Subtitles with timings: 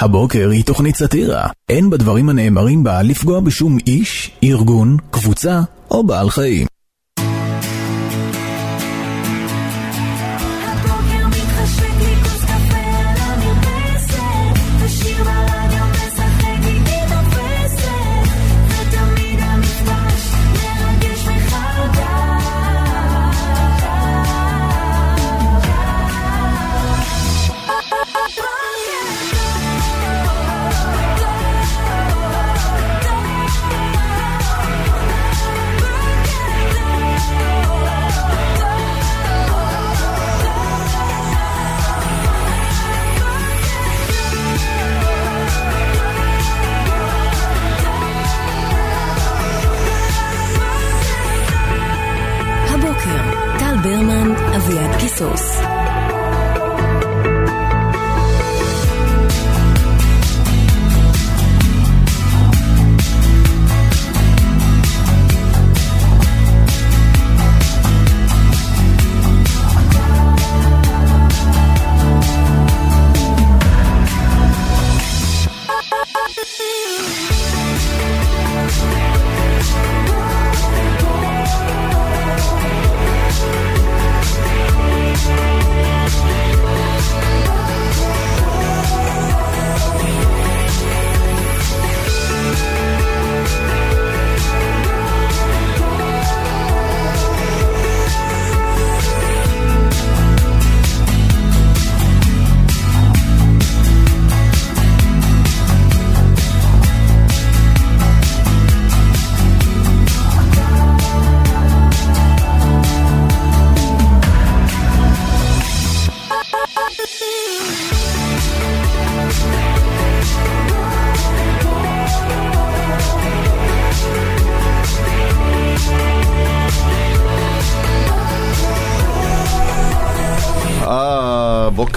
[0.00, 1.46] הבוקר היא תוכנית סאטירה.
[1.68, 6.66] אין בדברים הנאמרים בה לפגוע בשום איש, ארגון, קבוצה או בעל חיים.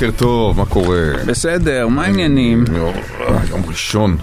[0.06, 0.98] בוקר טוב, מה קורה?
[1.26, 2.64] בסדר, מה העניינים?
[2.76, 4.18] יום- אה, יום ראשון.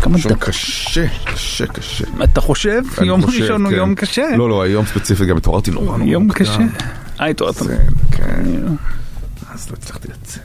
[0.00, 2.04] כמה דק- קשה, קשה, קשה.
[2.24, 2.82] אתה חושב?
[3.02, 3.76] יום ראשון הוא כן.
[3.76, 4.36] יום קשה.
[4.36, 6.08] לא, לא, היום ספציפית גם התעוררתי נורא נורא.
[6.10, 6.28] יום.
[6.32, 6.58] קשה.
[7.20, 7.56] אה, התעוררת.
[8.10, 8.42] כן.
[9.54, 10.42] אז לא הצלחתי לצאת.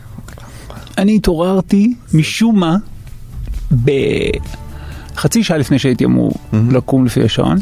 [0.97, 2.75] אני התעוררתי משום מה
[5.15, 6.33] בחצי שעה לפני שהייתי אמור
[6.71, 7.57] לקום לפי השעון.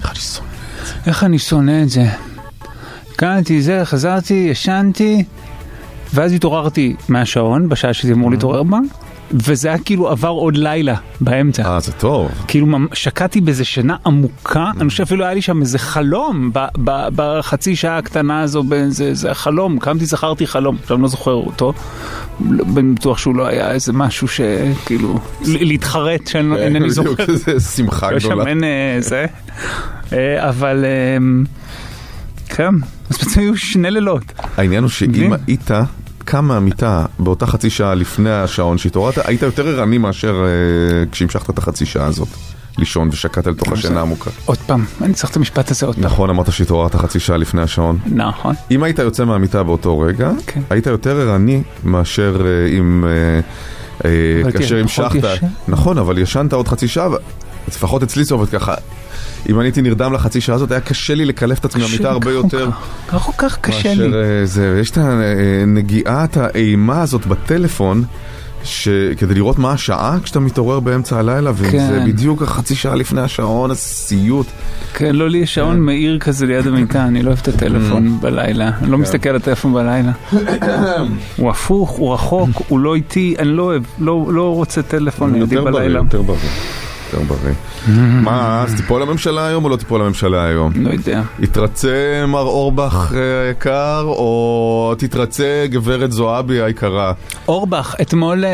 [1.08, 2.06] איך אני שונא את זה.
[3.16, 5.24] קמתי זה, חזרתי, ישנתי,
[6.14, 8.78] ואז התעוררתי מהשעון בשעה שזה אמור להתעורר בה,
[9.34, 11.64] וזה היה כאילו עבר עוד לילה באמצע.
[11.64, 12.32] אה, זה טוב.
[12.48, 16.52] כאילו שקעתי באיזה שינה עמוקה, אני חושב אפילו היה לי שם איזה חלום
[17.16, 21.74] בחצי שעה הקטנה הזו, באיזה זה החלום, קמתי זכרתי חלום, עכשיו אני לא זוכר אותו,
[22.50, 28.12] לא- אני בטוח שהוא לא היה איזה משהו שכאילו, להתחרט שאינני זוכר, בדיוק, זה שמחה
[28.12, 28.50] לא שם גדולה.
[28.50, 29.26] אין אה, זה,
[30.14, 31.18] אה, אבל אה,
[32.50, 32.76] כן,
[33.10, 34.24] אז בעצם היו שני לילות,
[34.58, 35.34] העניין הוא שאם?
[35.48, 35.72] היית
[36.22, 41.58] קם מהמיטה באותה חצי שעה לפני השעון שהתעוררת, היית יותר ערני מאשר אה, כשהמשכת את
[41.58, 42.28] החצי שעה הזאת
[42.78, 44.30] לישון ושקעת לתוך השינה העמוקה.
[44.46, 47.62] עוד פעם, אני צריך את המשפט הזה עוד פעם, נכון, אמרת שהתעוררת חצי שעה לפני
[47.62, 47.98] השעון.
[48.06, 50.62] נכון, אם היית יוצא מהמיטה באותו רגע, כן.
[50.70, 53.06] היית יותר ערני מאשר אה, אם...
[54.06, 55.20] אה, כאשר המשכת.
[55.68, 57.08] נכון, אבל ישנת עוד חצי שעה,
[57.68, 58.74] לפחות אצלי זה עובד ככה.
[59.50, 62.32] אם אני הייתי נרדם לחצי שעה הזאת, היה קשה לי לקלף את עצמי לי הרבה
[62.32, 62.70] יותר.
[63.08, 64.04] ככה כל כך קשה לי.
[64.04, 68.04] אה, זה, יש את הנגיעת האימה הזאת בטלפון,
[68.64, 72.06] שכדי לראות מה השעה כשאתה מתעורר באמצע הלילה, וזה כן.
[72.08, 74.46] בדיוק החצי שעה לפני השעון, הסיוט.
[74.94, 78.72] כן, לא לי יש שעון מאיר כזה ליד המיטה, אני לא אוהב את הטלפון בלילה,
[78.82, 79.02] אני לא כן.
[79.02, 80.12] מסתכל על הטלפון בלילה.
[81.38, 85.56] הוא הפוך, הוא רחוק, הוא לא איתי, אני לא אוהב, לא לא רוצה טלפון לידי
[85.56, 86.00] יותר בריא, בלילה.
[86.00, 86.38] יותר בריא.
[87.14, 87.54] יותר בריא.
[88.22, 90.74] מה, אז תיפול הממשלה היום או לא תיפול הממשלה היום?
[90.76, 91.22] לא יודע.
[91.40, 97.14] יתרצה מר אורבך אה, היקר, או תתרצה גברת זועבי היקרה?
[97.48, 98.50] אורבך, אתמול אה,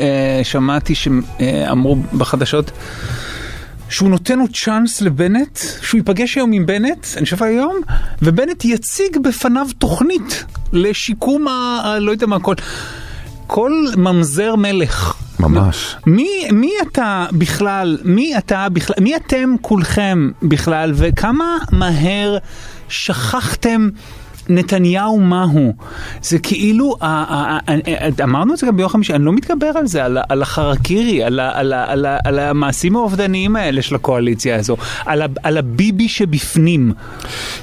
[0.00, 2.70] אה, שמעתי שאמרו בחדשות
[3.88, 7.80] שהוא נותן עוד צ'אנס לבנט, שהוא ייפגש היום עם בנט, אני חושב היום,
[8.22, 11.50] ובנט יציג בפניו תוכנית לשיקום ה...
[11.84, 12.54] ה- לא יודע מה, כל...
[13.46, 15.14] כל ממזר מלך.
[15.40, 15.96] ממש.
[16.06, 22.38] מי, מי אתה בכלל, מי אתה בכלל, מי אתם כולכם בכלל, וכמה מהר
[22.88, 23.88] שכחתם
[24.48, 25.72] נתניהו מהו?
[26.22, 26.96] זה כאילו,
[28.22, 31.40] אמרנו את זה גם ביום חמישי, אני לא מתגבר על זה, על, על החרקירי, על,
[31.40, 34.76] על, על, ה- על המעשים האובדניים האלה של הקואליציה הזו,
[35.06, 36.92] על, על הביבי שבפנים.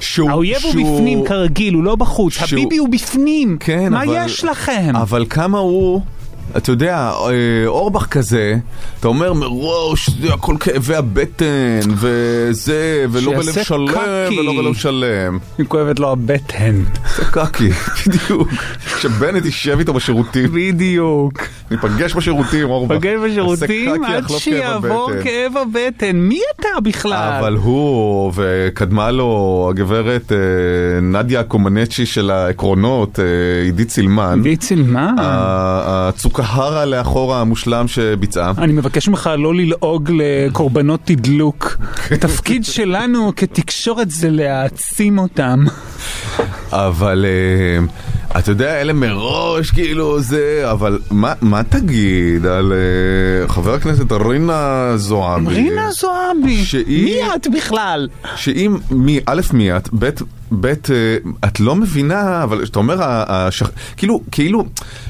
[0.00, 3.56] שהוא, האויב הוא שהוא- בפנים כרגיל, הוא לא בחוץ, שהוא- הביבי הוא בפנים.
[3.60, 4.92] כן, מה אבל- יש לכם?
[4.96, 6.00] אבל כמה הוא
[6.56, 6.96] אתה יודע,
[7.28, 7.30] אה,
[7.66, 8.54] אורבך כזה,
[9.00, 11.44] אתה אומר מראש, זה הכל כאבי הבטן,
[11.96, 14.40] וזה, ולא בלב שלם, קקי.
[14.40, 15.38] ולא בלב שלם.
[15.58, 16.82] היא כואבת לו הבטן.
[17.16, 17.68] זה קקי,
[18.06, 18.48] בדיוק.
[18.96, 21.32] כשבנט יישב איתו בשירותים, בדיוק.
[21.70, 22.96] ניפגש בשירותים, אורבך.
[22.98, 25.10] פגש בשירותים עד שיעבור.
[25.22, 26.16] כאב הבטן.
[26.16, 27.36] מי אתה בכלל?
[27.40, 29.28] אבל הוא, וקדמה לו
[29.70, 30.36] הגברת אה,
[31.00, 33.24] נדיה קומנצ'י של העקרונות, אה,
[33.64, 35.14] עידית סילמן, עידית סילמן.
[35.18, 38.52] ה- הצוקהרה לאחורה המושלם שביצעה.
[38.58, 41.76] אני מבקש ממך לא ללעוג לקורבנות תדלוק.
[42.14, 45.64] התפקיד שלנו כתקשורת זה להעצים אותם.
[46.72, 47.86] אבל אה,
[48.38, 54.92] אתה יודע, אלה מראש כאילו זה, אבל מה, מה תגיד על אה, חבר הכנסת רינה
[54.96, 55.54] זועבי?
[55.54, 58.08] רינה זועבי, שהיא- מי את בכלל?
[58.36, 60.08] שאם, מי, א', מי את, ב',
[60.60, 60.74] ב', אה,
[61.44, 63.70] את לא מבינה, אבל כשאתה אומר, ה- השח...
[63.96, 64.64] כאילו, כאילו,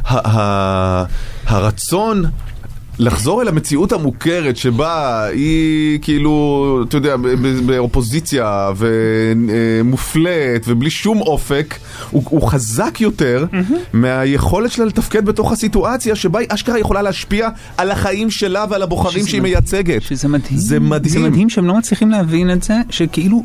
[0.04, 1.04] ה- ה-
[1.46, 2.24] הרצון...
[2.98, 7.16] לחזור אל המציאות המוכרת שבה היא כאילו, אתה יודע,
[7.66, 11.74] באופוזיציה ומופלית ובלי שום אופק,
[12.10, 13.44] הוא, הוא חזק יותר
[13.92, 19.26] מהיכולת שלה לתפקד בתוך הסיטואציה שבה היא אשכרה יכולה להשפיע על החיים שלה ועל הבוחרים
[19.26, 19.54] שהיא מדהים.
[19.54, 20.02] מייצגת.
[20.02, 20.58] שזה מדהים.
[20.58, 21.12] זה מדהים.
[21.12, 23.44] זה מדהים שהם לא מצליחים להבין את זה, שכאילו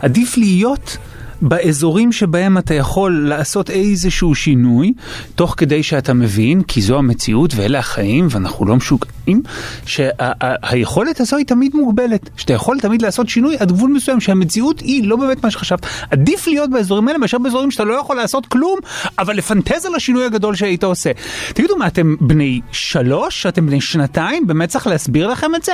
[0.00, 0.96] עדיף להיות
[1.42, 4.92] באזורים שבהם אתה יכול לעשות איזשהו שינוי,
[5.34, 9.42] תוך כדי שאתה מבין, כי זו המציאות ואלה החיים ואנחנו לא משוגעים,
[9.86, 12.30] שהיכולת הזו היא תמיד מוגבלת.
[12.36, 15.86] שאתה יכול תמיד לעשות שינוי עד גבול מסוים, שהמציאות היא לא באמת מה שחשבת.
[16.10, 18.78] עדיף להיות באזורים האלה מאשר באזורים שאתה לא יכול לעשות כלום,
[19.18, 21.10] אבל לפנטז על השינוי הגדול שהיית עושה.
[21.54, 23.46] תגידו, מה, אתם בני שלוש?
[23.46, 24.46] אתם בני שנתיים?
[24.46, 25.72] באמת צריך להסביר לכם את זה?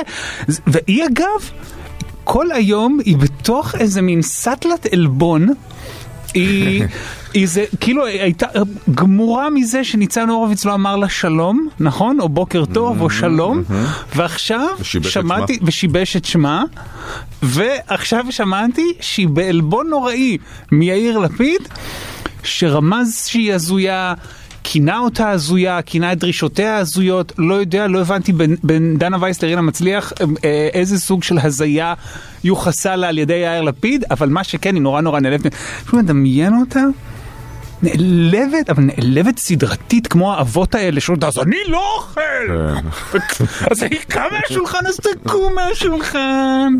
[0.67, 1.51] והיא אגב,
[2.25, 5.49] כל היום היא בתוך איזה מין סטלת עלבון.
[6.35, 6.85] היא,
[7.35, 8.47] היא זה, כאילו הייתה
[8.95, 12.21] גמורה מזה שניצן הורוביץ לא אמר לה שלום, נכון?
[12.21, 13.63] או בוקר טוב, או שלום,
[14.17, 15.59] ועכשיו ושיבש את שמעתי.
[15.63, 16.65] ושיבש את שמה,
[17.43, 20.39] ועכשיו שמעתי שהיא בעלבון נוראי
[20.73, 21.61] מיאיר לפיד,
[22.43, 24.15] שרמז שהיא הזויה.
[24.65, 29.43] כינה אותה הזויה, כינה את דרישותיה הזויות, לא יודע, לא הבנתי בין, בין דנה וייס
[29.43, 30.13] לרינה מצליח
[30.45, 31.95] אה, איזה סוג של הזיה
[32.45, 35.55] יוחסה לה על ידי יאיר לפיד, אבל מה שכן, היא נורא נורא נעלבת.
[35.87, 36.81] אפילו מדמיין אותה,
[37.83, 42.21] נעלבת, אבל נעלבת סדרתית כמו האבות האלה שאומרים, אז אני לא אוכל!
[43.71, 46.73] אז היא קמה מהשולחן, אז תקום מהשולחן.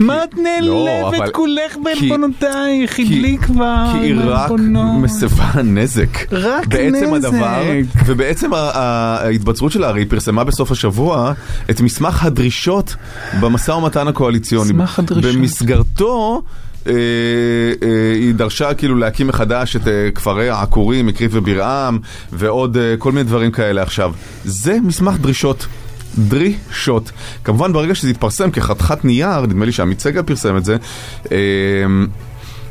[0.00, 2.98] מה את לא, נעלבת כולך בעלבונותייך?
[2.98, 3.86] הדליק כבר.
[3.92, 4.50] כי היא רק.
[5.02, 6.32] מסבה נזק.
[6.32, 7.28] רק בעצם נזק.
[7.28, 7.62] הדבר,
[8.06, 11.32] ובעצם ההתבצרות שלה, הרי היא פרסמה בסוף השבוע
[11.70, 12.96] את מסמך הדרישות
[13.40, 14.72] במשא ומתן הקואליציוני.
[14.72, 15.34] מסמך הדרישות.
[15.34, 16.42] במסגרתו...
[16.86, 16.92] אה,
[17.82, 21.98] אה, היא דרשה כאילו להקים מחדש את אה, כפרי העקורים, מקריף וברעם
[22.32, 24.12] ועוד כל מיני דברים כאלה עכשיו.
[24.44, 25.66] זה מסמך דרישות.
[26.18, 27.10] דרישות.
[27.44, 30.76] כמובן ברגע שזה יתפרסם כחתיכת נייר, נדמה לי שעמית סגל פרסם את זה,
[31.32, 31.36] אה,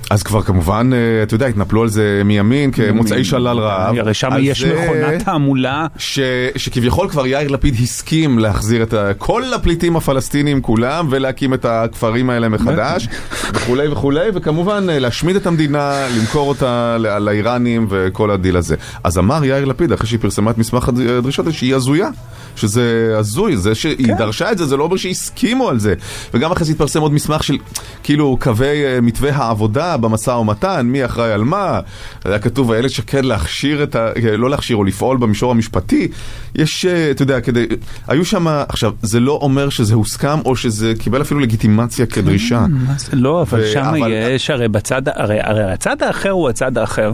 [0.10, 3.96] אז כבר כמובן, אה, אתה יודע, התנפלו על זה מימין כמוצאי שלל רעב.
[4.00, 5.88] הרי שם יש מכונת תעמולה.
[5.98, 6.20] ש,
[6.56, 12.30] שכביכול כבר יאיר לפיד הסכים להחזיר את ה, כל הפליטים הפלסטינים כולם ולהקים את הכפרים
[12.30, 13.08] האלה מחדש
[13.54, 18.76] וכולי וכולי וכמובן אה, להשמיד את המדינה, למכור אותה לאיראנים וכל הדיל הזה.
[19.04, 22.08] אז אמר יאיר לפיד אחרי שהיא פרסמה את מסמך הד- הדרישות שהיא הזויה.
[22.56, 24.18] שזה הזוי, זה שהיא כן.
[24.18, 25.94] דרשה את זה, זה לא אומר שהסכימו על זה.
[26.34, 27.58] וגם אחרי זה התפרסם עוד מסמך של
[28.04, 31.80] כאילו קווי אה, מתווה העבודה במשא ומתן, מי אחראי על מה.
[32.26, 34.08] היה כתוב איילת שקד להכשיר את ה...
[34.08, 36.08] אה, לא להכשיר או לפעול במישור המשפטי.
[36.56, 37.66] יש, אה, אתה יודע, כדי...
[38.08, 38.48] היו שם...
[38.48, 42.66] עכשיו, זה לא אומר שזה הוסכם או שזה קיבל אפילו לגיטימציה כדרישה.
[42.98, 43.08] זה?
[43.14, 47.12] לא, אבל ו- שם אבל- יש, הרי בצד, הרי, הרי הצד האחר הוא הצד האחר,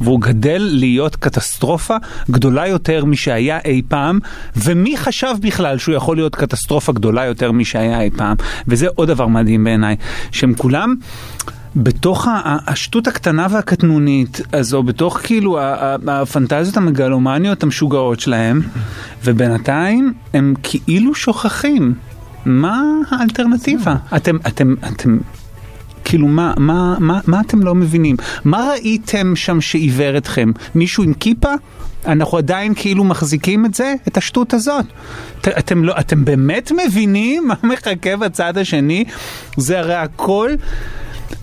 [0.00, 1.96] והוא גדל להיות קטסטרופה
[2.30, 4.18] גדולה יותר משהיה אי פעם,
[4.68, 8.36] ומי חשב בכלל שהוא יכול להיות קטסטרופה גדולה יותר משהיה אי פעם,
[8.68, 9.96] וזה עוד דבר מדהים בעיניי,
[10.30, 10.94] שהם כולם...
[11.76, 12.26] בתוך
[12.66, 15.58] השטות הקטנה והקטנונית הזו, בתוך כאילו
[16.08, 18.60] הפנטזיות המגלומניות המשוגעות שלהם,
[19.24, 21.94] ובינתיים הם כאילו שוכחים.
[22.46, 23.96] מה האלטרנטיבה?
[24.16, 25.18] אתם, אתם, אתם,
[26.04, 28.16] כאילו מה, מה, מה, מה אתם לא מבינים?
[28.44, 30.50] מה ראיתם שם שעיוור אתכם?
[30.74, 31.52] מישהו עם כיפה?
[32.06, 34.84] אנחנו עדיין כאילו מחזיקים את זה, את השטות הזאת.
[35.40, 39.04] את, אתם, לא, אתם באמת מבינים מה מחכה בצד השני?
[39.56, 40.50] זה הרי הכל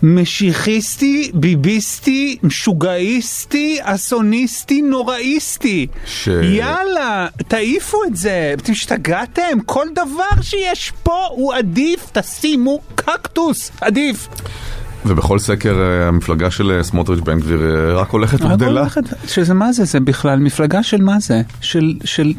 [0.04, 5.88] משיחיסטי, ביביסטי, משוגעיסטי, אסוניסטי, נוראיסטי.
[6.06, 9.60] ש- יאללה, תעיפו את זה, אתם השתגעתם?
[9.66, 14.28] כל דבר שיש פה הוא עדיף, תשימו קקטוס, עדיף.
[15.08, 18.80] ובכל סקר אה, המפלגה של אה, סמוטריץ' בן גביר אה, רק הולכת רק וגדלה.
[18.82, 21.42] הולכת- שזה מה זה, זה בכלל מפלגה של מה זה?
[21.62, 22.34] של, של,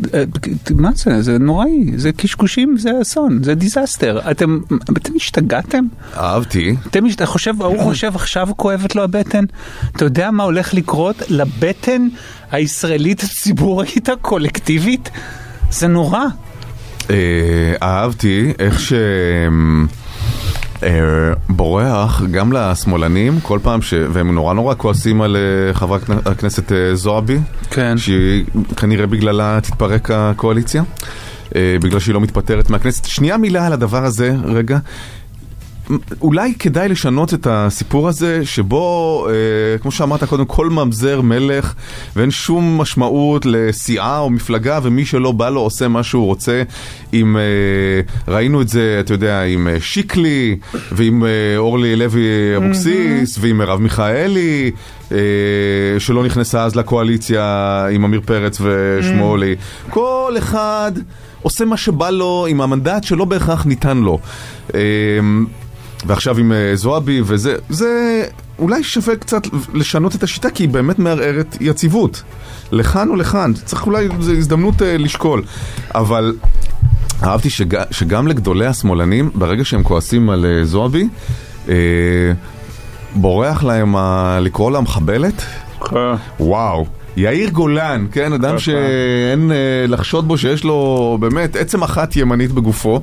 [0.75, 1.23] מה זה?
[1.23, 4.21] זה נוראי, זה קשקושים, זה אסון, זה disaster.
[4.30, 4.58] אתם,
[4.99, 5.85] אתם השתגעתם?
[6.16, 6.76] אהבתי.
[6.87, 9.44] אתם, אתה חושב, ההוא חושב עכשיו כואבת לו הבטן?
[9.96, 12.08] אתה יודע מה הולך לקרות לבטן
[12.52, 15.11] הישראלית הציבורית הקולקטיבית?
[15.70, 16.20] זה נורא.
[17.11, 17.14] אה,
[17.82, 18.92] אהבתי איך ש...
[20.83, 20.88] אה,
[21.49, 23.95] בורח גם לשמאלנים כל פעם ש...
[24.12, 27.38] והם נורא נורא כועסים על אה, חברת הכנ- הכנסת אה, זועבי,
[27.71, 27.95] כן.
[27.99, 30.83] שכנראה בגללה תתפרק הקואליציה,
[31.54, 33.04] בגלל שהיא לא מתפטרת מהכנסת.
[33.04, 34.78] שנייה מילה על הדבר הזה, רגע.
[36.21, 41.75] אולי כדאי לשנות את הסיפור הזה, שבו, אה, כמו שאמרת קודם, כל ממזר מלך,
[42.16, 46.62] ואין שום משמעות לסיעה או מפלגה, ומי שלא בא לו עושה מה שהוא רוצה.
[47.12, 50.57] עם, אה, ראינו את זה, אתה יודע, עם אה, שיקלי,
[50.93, 52.26] ועם אה, אורלי לוי
[52.57, 54.71] אבוקסיס, ועם מרב מיכאלי,
[55.12, 55.19] אה,
[55.99, 59.55] שלא נכנסה אז לקואליציה עם עמיר פרץ ושמולי.
[59.90, 60.93] כל אחד...
[61.43, 64.19] עושה מה שבא לו עם המנדט שלא בהכרח ניתן לו.
[66.03, 68.23] אה, ועכשיו עם אה, זועבי וזה, זה
[68.59, 69.43] אולי שווה קצת
[69.75, 72.23] לשנות את השיטה כי היא באמת מערערת יציבות.
[72.73, 75.43] לכאן או לכאן, צריך אולי, זו הזדמנות אה, לשקול.
[75.95, 76.35] אבל
[77.23, 81.09] אהבתי שג, שגם לגדולי השמאלנים, ברגע שהם כועסים על אה, זועבי,
[81.69, 81.75] אה,
[83.15, 84.38] בורח להם ה...
[84.41, 85.43] לקרוא לה מחבלת.
[86.41, 86.87] וואו.
[87.17, 93.00] יאיר גולן, כן, אדם שאין אה, לחשוד בו שיש לו באמת עצם אחת ימנית בגופו.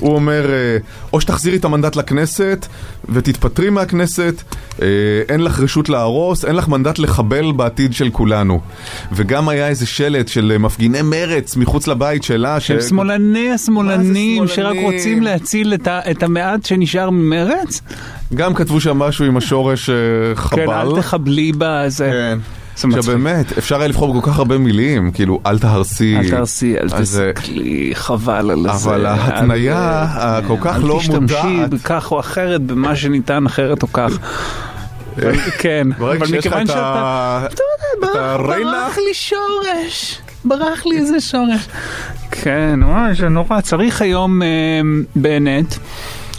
[0.00, 0.76] הוא אומר, אה,
[1.12, 2.66] או שתחזירי את המנדט לכנסת
[3.08, 4.42] ותתפטרי מהכנסת,
[4.82, 4.86] אה,
[5.28, 8.60] אין לך רשות להרוס, אין לך מנדט לחבל בעתיד של כולנו.
[9.12, 12.60] וגם היה איזה שלט של אה, מפגיני מרץ מחוץ לבית שלה.
[12.60, 14.76] שהם ש- שמאלני השמאלנים שרק?
[14.82, 17.80] רוצים להציל את ה- את המעט שנשאר ממרץ?
[18.34, 19.94] גם כתבו שם משהו עם השורש אה,
[20.34, 20.56] חבל.
[20.66, 22.10] כן, אל תחבלי בזה.
[22.12, 22.38] כן.
[22.78, 22.98] זה מצחיק.
[22.98, 26.16] עכשיו באמת, אפשר היה לבחור בכל כך הרבה מילים, כאילו, אל תהרסי.
[26.16, 28.70] אל תעשי, אל אז, אה, תסתכלי, חבל על זה.
[28.90, 30.06] אבל ההתניה אל-
[30.44, 31.70] הכל כך אל לא תשתמשי מודעת.
[31.70, 34.18] בכך או אחרת, במה שניתן אחרת או כך.
[35.16, 37.46] אבל- כן, אבל מכיוון את שאתה...
[38.00, 40.18] ברח לי שורש.
[40.44, 41.68] ברח לי איזה שורש.
[42.30, 43.60] כן, וואי, זה נורא.
[43.60, 44.46] צריך היום אה,
[45.16, 45.74] בנט.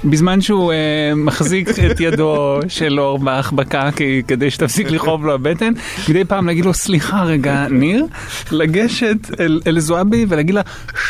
[0.04, 0.78] בזמן שהוא אה,
[1.16, 5.74] מחזיק את ידו של אורבך בקקי כדי שתפסיק לכאוב לו הבטן,
[6.10, 8.06] מדי פעם להגיד לו סליחה רגע ניר,
[8.52, 10.62] לגשת אל, אל זועבי ולהגיד לה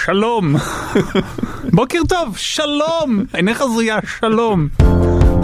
[0.05, 0.55] שלום,
[1.73, 4.67] בוקר טוב, שלום, עיניך זריעה, שלום,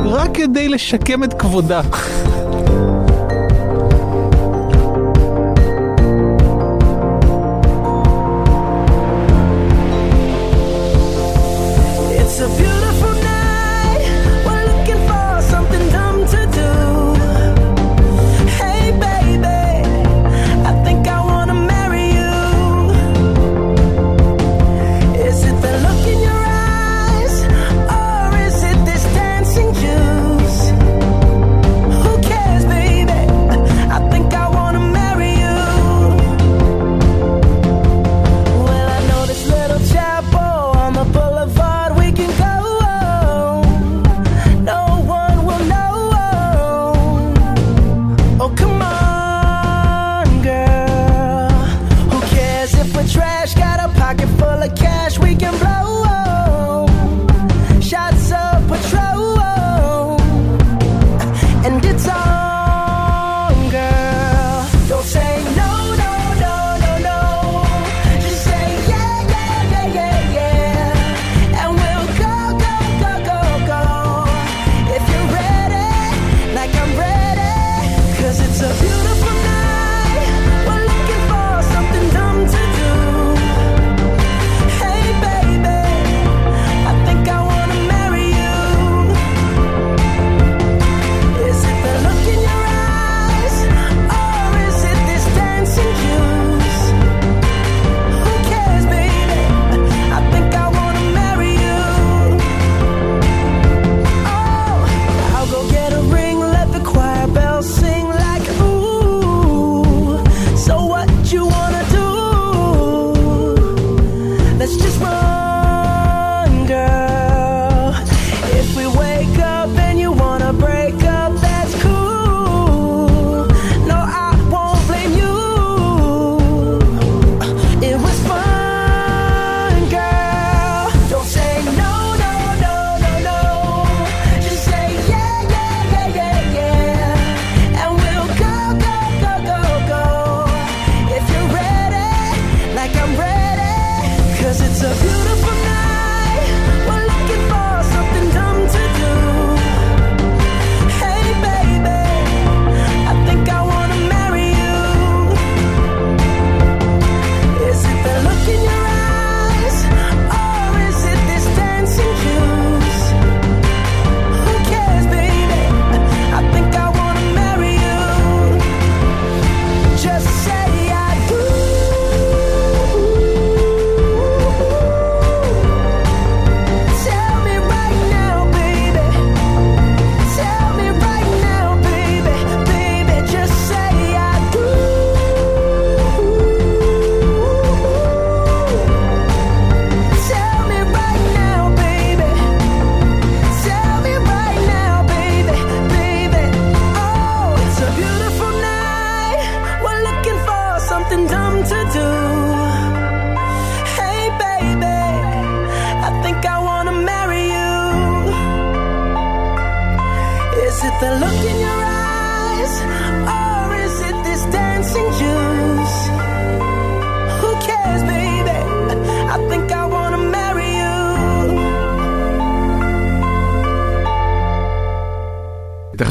[0.05, 1.81] רק כדי לשקם את כבודה.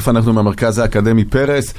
[0.05, 1.75] תכף אנחנו מהמרכז האקדמי פרס.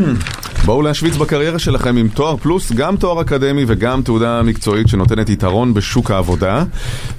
[0.66, 5.74] בואו להשוויץ בקריירה שלכם עם תואר פלוס, גם תואר אקדמי וגם תעודה מקצועית שנותנת יתרון
[5.74, 6.64] בשוק העבודה.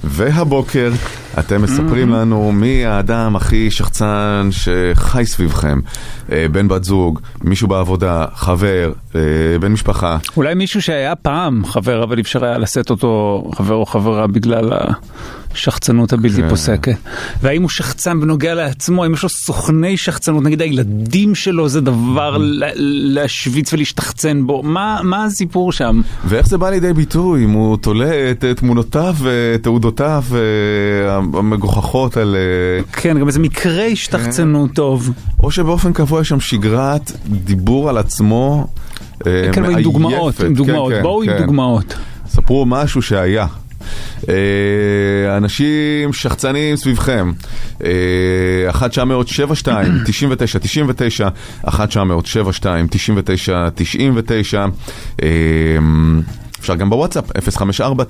[0.04, 0.92] והבוקר
[1.38, 5.80] אתם מספרים לנו מי האדם הכי שחצן שחי סביבכם.
[6.32, 9.20] אה, בן בת זוג, מישהו בעבודה, חבר, אה,
[9.60, 10.18] בן משפחה.
[10.36, 14.72] אולי מישהו שהיה פעם חבר, אבל אפשר היה לשאת אותו חבר או חברה בגלל
[15.54, 16.48] השחצנות הבלתי כן.
[16.48, 16.96] פוסקת.
[17.42, 22.36] והאם הוא שחצן בנוגע לעצמו, האם יש לו סוכני שחצנות, נגיד הילדים שלו זה דבר
[22.38, 22.64] ל-
[23.14, 26.00] להשוויץ ולהשתחצן בו, מה, מה הסיפור שם?
[26.24, 32.36] ואיך זה בא לידי ביטוי אם הוא תולה את אה, תמונותיו ותעודותיו אה, המגוחכות על...
[32.36, 35.10] אה, כן, גם איזה מקרה השתחצנות טוב.
[35.42, 38.66] או שבאופן קבוע יש שם שגרת דיבור על עצמו
[39.26, 39.82] אה, כן, אבל עם.
[39.82, 41.38] דוגמאות, עם כן, דוגמאות, כן, בואו עם כן.
[41.38, 41.94] דוגמאות.
[42.28, 43.46] ספרו משהו שהיה.
[45.36, 47.32] אנשים שחצנים סביבכם,
[47.84, 47.90] אה,
[48.68, 51.28] 1972, 99, 99,
[51.66, 54.66] 1972, 99, 99,
[55.22, 55.28] אה,
[56.60, 57.24] אפשר גם בוואטסאפ,
[57.58, 58.04] 054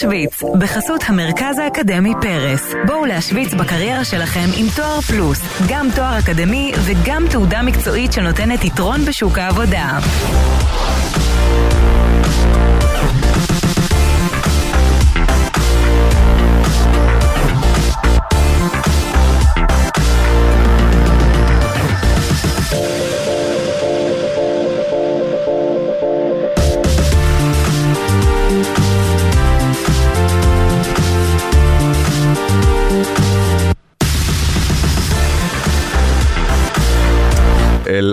[0.00, 0.10] 999 43 99 בוקר
[0.40, 2.74] שוויץ, בחסות המרכז האקדמי פרס.
[2.86, 9.04] בואו להשוויץ בקריירה שלכם עם תואר פלוס, גם תואר אקדמי וגם תעודה מקצועית שנותנת יתרון
[9.04, 9.98] בשוק העבודה.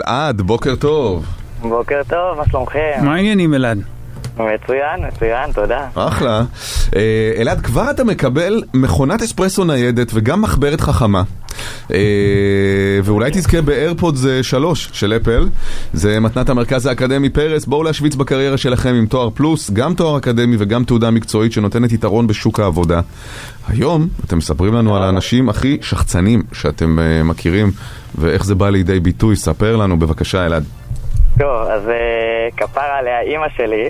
[0.07, 1.25] אלעד, בוקר טוב.
[1.61, 2.99] בוקר טוב, מה שלומכם?
[3.01, 3.77] מה העניינים אלעד?
[4.33, 5.87] מצוין, מצוין, תודה.
[5.95, 6.43] אחלה.
[6.95, 11.23] אה, אלעד, כבר אתה מקבל מכונת אספרסו ניידת וגם מחברת חכמה.
[11.93, 11.97] אה,
[13.03, 15.47] ואולי תזכה באיירפודס 3 של אפל.
[15.93, 17.65] זה מתנת המרכז האקדמי פרס.
[17.65, 22.27] בואו להשוויץ בקריירה שלכם עם תואר פלוס, גם תואר אקדמי וגם תעודה מקצועית שנותנת יתרון
[22.27, 23.01] בשוק העבודה.
[23.67, 27.71] היום אתם מספרים לנו על האנשים הכי שחצנים שאתם אה, מכירים
[28.17, 29.35] ואיך זה בא לידי ביטוי.
[29.35, 30.63] ספר לנו בבקשה, אלעד.
[31.39, 33.89] טוב, אז אה, כפרה עליה אימא שלי,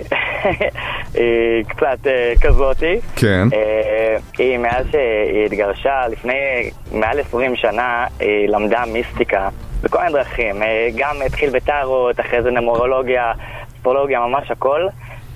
[1.14, 3.00] היא קצת אה, כזאתי.
[3.16, 3.48] כן.
[3.54, 9.48] אה, היא מאז שהיא התגרשה, לפני מעל 20 שנה, היא למדה מיסטיקה
[9.82, 10.62] בכל מיני דרכים.
[10.62, 13.32] אה, גם התחיל בטארות, אחרי זה נמורולוגיה,
[13.76, 14.86] אסטרולוגיה, ממש הכל.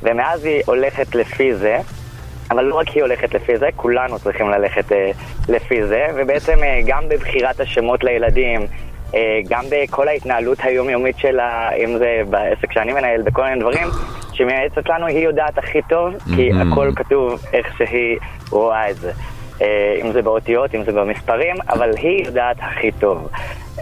[0.02, 1.78] ומאז היא הולכת לפי זה.
[2.52, 5.10] אבל לא רק היא הולכת לפי זה, כולנו צריכים ללכת אה,
[5.48, 8.60] לפי זה, ובעצם אה, גם בבחירת השמות לילדים,
[9.14, 13.88] אה, גם בכל ההתנהלות היומיומית שלה, אם זה בעסק שאני מנהל, בכל מיני דברים,
[14.32, 16.54] שמייעצת לנו, היא יודעת הכי טוב, כי Mhm.
[16.72, 18.18] הכל כתוב איך שהיא
[18.50, 19.12] רואה את זה.
[19.62, 19.66] אה,
[20.04, 23.28] אם זה באותיות, אם זה במספרים, אבל היא יודעת הכי טוב.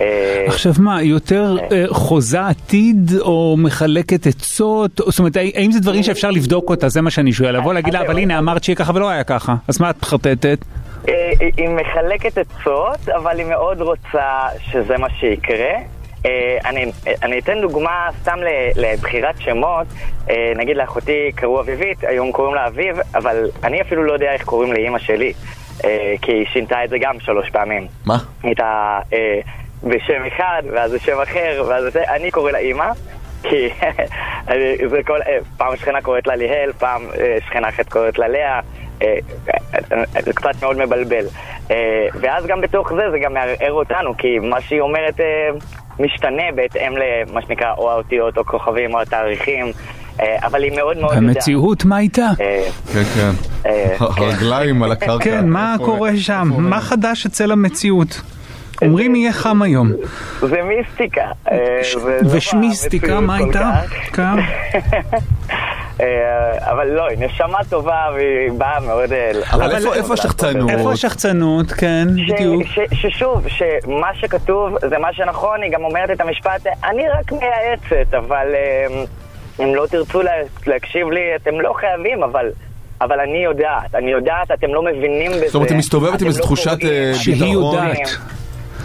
[0.01, 4.91] אה, עכשיו מה, יותר אה, חוזה עתיד או מחלקת עצות?
[4.97, 6.89] זאת אומרת, האם זה דברים שאפשר לבדוק אותה?
[6.89, 7.57] זה מה שאני שואל.
[7.57, 8.19] לבוא להגיד לה, אבל.
[8.19, 9.55] הנה אמרת שיהיה ככה ולא היה ככה.
[9.69, 10.59] אז מה את מחרטטת?
[11.07, 14.29] היא- מחלקת עצות, אבל היא מאוד רוצה
[14.71, 15.73] שזה מה שיקרה.
[16.65, 18.39] אני, אני אתן דוגמה סתם
[18.77, 19.87] לבחירת שמות.
[20.57, 24.73] נגיד לאחותי קראו אביבית, היום קוראים לה אביב, אבל אני אפילו לא יודע איך קוראים
[24.73, 25.33] לאימא שלי,
[26.23, 27.87] כי היא שינתה את זה גם שלוש פעמים.
[28.07, 28.15] מה?
[28.15, 29.41] היא הייתה אה,
[29.83, 32.93] בשם אחד, ואז בשם אחר, ואז זה, אני קורא לה אימא.
[33.43, 33.69] כי
[34.91, 38.61] זה כל, אה, פעם שכנה קוראת לה ליהל, פעם אה, שכנה אחרת קוראת לה לאה,
[39.03, 39.17] אה,
[39.93, 41.25] אה, זה קצת מאוד מבלבל.
[41.71, 45.49] אה, ואז גם בתוך זה, זה גם מערער אותנו, כי מה שהיא אומרת אה,
[45.99, 49.73] משתנה בהתאם למה שנקרא או האותיות או כוכבים או התאריכים, אה,
[50.43, 51.17] אבל היא מאוד מאוד.
[51.17, 52.29] המציאות, מה איתה?
[52.41, 53.31] אה, כן, כן.
[53.67, 55.25] אה, הרגליים על הקרקע.
[55.25, 56.51] כן, מה קורה שם?
[56.59, 58.21] מה חדש אצל המציאות?
[58.83, 59.93] אומרים יהיה חם היום.
[60.41, 61.25] זה מיסטיקה.
[61.51, 61.57] אה,
[61.97, 63.83] לא ושמיסטיקה, במציאות מה?
[63.87, 64.17] כך.
[64.17, 64.23] כן.
[66.01, 69.13] אה, אבל לא, היא נשמה טובה והיא באה מאוד...
[69.13, 70.71] אה, אבל איפה- השחצנות?
[70.71, 71.73] איפה השחצנות?
[71.73, 72.63] כן, בדיוק.
[72.93, 78.47] ששוב, שמה שכתוב זה מה שנכון, היא גם אומרת את המשפט, אני רק מייעצת, אבל
[78.55, 79.05] אה,
[79.63, 80.31] אם לא תרצו לה-
[80.67, 82.47] להקשיב לי, אתם לא חייבים, אבל...
[83.01, 85.47] אבל אני יודעת, אני יודעת, אתם לא מבינים בזה.
[85.47, 88.09] זאת אומרת, היא מסתובבת עם איזו לא תחושת, אה, שהיא יודעת.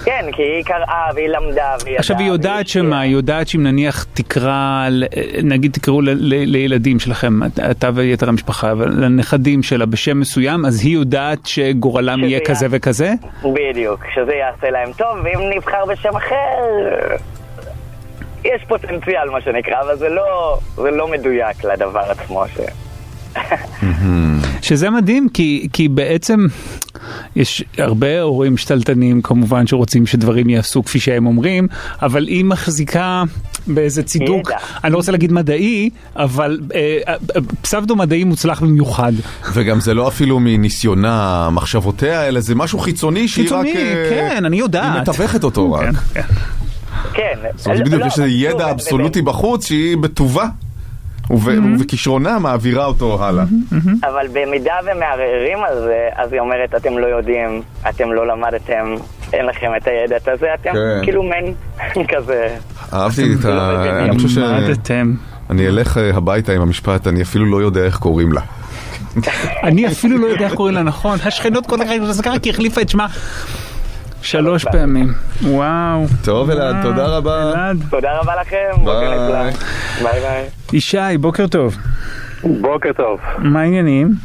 [0.06, 3.64] כן, כי היא קראה והיא למדה והיא עכשיו היא ידעה, יודעת שמה, היא יודעת שאם
[3.64, 5.04] נניח תקרא, ל-
[5.44, 7.40] נגיד תקראו לילדים שלכם,
[7.72, 13.14] אתה ויתר המשפחה, אבל לנכדים שלה בשם מסוים, אז היא יודעת שגורלם יהיה- כזה וכזה?
[13.44, 16.36] בדיוק, שזה יעשה להם טוב, ואם נבחר בשם אחר,
[18.46, 22.44] יש פוטנציאל, מה שנקרא, אבל זה לא, זה לא מדויק לדבר עצמו.
[22.48, 22.60] ש...
[24.62, 26.46] שזה מדהים, כי, כי בעצם
[27.36, 31.68] יש הרבה הורים שתלטנים כמובן שרוצים שדברים יעשו כפי שהם אומרים,
[32.02, 33.24] אבל היא מחזיקה
[33.68, 34.58] באיזה צידוק, ידע.
[34.84, 37.16] אני לא רוצה להגיד מדעי, אבל אה, אה,
[37.62, 39.14] פסבדו מדעי מוצלח במיוחד.
[39.54, 43.66] וגם זה לא אפילו מניסיונה, מחשבותיה, אלא זה משהו חיצוני שהיא רק...
[43.66, 44.94] חיצוני, אה, כן, אני יודעת.
[44.94, 45.86] היא מתווכת אותו רק.
[45.86, 46.22] כן, כן.
[47.14, 47.40] כן.
[47.56, 50.46] זאת אומרת, בדיוק, לא, יש איזה ידע אבסולוטי בחוץ שהיא בטובה.
[51.32, 53.44] וב- ובכישרונה מעבירה אותו הלאה.
[54.04, 58.96] אבל במידה ומערערים על זה, אז היא אומרת, אתם לא יודעים, אתם לא למדתם,
[59.34, 61.00] אין לכם את הידע הזה, אתם כן.
[61.04, 61.54] כאילו מעין
[62.16, 62.48] כזה.
[62.94, 63.84] אהבתי את ה...
[64.10, 65.14] אני חושב למדתם.
[65.48, 68.42] שאני אלך אה, הביתה עם המשפט, אני אפילו לא יודע איך קוראים לה.
[69.64, 72.82] אני אפילו לא יודע איך קוראים לה נכון, השכנות כל כך זה ככה כי החליפה
[72.82, 73.08] את שמה
[74.26, 75.14] שלוש פעמים.
[75.44, 76.06] וואו.
[76.24, 76.76] טוב, אלעד.
[76.84, 77.52] תודה רבה.
[77.52, 77.78] אלעד.
[77.90, 79.52] תודה רבה לכם, ביי.
[80.04, 80.46] ביי ביי.
[80.74, 81.78] ישי, בוקר טוב.
[82.44, 83.20] בוקר טוב.
[83.38, 84.16] מה העניינים?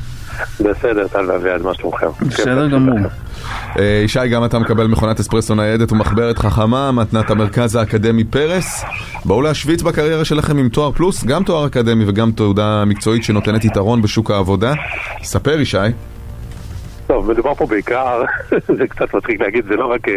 [0.60, 2.06] בסדר, טל ואביעד, מה שלומכם?
[2.20, 2.98] בסדר גמור.
[3.78, 8.84] אה, ישי, גם אתה מקבל מכונת אספרסו ניידת ומחברת חכמה, מתנת המרכז האקדמי פרס.
[9.24, 14.02] בואו להשוויץ בקריירה שלכם עם תואר פלוס, גם תואר אקדמי וגם תעודה מקצועית שנותנת יתרון
[14.02, 14.72] בשוק העבודה.
[15.22, 15.78] ספר, ישי.
[17.10, 18.22] טוב, מדובר פה בעיקר,
[18.78, 20.14] זה קצת מצחיק להגיד, זה לא רק אה,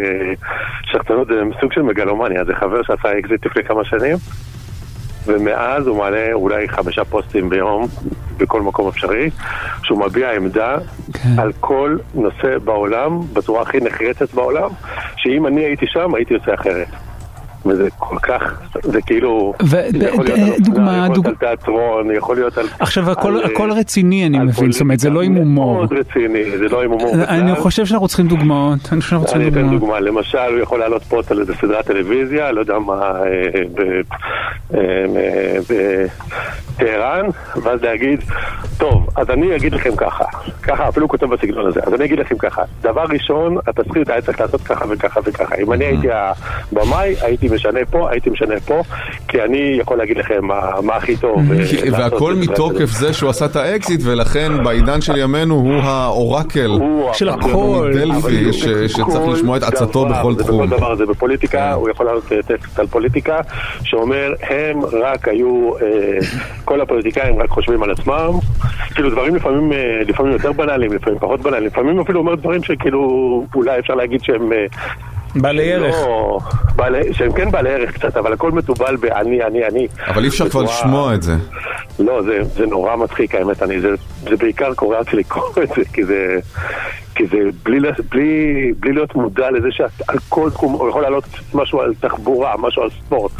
[0.83, 4.17] שחצנות, זה סוג של מגלומניה, זה חבר שעשה אקזיט לפני כמה שנים,
[5.25, 7.87] ומאז הוא מעלה אולי חמישה פוסטים ביום,
[8.37, 9.29] בכל מקום אפשרי,
[9.83, 10.77] שהוא מביע עמדה
[11.13, 11.39] כן.
[11.39, 14.69] על כל נושא בעולם, בצורה הכי נחרצת בעולם,
[15.15, 16.87] שאם אני הייתי שם, הייתי עושה אחרת.
[17.65, 19.67] וזה כל כך, זה כאילו, ו-
[19.99, 22.65] זה יכול להיות על אופנה, דוגמה- יכול להיות על תיאטרון, יכול להיות על...
[22.79, 25.73] עכשיו הכל על, אה, הכל רציני אני מבין, זאת אומרת זה לא עם הומור.
[25.73, 27.55] מאוד רציני, זה לא עם הומור אני.
[27.55, 29.79] חושב שאנחנו צריכים דוגמאות, אני חושב שאנחנו אני צריכים אתן דוגמאות.
[29.81, 33.13] דוגמה, למשל הוא יכול לעלות פוסט על איזה סדרת טלוויזיה, לא יודע מה,
[36.73, 37.25] בטהרן,
[37.63, 38.19] ואז להגיד,
[38.77, 40.25] טוב, אז אני אגיד לכם ככה,
[40.63, 44.21] ככה, אפילו הוא כותב בסגנון הזה, אז אני אגיד לכם ככה, דבר ראשון, התסריט היה
[44.21, 48.81] צריך לעשות ככה וככה וככה, אם אני הייתי הבמאי, הייתי משנה פה, הייתי משנה פה,
[49.27, 51.39] כי אני יכול להגיד לכם מה מה הכי טוב.
[51.51, 52.85] אה, והכל מתוקף.
[52.85, 56.71] זה שהוא עשה את האקזיט, ולכן בעידן של ימינו הוא האורקל.
[57.13, 57.91] של הכל.
[57.93, 60.67] דלפי, שצריך לשמוע את עצתו בכל תחום.
[60.67, 61.71] בכל דבר, זה בפוליטיקה, כן.
[61.71, 63.39] הוא יכול לעלות אה, טקסט על פוליטיקה,
[63.83, 66.17] שאומר, הם רק היו, אה,
[66.65, 68.31] כל הפוליטיקאים רק חושבים על עצמם,
[68.95, 73.45] כאילו דברים לפעמים, אה, לפעמים יותר בנאליים, לפעמים פחות בנאליים, לפעמים אפילו אומר דברים שכאילו,
[73.55, 74.53] אולי אפשר להגיד שהם...
[74.53, 74.65] אה,
[75.35, 75.95] בעלי ערך.
[75.95, 76.39] לא,
[76.75, 79.87] בעלי, שהם כן בעלי ערך קצת, אבל הכל מתובל באני, אני, אני.
[80.07, 81.33] אבל אי אפשר כבר לשמוע את זה.
[81.99, 83.89] לא, זה, זה נורא מצחיק האמת, אני, זה,
[84.21, 86.39] זה בעיקר קורע אותי לקרוא את זה, כי זה,
[87.15, 87.79] כי זה בלי,
[88.11, 91.23] בלי, בלי להיות מודע לזה שעל כל תחום, הוא יכול לעלות
[91.53, 93.31] משהו על תחבורה, משהו על ספורט.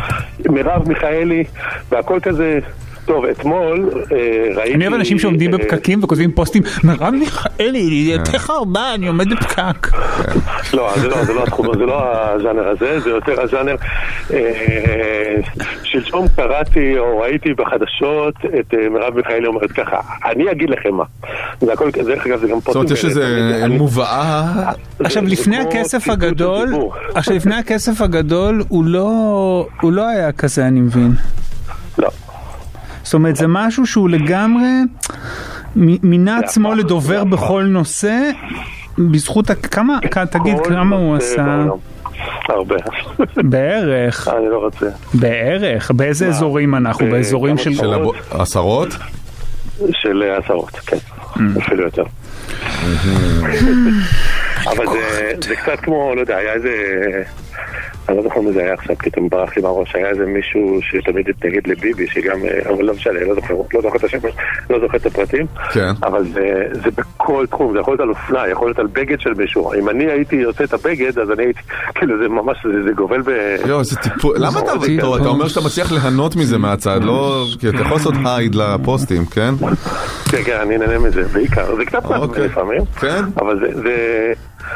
[0.50, 1.44] מרב מיכאלי,
[1.90, 2.60] והכל כזה,
[3.06, 4.18] טוב, אתמול אה,
[4.56, 4.74] ראיתי...
[4.74, 9.88] אני אוהב אנשים שעומדים אה, בפקקים וכותבים פוסטים, מרב מיכאלי, יותר ארבע, אני עומד בפקק.
[10.74, 13.76] לא, זה לא, זה לא התחום, זה לא הז'אנר הזה, זה יותר הז'אנר.
[14.34, 15.36] אה,
[15.84, 21.04] שלשום קראתי או ראיתי בחדשות את אה, מרב מיכאלי אומרת ככה, אני אגיד לכם מה.
[21.62, 24.44] זה הכל, דרך אגב זה גם זאת אומרת, יש איזה מובאה...
[25.00, 26.70] עכשיו זה לפני הכסף הגדול.
[27.16, 31.12] עכשיו לפני הכסף הגדול לא, הוא לא היה כזה אני מבין.
[31.98, 32.10] לא.
[33.04, 34.70] זאת אומרת זה משהו שהוא לגמרי
[35.76, 37.24] מ- מינה עצמו לדובר.
[37.24, 38.30] בכל נושא
[38.98, 40.00] בזכות, כמה,
[40.32, 41.66] תגיד כמה הוא עשה.
[42.50, 42.76] הרבה.
[43.36, 44.86] בערך, אני לא רוצה.
[45.14, 47.94] בערך, באיזה אזורים אנחנו, באזורים של, של
[48.32, 48.88] עשרות?
[49.92, 50.98] של אה, עשרות, כן.
[51.62, 52.04] אפילו יותר.
[54.72, 56.70] אבל זה- זה קצת כמו, לא יודע, היה איזה...
[58.10, 61.30] אני לא זוכר מי זה היה עכשיו, פתאום ברח לי מהראש, היה איזה מישהו שתמיד
[61.30, 64.18] התנגד לביבי, שגם, אה, אבל לא משנה, לא זוכר, לא זוכר את השם,
[64.70, 65.92] לא זוכר את הפרטים, כן.
[66.04, 69.34] אבל זה, זה בכל תחום, זה יכול להיות על אופנה, יכול להיות על בגד של
[69.34, 71.60] מישהו, אם אני הייי עושה את הבגד, אז אני הייתי,
[71.96, 73.30] כאילו זה ממש, זה, זה גובל ב...
[73.68, 74.36] יואו, איזה טיפול.
[74.40, 74.72] למה אתה...
[74.82, 77.46] זה טוב, אתה אומר שאתה מצליח ליהנות מזה מהצד, לא...
[77.60, 79.54] כי אתה יכול לעשות הייד לפוסטים, כן?
[80.32, 82.46] כן, כן, אני נהנה מזה, בעיקר, זה קצת אוקיי.
[82.46, 83.24] לפעמים, כן.
[83.38, 83.82] אבל זה,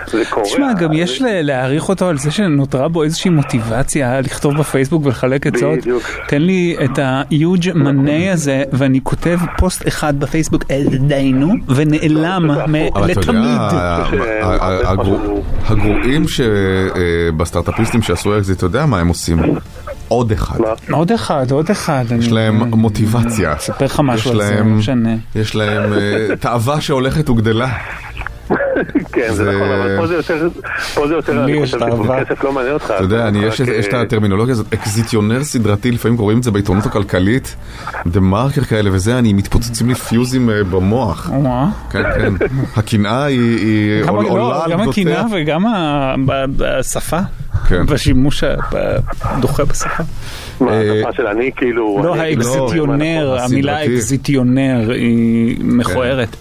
[0.07, 0.45] זה, קורה.
[0.45, 5.47] תשמע, גם יש ל- להעריך אותו על זה שנותרה בו איזושהי מוטיבציה לכתוב בפייסבוק ולחלק
[5.47, 5.79] עצות.
[5.79, 6.03] בדיוק.
[6.27, 10.63] תן לי את ה-huge money הזה, ואני כותב פוסט אחד בפייסבוק,
[11.07, 12.51] דיינו, ונעלם
[13.07, 13.61] לתמיד.
[15.67, 19.39] הגרועים שבסטארט-אפיסטים שעשו אקזיט, אתה יודע מה הם עושים?
[20.07, 20.59] עוד אחד.
[20.91, 22.05] עוד אחד, עוד אחד.
[22.19, 23.53] יש להם מוטיבציה.
[23.55, 25.15] אספר לך משהו יש על זה, לא להם- משנה.
[25.35, 27.69] יש להם אה, תאווה שהולכת וגדלה.
[29.21, 30.47] כן, זה זה- נכון, אבל פה זה יותר,
[30.93, 31.85] פה זה יותר, אני יש חושב.
[32.25, 32.85] כסף לא מעניין אותך.
[32.95, 36.85] אתה יודע, אני, יש, את אה, הטרמינולוגיה הזאת, אקזיטיונר סדרתי, לפעמים קוראים את זה בעיתונות
[36.85, 37.55] הכלכלית,
[38.07, 41.31] דה מרקר כאלה וזה, אני מתפוצצים לי פיוזים אה, במוח.
[41.91, 42.33] כן, כן.
[42.75, 45.19] הקנאה היא, היא גם- עול- לא, עולה על גם גדותיה.
[45.21, 47.19] הקנאה וגם ה- ב- בשפה,
[47.69, 47.85] כן.
[47.85, 48.43] בשימוש
[49.21, 50.03] הדוחה בשפה.
[50.61, 52.01] מה, אה, השפה של אני, כאילו...
[52.03, 53.85] לא, האקזיטיונר, נכון, המילה.
[53.85, 56.35] אקזיטיונר היא מכוערת.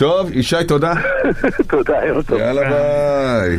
[0.00, 0.92] טוב, ישי, תודה.
[1.70, 2.38] תודה, ערב טוב.
[2.38, 3.58] יאללה ביי.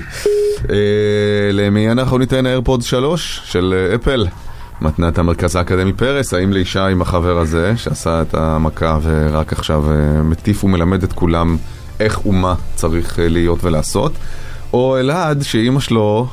[0.69, 4.27] אה, למי אנחנו ניתן איירפוד 3 של אה, אפל?
[4.81, 10.21] מתנת המרכז האקדמי פרס, האם לישי עם החבר הזה שעשה את המכה ורק עכשיו אה,
[10.23, 11.57] מטיף ומלמד את כולם
[11.99, 14.11] איך ומה צריך להיות ולעשות?
[14.73, 16.27] או אלעד שאימא שלו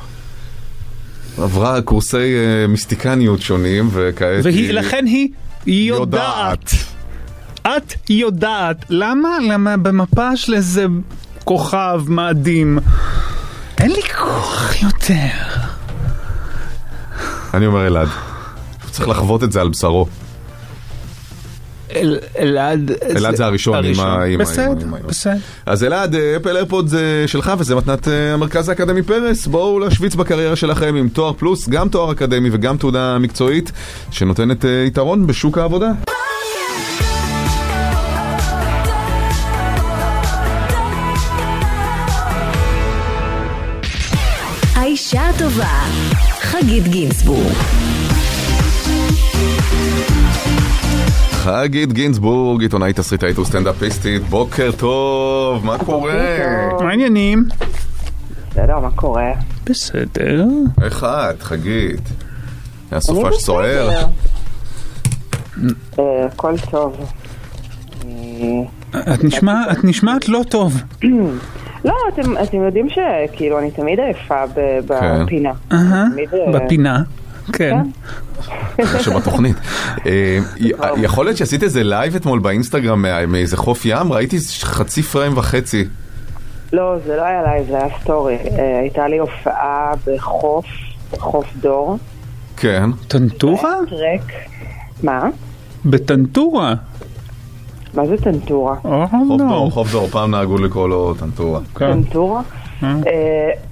[1.37, 2.35] עברה קורסי
[2.67, 5.05] מיסטיקניות שונים וכעת היא ולכן
[5.65, 6.73] היא יודעת.
[7.67, 8.85] את יודעת.
[8.89, 9.29] למה?
[9.49, 10.85] למה במפה של איזה
[11.43, 12.79] כוכב מאדים.
[13.77, 15.27] אין לי כוח יותר.
[17.53, 18.07] אני אומר אלעד.
[18.83, 20.07] הוא צריך לחוות את זה על בשרו.
[21.95, 22.91] אל- אלעד...
[23.15, 24.73] אלעד זה הראשון, עם ה- עם ה- בסדר,
[25.07, 25.33] בסדר.
[25.65, 29.47] אז אלעד, אה, אפל איירפוד זה שלך וזה מתנת אה, המרכז האקדמי פרס.
[29.47, 33.71] בואו להשוויץ בקריירה שלכם עם תואר פלוס, גם תואר אקדמי וגם תעודה מקצועית
[34.11, 35.89] שנותנת אה, יתרון בשוק העבודה.
[46.59, 47.53] חגית גינזבורג.
[51.31, 56.37] חגית גינזבורג, עיתונאית תסריטאית וסטנדאפיסטית, בוקר טוב, מה קורה?
[56.81, 57.45] מה העניינים?
[58.51, 59.31] בסדר, מה קורה?
[59.65, 60.45] בסדר.
[60.81, 62.01] איך את, חגית?
[62.91, 63.89] היה סופש סוער?
[65.99, 67.11] אה, הכל טוב.
[68.95, 69.13] אה,
[69.73, 70.81] את נשמעת לא טוב.
[71.85, 75.51] לא, אתם, אתם יודעים שכאילו אני תמיד עייפה ב- בפינה.
[75.71, 77.01] אהה, תמיד, אה, בפינה.
[77.53, 77.77] כן.
[78.99, 79.55] שבתוכנית.
[80.05, 80.39] אה,
[80.97, 84.13] יכול להיות שעשית איזה לייב אתמול באינסטגרם מאיזה חוף ים?
[84.13, 85.85] ראיתי חצי פריים וחצי.
[86.73, 88.37] לא, זה לא היה לייב, זה היה סטורי.
[88.59, 90.65] אה, הייתה לי הופעה בחוף,
[91.17, 91.97] חוף דור.
[92.57, 92.89] כן.
[93.07, 93.73] טנטורה?
[93.89, 94.31] טרק.
[95.03, 95.29] מה?
[95.85, 96.73] בטנטורה.
[97.93, 98.75] מה זה טנטורה?
[98.75, 99.37] חוף לא.
[99.37, 101.59] דור, חוף דור, פעם נהגו לקרוא לו טנטורה.
[101.75, 101.93] כן.
[101.93, 102.41] טנטורה?
[102.83, 102.91] אה,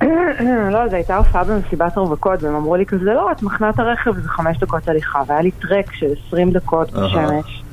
[0.72, 4.14] לא, זו הייתה הופעה במסיבת הרווקות, והם אמרו לי כזה, לא, את מחנה את הרכב,
[4.16, 6.92] זה חמש דקות הליכה, והיה לי טרק של 20 דקות.
[6.92, 7.64] בשמש.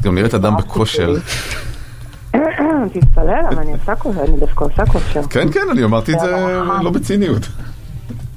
[0.00, 1.14] את גם נראית אדם בכושר.
[2.92, 5.22] תתפלא, למה אני עושה כושר, אני דווקא עושה כושר.
[5.22, 7.48] כן, כן, אני אמרתי את זה לא בציניות.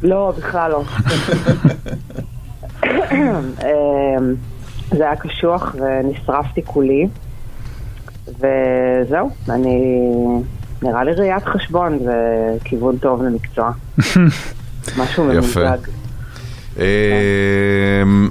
[0.04, 0.84] לא, בכלל לא.
[3.21, 4.36] אמ,
[4.91, 7.08] זה היה קשוח ונשרפתי כולי,
[8.27, 9.79] וזהו, אני...
[10.84, 12.13] נראה לי ראיית חשבון זה
[12.63, 13.71] כיוון טוב למקצוע.
[14.99, 15.23] משהו.
[15.23, 15.77] ממוזג.
[16.77, 18.29] אמ,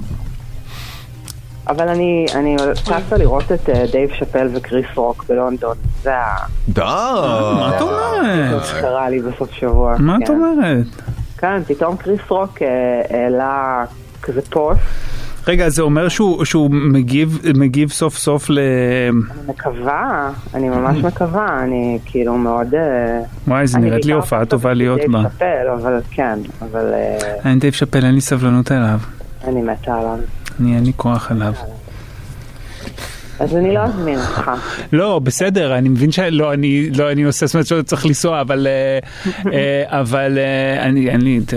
[1.67, 5.75] אבל אני, אני טסה לראות את אה, דייב שאפל וקריס רוק בלונדון.
[6.03, 6.81] זה ה- די.
[6.81, 8.61] מה את אומרת?
[8.61, 9.95] זה שקרה לי בסוף שבוע.
[9.99, 10.33] מה את כן.
[10.33, 10.85] אומרת?
[11.37, 12.67] כן, פתאום קריס רוק אה,
[13.17, 13.83] העלה
[14.21, 14.79] כזה פוסט.
[15.47, 18.59] רגע, זה אומר שהוא שהוא מגיב מגיב סוף סוף ל...
[18.59, 22.75] אני מקווה, אני ממש מקווה, אני כאילו מאוד...
[22.75, 25.21] אה, וואי, זה אני נראית לי הופעה טובה להיות בה.
[25.23, 28.99] שאפל, אבל כן, אבל אה, אין דייב שאפל, אין לי סבלנות אליו.
[29.47, 30.17] אני מתה עליו.
[30.59, 31.53] אני אין לי כוח אליו.
[33.39, 34.51] אז אני לא אזמין אותך.
[34.93, 38.67] לא, בסדר, אני מבין שלא, אני לא, אני עושה, זאת אומרת שצריך לנסוע, אבל,
[39.53, 40.37] אה, אבל
[40.79, 41.53] אני, אין לי, את,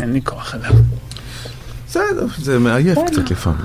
[0.00, 0.72] אין לי כוח אליו.
[1.92, 3.58] בסדר, זה מעייף קצת לפעמים.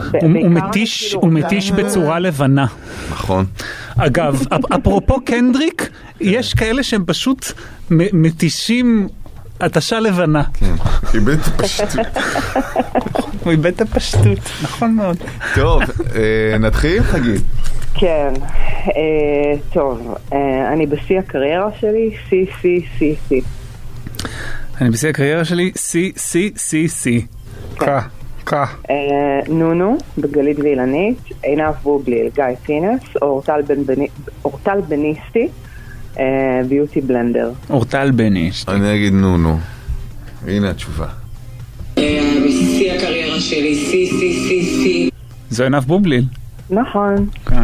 [0.45, 2.65] הוא- מתיש, כאילו הוא מתיש בצורה לבנה.
[3.11, 3.45] נכון.
[3.97, 5.89] אגב, אפ- אפרופו קנדריק,
[6.21, 7.51] יש כאלה שהם פשוט
[7.89, 9.07] מתישים
[9.61, 10.43] התשה לבנה.
[10.53, 10.73] כן.
[11.13, 11.87] איבד פשוט.
[13.43, 15.17] הוא איבד את הפשטות, נכון מאוד.
[15.55, 15.81] טוב,
[16.15, 17.41] אה, נתחיל חגית.
[17.93, 18.33] כן,
[18.87, 18.93] אה,
[19.73, 20.37] טוב, אה,
[20.73, 23.41] אני בשיא הקריירה שלי, שיא, שיא, שיא, שיא.
[24.81, 27.21] אני בשיא הקריירה שלי, שיא, שיא, שיא, שיא.
[28.53, 28.95] אה,
[29.47, 33.01] נונו, בגלית ואילנית, עינב בובליל, גיא פינס,
[34.45, 35.47] אורטל בניסטי,
[36.19, 36.25] אה,
[36.69, 37.51] ביוטי בלנדר.
[37.69, 38.51] אורטל בני.
[38.67, 39.57] אני אגיד נו נו.
[40.47, 41.07] הנה התשובה.
[41.95, 45.10] בשיא הקריירה שלי, שיא, שיא, שיא, שיא.
[45.49, 46.25] זו עינב בובליל.
[46.69, 47.63] נכון, כן.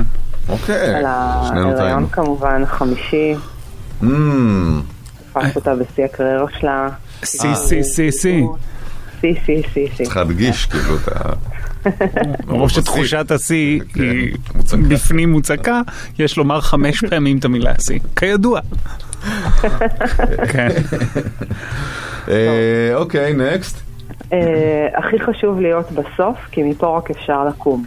[0.49, 2.07] אוקיי, על ההיריון.
[2.07, 3.33] כמובן, חמישי,
[5.33, 6.89] תפס אותה בשיא הקריירה שלה.
[7.25, 8.43] שיא, שיא, שיא, שיא.
[9.23, 10.05] שיא, שיא, שיא, שיא.
[10.05, 11.33] צריך להדגיש כאילו את ה...
[12.47, 14.77] מרוב שתחושת השיא כן, היא מוצקה.
[14.77, 15.81] בפנים מוצקה,
[16.19, 17.99] יש לומר חמש פעמים את המילה שיא.
[18.15, 18.59] כידוע.
[20.51, 20.69] כן.
[22.27, 23.81] אה, אוקיי, נקסט.
[24.33, 27.85] אה, הכי חשוב להיות בסוף, כי מפה רק אפשר לקום.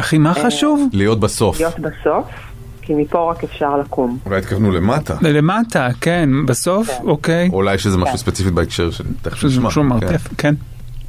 [0.00, 0.88] אחי, מה חשוב?
[0.92, 1.60] להיות בסוף.
[1.60, 2.26] להיות בסוף,
[2.92, 4.18] כי מפה רק אפשר לקום.
[4.26, 5.14] אולי התכוונו למטה.
[5.22, 7.48] למטה, כן, בסוף, אוקיי.
[7.52, 8.16] אולי יש איזה משהו כן.
[8.18, 9.68] ספציפית בהקשר של תכף שזה נשמע.
[9.68, 9.88] משהו כן.
[9.88, 10.54] מרתף, כן.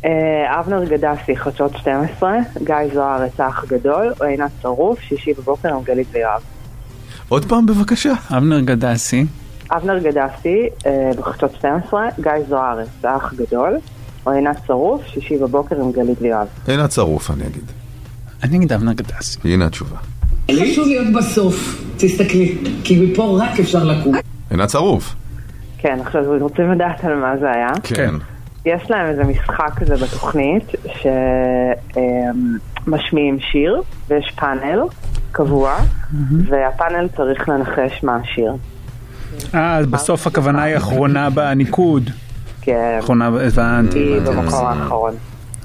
[0.05, 5.73] אה, אבנר גדסי, חדשות 12, גיא זוהר, את האח הגדול, או עינת שרוף, שישי בבוקר
[5.73, 6.41] עם גלית ויואב.
[7.29, 8.13] עוד פעם בבקשה.
[8.37, 9.25] אבנר גדסי.
[9.71, 13.77] אבנר גדסי, אה, בחדשות 12, גיא זוהר, את האח הגדול,
[14.25, 16.47] או עינת שרוף, שישי בבוקר עם גלית ויואב.
[16.67, 17.71] אין הצרוף אני אגיד.
[18.43, 19.39] אני אגיד אבנר גדסי.
[19.43, 19.97] הנה התשובה.
[20.51, 24.15] חשוב להיות בסוף, תסתכלי, כי מפה רק אפשר לקום.
[24.51, 25.15] אין הצרוף.
[25.77, 27.69] כן, עכשיו רוצים לדעת על מה זה היה.
[27.83, 28.15] כן.
[28.65, 30.71] יש להם איזה משחק כזה בתוכנית,
[32.85, 34.79] שמשמיעים שיר, ויש פאנל
[35.31, 35.75] קבוע,
[36.45, 38.53] והפאנל צריך לנחש מה השיר.
[39.55, 42.09] אה, אז בסוף הכוונה היא אחרונה בניקוד.
[42.61, 43.99] כן, אחרונה, הבנתי.
[43.99, 44.31] היא הבנתי.
[44.37, 45.13] במקום האחרון.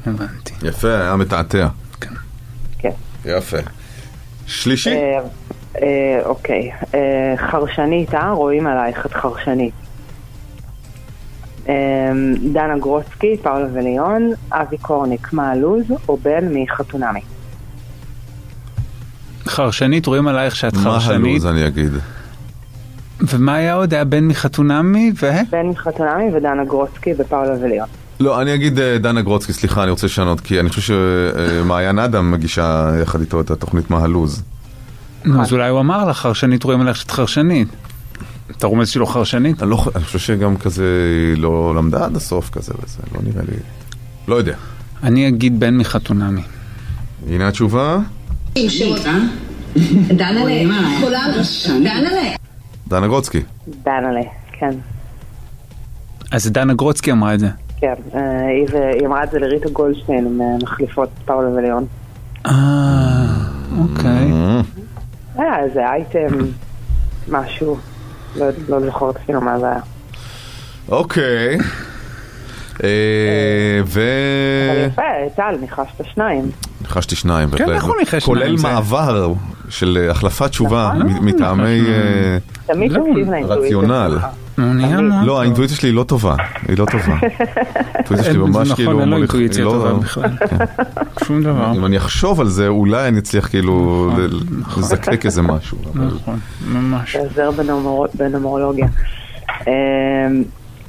[0.06, 0.54] הבנתי.
[0.62, 1.68] יפה, היה מתעתע.
[2.00, 2.90] כן.
[3.24, 3.58] יפה.
[4.48, 4.90] שלישי?
[4.90, 5.18] אה,
[5.82, 8.30] אה, אוקיי, אה, חרשנית, אה?
[8.30, 9.74] רואים עלייך את חרשנית.
[12.52, 17.20] דנה גרוצקי, פאולה וליון, אבי קורניק, מה הלו"ז, או בן מחתונמי.
[19.46, 21.42] חרשנית, רואים עלייך שאת מה חרשנית.
[21.42, 21.92] הלו"ז אני אגיד?
[23.20, 23.94] ומה היה עוד?
[23.94, 25.30] היה בן מחתונמי ו...
[25.50, 27.88] בן מחתונמי ודנה גרוצקי בפאולה וליון.
[28.20, 32.30] לא, אני אגיד אה, דנה גרוצקי, סליחה, אני רוצה לשנות, כי אני חושב שמעיין אדם
[32.30, 34.42] מגישה יחד איתו את התוכנית מה הלו"ז.
[35.24, 37.68] נו, אז אולי הוא אמר לך, חרשנית, רואים עלייך שאת חרשנית.
[38.50, 39.62] אתה רומז שהיא לא חרשנית?
[39.62, 40.84] אני, לא, אני חושב שגם כזה
[41.34, 43.56] היא לא למדה עד הסוף כזה וזה, לא נראה לי...
[44.28, 44.54] לא יודע.
[45.02, 46.42] אני אגיד בן מחתונמי.
[47.28, 47.98] הנה התשובה.
[52.88, 53.42] דנה גרוצקי.
[53.84, 54.20] דנה'לה,
[54.52, 54.70] כן.
[56.30, 57.48] אז דנה גרוצקי אמרה את זה.
[57.80, 58.20] כן, אה,
[58.98, 61.86] היא אמרה את זה לריטה גולדשטיין, אה, מחליפות פאולה וליון.
[62.46, 62.52] אה,
[63.80, 64.32] אוקיי.
[65.36, 66.36] היה איזה אייטם,
[67.28, 67.76] משהו,
[68.36, 69.80] לא, לא זוכרת אפילו מה זה היה.
[70.88, 71.58] אוקיי.
[72.84, 72.88] אה,
[73.86, 74.00] ו...
[74.70, 75.02] אבל יפה,
[75.36, 76.50] טל, ניחשת שניים.
[76.80, 78.56] ניחשתי שניים, כן, הוא ניחש כולל שניים?
[78.58, 79.32] זה- מעבר
[79.68, 81.24] של אה, החלפת תשובה נכון.
[81.28, 84.18] מטעמי אה, תמיד תקשיב לאינטואיציה רציונל.
[84.58, 84.76] מאוד
[85.24, 85.40] לא, טוב.
[85.40, 86.34] האינטואיציה שלי היא לא טובה.
[86.68, 87.14] היא לא טובה.
[87.94, 88.90] האינטואיציה שלי ממש זה כאילו...
[88.92, 90.30] נכון, אין לו אינטואיציה לא- טובה בכלל.
[91.24, 91.72] שום דבר.
[91.76, 94.28] אם אני אחשוב על זה, אולי אני אצליח כאילו ל-
[94.78, 95.78] לזקק איזה משהו.
[95.94, 97.16] נכון, ממש.
[97.56, 98.86] בנומר- בנומרולוגיה.
[99.66, 99.72] אמ,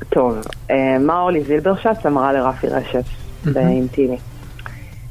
[0.09, 0.37] טוב,
[0.69, 0.75] אמ,
[1.07, 3.03] מה אורלי זילברשץ אמרה לרפי רשת
[3.45, 4.17] באינטימי?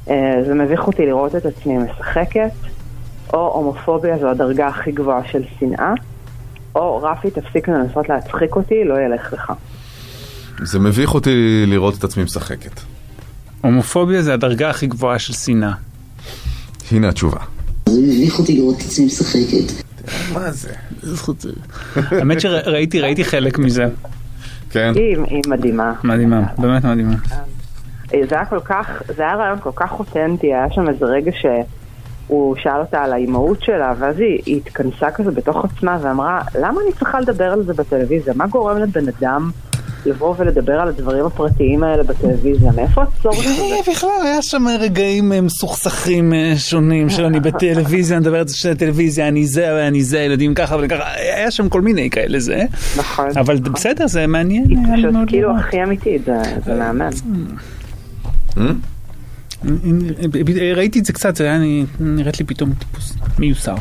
[0.09, 0.15] אה,
[0.47, 2.51] זה מביך אותי לראות את עצמי משחקת,
[3.33, 5.93] או הומופוביה זו הדרגה הכי גבוהה של שנאה,
[6.75, 9.53] או רפי תפסיק לנסות להצחיק אותי, לא ילך לך.
[10.63, 12.81] זה מביך אותי לראות את עצמי משחקת.
[13.61, 15.71] הומופוביה זה הדרגה הכי גבוהה של שנאה.
[16.91, 17.39] הנה התשובה.
[17.89, 19.83] זה מביך אותי לראות את עצמי משחקת.
[20.33, 20.73] מה זה?
[21.95, 23.85] האמת שראיתי, ראיתי חלק מזה.
[24.69, 24.91] כן.
[24.95, 25.93] היא, היא מדהימה.
[26.03, 27.15] מדהימה, באמת מדהימה.
[28.13, 31.31] אה, זה היה כל כך, זה היה רעיון כל כך אותנטי, היה שם איזה רגע
[32.29, 36.81] שהוא שאל אותה על האימהות שלה, ואז היא, היא התכנסה כזה בתוך עצמה ואמרה, למה
[36.85, 38.33] אני צריכה לדבר על זה בטלוויזיה?
[38.35, 39.51] מה גורם לבן אדם
[40.05, 42.71] לבוא ולדבר על הדברים הפרטיים האלה בטלוויזיה?
[42.75, 43.75] מאיפה הצורך הזה?
[43.91, 49.27] בכלל היה שם רגעים אה, מסוכסכים אה, שונים של אני בטלוויזיה, אני מדברת של הטלוויזיה,
[49.27, 52.63] אני זה ואני זה, ילדים ככה וככה, היה שם כל מיני כאלה זה.
[52.97, 53.37] נכון.
[53.37, 54.65] אבל בסדר, זה מעניין.
[54.69, 55.57] היא פשוט כאילו.
[55.57, 57.09] הכי אמיתית, זה, זה מהמם.
[60.75, 63.75] ראיתי את זה קצת, זה היה לי- נראית לי פתאום טיפוס מיוסר.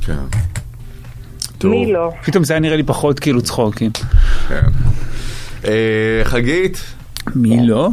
[0.00, 0.16] כן.
[1.64, 2.12] מי לא?
[2.24, 3.90] פתאום זה היה נראה לי פחות כאילו צחוקים.
[4.48, 4.60] כן.
[5.64, 5.70] אה,
[6.24, 6.78] חגית?
[7.36, 7.88] מי לא?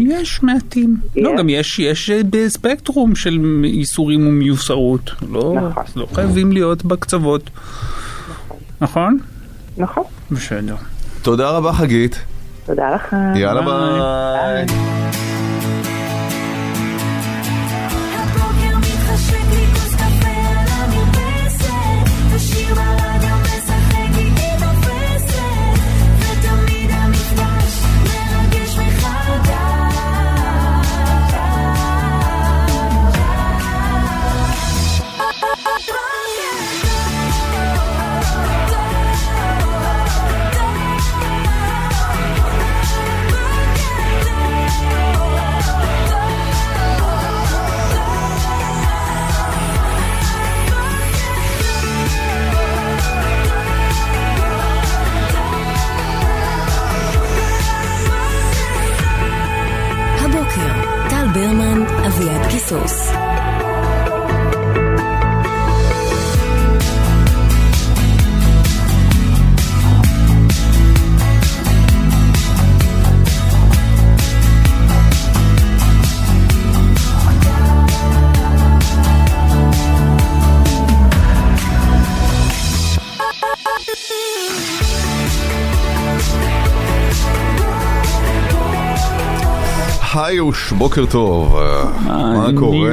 [0.00, 0.96] יש מעטים.
[1.16, 5.10] לא, גם יש, יש אה, בספקטרום של איסורים ומיוסרות.
[5.30, 5.84] לא, נכון.
[5.96, 7.50] לא חייבים להיות בקצוות.
[8.80, 9.18] נכון?
[9.78, 10.04] נכון.
[10.30, 10.76] בסדר.
[11.22, 12.18] תודה רבה חגית.
[12.66, 13.16] תודה לך.
[13.36, 14.66] יאללה ביי.
[62.74, 63.14] פלוס.
[90.16, 92.90] היוש, בוקר טוב, אה, מה קורה?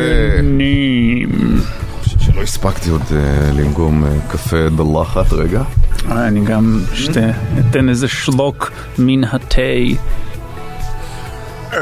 [2.19, 5.63] שלא הספקתי עוד אה, לנגום אה, קפה בלחת רגע.
[6.11, 6.79] אני גם
[7.59, 9.61] אתן איזה שלוק מן התה.
[11.73, 11.79] אמ,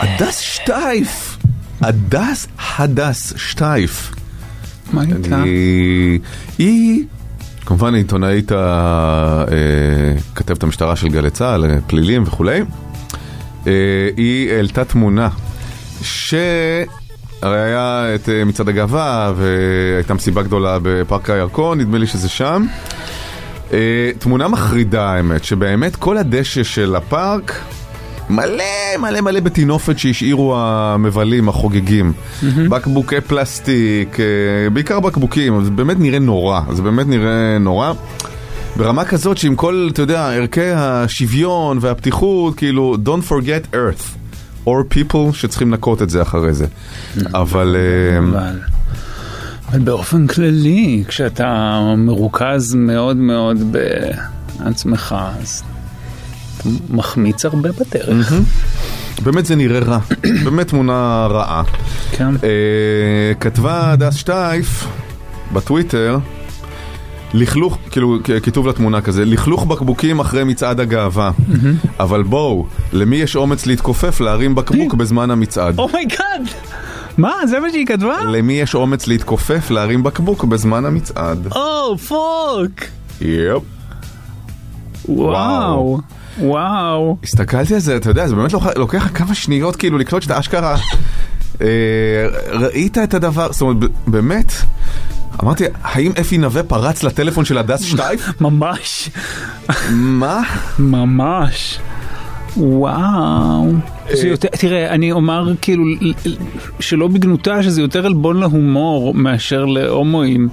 [0.00, 1.36] הדס שטייף,
[1.80, 2.46] הדס
[2.76, 4.14] הדס שטייף.
[4.92, 5.42] מה איתה?
[6.58, 7.04] היא
[7.66, 8.52] כמובן עיתונאית
[10.32, 12.60] הכתבת המשטרה של גלי צה"ל, אה, פלילים וכולי.
[13.66, 13.72] אה,
[14.16, 15.28] היא העלתה תמונה
[16.02, 16.34] ש...
[17.42, 22.66] הרי היה את אה, מצעד הגאווה והייתה מסיבה גדולה בפארק הירקון, נדמה לי שזה שם.
[23.72, 27.60] אה, תמונה מחרידה האמת, שבאמת כל הדשא של הפארק
[28.30, 28.64] מלא
[28.98, 32.12] מלא מלא בטינופת שהשאירו המבלים, החוגגים.
[32.70, 37.92] בקבוקי פלסטיק, אה, בעיקר בקבוקים, זה באמת נראה נורא, זה באמת נראה נורא.
[38.76, 44.16] ברמה כזאת שעם כל, אתה יודע, ערכי השוויון והפתיחות, כאילו, Don't forget earth,
[44.66, 46.66] or people שצריכים לנקות את זה אחרי זה.
[47.34, 47.76] אבל...
[47.78, 48.58] אה, אבל
[49.68, 53.76] אבל באופן כללי, כשאתה מרוכז מאוד מאוד
[54.60, 55.62] בעצמך, אז
[56.90, 58.32] מחמיץ הרבה בדרך.
[59.22, 59.98] באמת זה נראה רע,
[60.44, 61.62] באמת תמונה רעה.
[62.10, 62.34] כן.
[62.44, 64.86] אה, כתבה הדס שטייף
[65.52, 66.18] בטוויטר,
[67.34, 71.30] לכלוך, כאילו כיתוב לתמונה כזה, לכלוך בקבוקים אחרי מצעד הגאווה.
[72.00, 75.78] אבל בואו, למי יש אומץ להתכופף להרים בקבוק בזמן המצעד?
[75.78, 76.42] Oh my God!
[77.18, 77.32] מה?
[77.46, 78.24] זה מה שהיא כתבה?
[78.24, 81.46] למי יש אומץ להתכופף להרים בקבוק בזמן המצעד?
[81.52, 82.70] Oh, fuck!
[83.20, 83.62] Yep.
[85.08, 85.98] וואו.
[86.40, 87.16] וואו.
[87.22, 90.76] הסתכלתי על זה, אתה יודע, זה באמת לוקח- כמה שניות כאילו לקלוט שאתה אשכרה
[91.60, 91.66] אה,
[92.52, 94.52] ראית את הדבר, זאת אומרת, באמת,
[95.42, 98.28] אמרתי, האם אפי נווה פרץ לטלפון של הדס שטייף?
[98.40, 99.10] ממש.
[99.90, 100.40] מה?
[100.78, 101.78] ממש.
[102.56, 103.72] וואו.
[104.12, 105.84] זה יותר, תראה, אני אומר כאילו,
[106.80, 110.48] שלא בגנותה, שזה יותר עלבון להומור מאשר להומואים.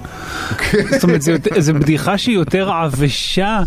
[0.90, 1.22] זאת אומרת,
[1.58, 3.60] זה בדיחה שהיא יותר עבשה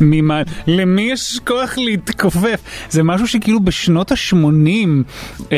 [0.00, 2.60] ממה, למי יש כוח להתכופף?
[2.90, 4.88] זה משהו שכאילו בשנות ה-80,
[5.52, 5.56] אה,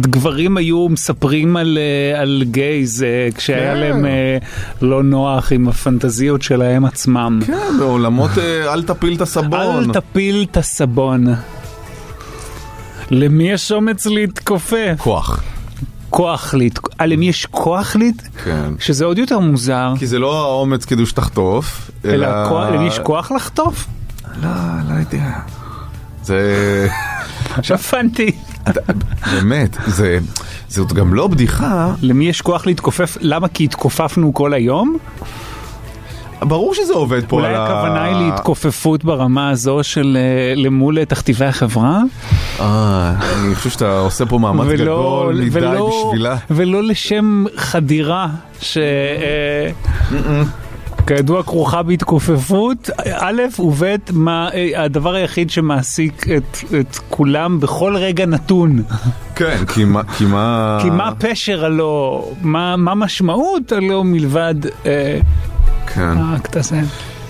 [0.00, 3.80] גברים היו מספרים על, אה, גייז, אה, כשהיה כן.
[3.80, 4.38] להם אה,
[4.82, 7.40] לא נוח עם הפנטזיות שלהם עצמם.
[7.46, 9.84] כן, בעולמות אה, אל תפיל את הסבון.
[9.84, 11.26] אל תפיל את הסבון.
[13.10, 14.94] למי יש אומץ להתכופף?
[14.98, 15.42] כוח.
[16.10, 17.00] כוח להתכופף.
[17.00, 18.14] אה, למי יש כוח להת...
[18.44, 18.70] כן.
[18.78, 19.92] שזה עוד יותר מוזר.
[19.98, 22.14] כי זה לא האומץ כדי שתחטוף, אלא...
[22.26, 23.86] אלא כוח- למי יש כוח לחטוף?
[24.42, 24.48] לא,
[24.88, 25.30] לא יודע.
[26.24, 26.88] זה...
[27.70, 28.32] הבנתי.
[29.32, 30.18] באמת, זה...
[30.68, 31.94] זאת גם לא בדיחה.
[32.02, 33.16] למי יש כוח להתכופף?
[33.20, 33.48] למה?
[33.48, 34.96] כי התכופפנו כל היום?
[36.42, 37.54] ברור שזה עובד פה אולי.
[37.54, 42.02] הכוונה היא להתכופפות ברמה הזו של אה, למול אה, תכתיבי החברה?
[42.60, 43.14] אה,
[43.44, 46.36] אני חושב שאתה עושה פה מאמץ גדול מדי בשבילה.
[46.50, 48.28] ולא לשם חדירה
[48.60, 48.78] ש...
[48.78, 49.70] אה,
[51.06, 58.82] כידוע כרוכה בהתכופפות, א' וב' מה הדבר היחיד שמעסיק את, את כולם בכל רגע נתון.
[59.34, 60.02] כן, כי מה...
[60.18, 60.78] כי מה...
[60.82, 64.54] כי מה פשר הלא, מה, מה משמעות הלא מלבד
[64.86, 65.18] אה,
[65.94, 66.18] כן.
[66.18, 66.80] האקט הזה.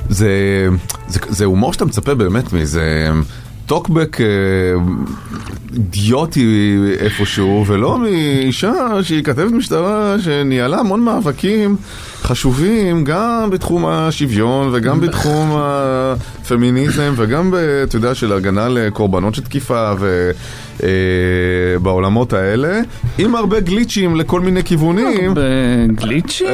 [0.08, 0.68] זה,
[1.08, 3.08] זה, זה הומור שאתה מצפה באמת מאיזה
[3.66, 4.26] טוקבק אה,
[5.72, 11.76] אידיוטי איפשהו, ולא מאישה שהיא כתבת משטרה שניהלה המון מאבקים
[12.22, 17.54] חשובים גם בתחום השוויון וגם בתחום הפמיניזם וגם,
[17.84, 19.92] אתה יודע, של הגנה לקורבנות של תקיפה
[21.76, 22.80] ובעולמות האלה,
[23.18, 25.34] עם הרבה גליצ'ים לכל מיני כיוונים.
[25.94, 26.46] גליצ'ים,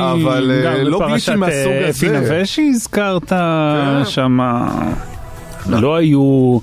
[0.00, 2.20] אה, אבל אה, גם לא בפרשת, גליצ'ים מהסוג אה, הזה.
[2.20, 4.04] נווה שהזכרת כן.
[4.04, 4.38] שם,
[5.68, 6.58] לא היו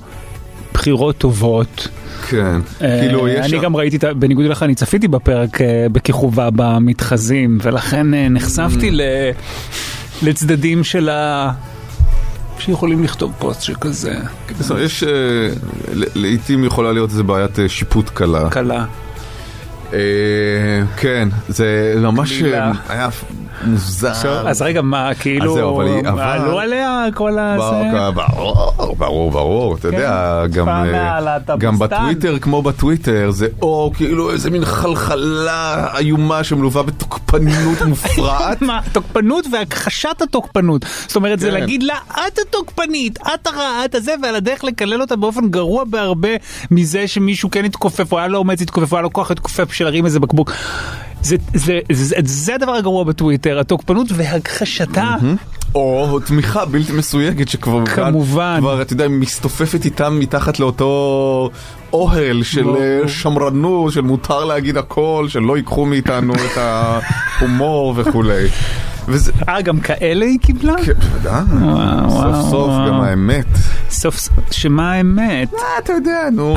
[0.74, 1.88] בחירות טובות.
[2.30, 3.54] כן, אה, כאילו יש...
[3.54, 8.94] אני גם ראיתי, בניגוד אליך, אני צפיתי בפרק אה, בכיכובה במתחזים, ולכן אה, נחשפתי Mm.
[8.94, 9.02] ל-
[10.24, 11.52] לצדדים של ה...
[12.62, 14.16] שיכולים לכתוב פוסט שכזה.
[14.60, 15.10] בסדר, יש, אה,
[16.16, 18.50] לעיתים יכולה להיות איזה בעיית אה, שיפוט קלה.
[18.50, 18.86] קלה.
[19.94, 20.00] אה,
[20.98, 22.42] כן, זה ממש
[22.90, 23.10] היה
[23.64, 24.48] מוזר.
[24.48, 25.78] אז רגע, מה, כאילו,
[26.18, 27.58] עלו עליה כל ה...
[28.14, 31.60] ברור, ברור, ברור, אתה יודע, גם, אה, הלהט"ביסטן.
[31.60, 38.62] גם בטוויטר כמו בטוויטר זה או כאילו איזה מין חלחלה איומה שמלווה בתוקפנות מופרעת.
[38.62, 40.86] מה, תוקפנות והכחשת התוקפנות.
[41.08, 41.54] זאת אומרת, זה כן.
[41.54, 41.96] להגיד לה,
[42.28, 46.30] את התוקפנית, את הרעה, את הזה, ועל הדרך לקלל אותה באופן גרוע בהרבה
[46.72, 49.88] מזה שמישהו כן התכופף, או היה לו אומץ להתכופף, או היה לו כוח להתכופף בשביל
[49.88, 50.52] להרים איזה בקבוק.
[51.24, 55.16] זה, זה, זה, זה הדבר הגרוע בטוויטר, התוקפנות והכחשתה.
[55.76, 58.58] או תמיכה בלתי מסויגת שכבר כמובן.
[58.60, 61.50] כבר אתה יודע מסתופפת איתם מתחת לאותו
[61.94, 62.70] אוהל של.
[62.70, 68.48] אה, שמרנות של מותר להגיד הכל שלא ייקחו מאיתנו את ההומור וכולי.
[69.08, 70.76] וזה אה, גם כאלה היא קיבלה?
[70.86, 71.44] כן, בוודאי.
[72.10, 72.70] סוף סוף.
[72.88, 73.46] גם האמת.
[73.90, 75.54] סוף סוף, שמה האמת?
[75.54, 76.56] מה אתה יודע, נו.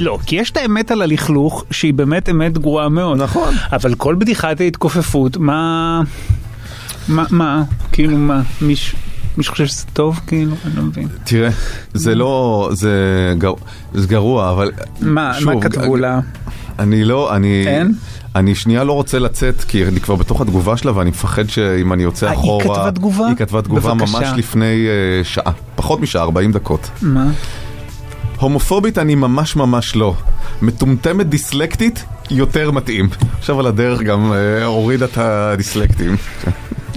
[0.00, 3.18] לא, כי יש את האמת על הלכלוך, שהיא באמת אמת גרועה מאוד.
[3.18, 3.54] נכון.
[3.72, 6.00] אבל כל בדיחת ההתכופפות, מה...
[7.08, 7.62] מה, מה?
[7.92, 8.42] כאילו מה?
[8.62, 8.98] מישהו
[9.36, 10.20] מישהו חושב שזה טוב?
[10.26, 11.08] כאילו, אני לא מבין.
[11.24, 11.50] תראה,
[11.94, 12.90] זה לא, זה
[13.38, 13.52] גר-
[13.94, 16.20] זה גרוע, אבל מה, שוב, מה כתבו לה?
[16.78, 17.64] אני לא, אני...
[17.66, 17.94] אין?
[18.36, 22.02] אני שנייה לא רוצה לצאת, כי אני כבר בתוך התגובה שלה ואני מפחד שאם אני
[22.02, 22.64] יוצא אה, היא אחורה...
[22.64, 23.26] כתבה תגובה?
[23.26, 24.18] היא כתבה תגובה בבקשה.
[24.18, 26.90] ממש לפני אה, שעה, פחות משעה, 40 דקות.
[27.02, 27.26] מה?
[28.40, 30.14] הומופובית אני ממש ממש לא.
[30.62, 33.08] מטומטמת דיסלקטית, יותר מתאים.
[33.38, 36.16] עכשיו על הדרך גם אה, הורידה את הדיסלקטים.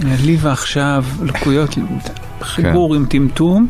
[0.04, 1.74] לי ועכשיו לקויות
[2.42, 3.66] חיבור עם טמטום.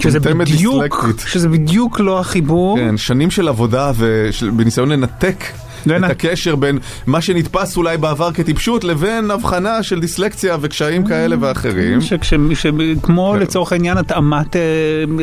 [0.00, 1.24] שזה מטומטמת בדיוק, דיסלקטית.
[1.28, 2.76] שזה בדיוק לא החיבור.
[2.78, 5.44] כן, שנים של עבודה ובניסיון לנתק
[5.86, 12.00] את הקשר בין מה שנתפס אולי בעבר כטיפשות לבין הבחנה של דיסלקציה וקשיים כאלה ואחרים.
[12.00, 12.66] שכש-
[13.02, 14.60] כמו לצורך העניין התאמת אה,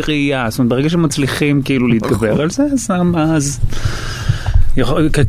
[0.07, 2.63] ראייה, זאת אומרת ברגע שמצליחים כאילו להתגבר על זה,
[3.17, 3.59] אז-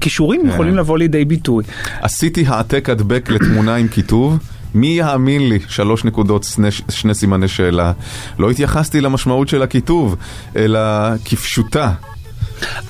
[0.01, 0.49] כישורים כן.
[0.49, 1.65] יכולים לבוא לידי ביטוי.
[2.01, 4.39] עשיתי העתק הדבק לתמונה עם כיתוב.
[4.77, 5.59] מי יאמין לי?
[5.69, 7.93] שלוש נקודות, שני, שני סימני שאלה.
[8.39, 10.17] לא התייחסתי למשמעות של הכיתוב,
[10.57, 10.81] אלא
[11.25, 11.93] כפשוטה.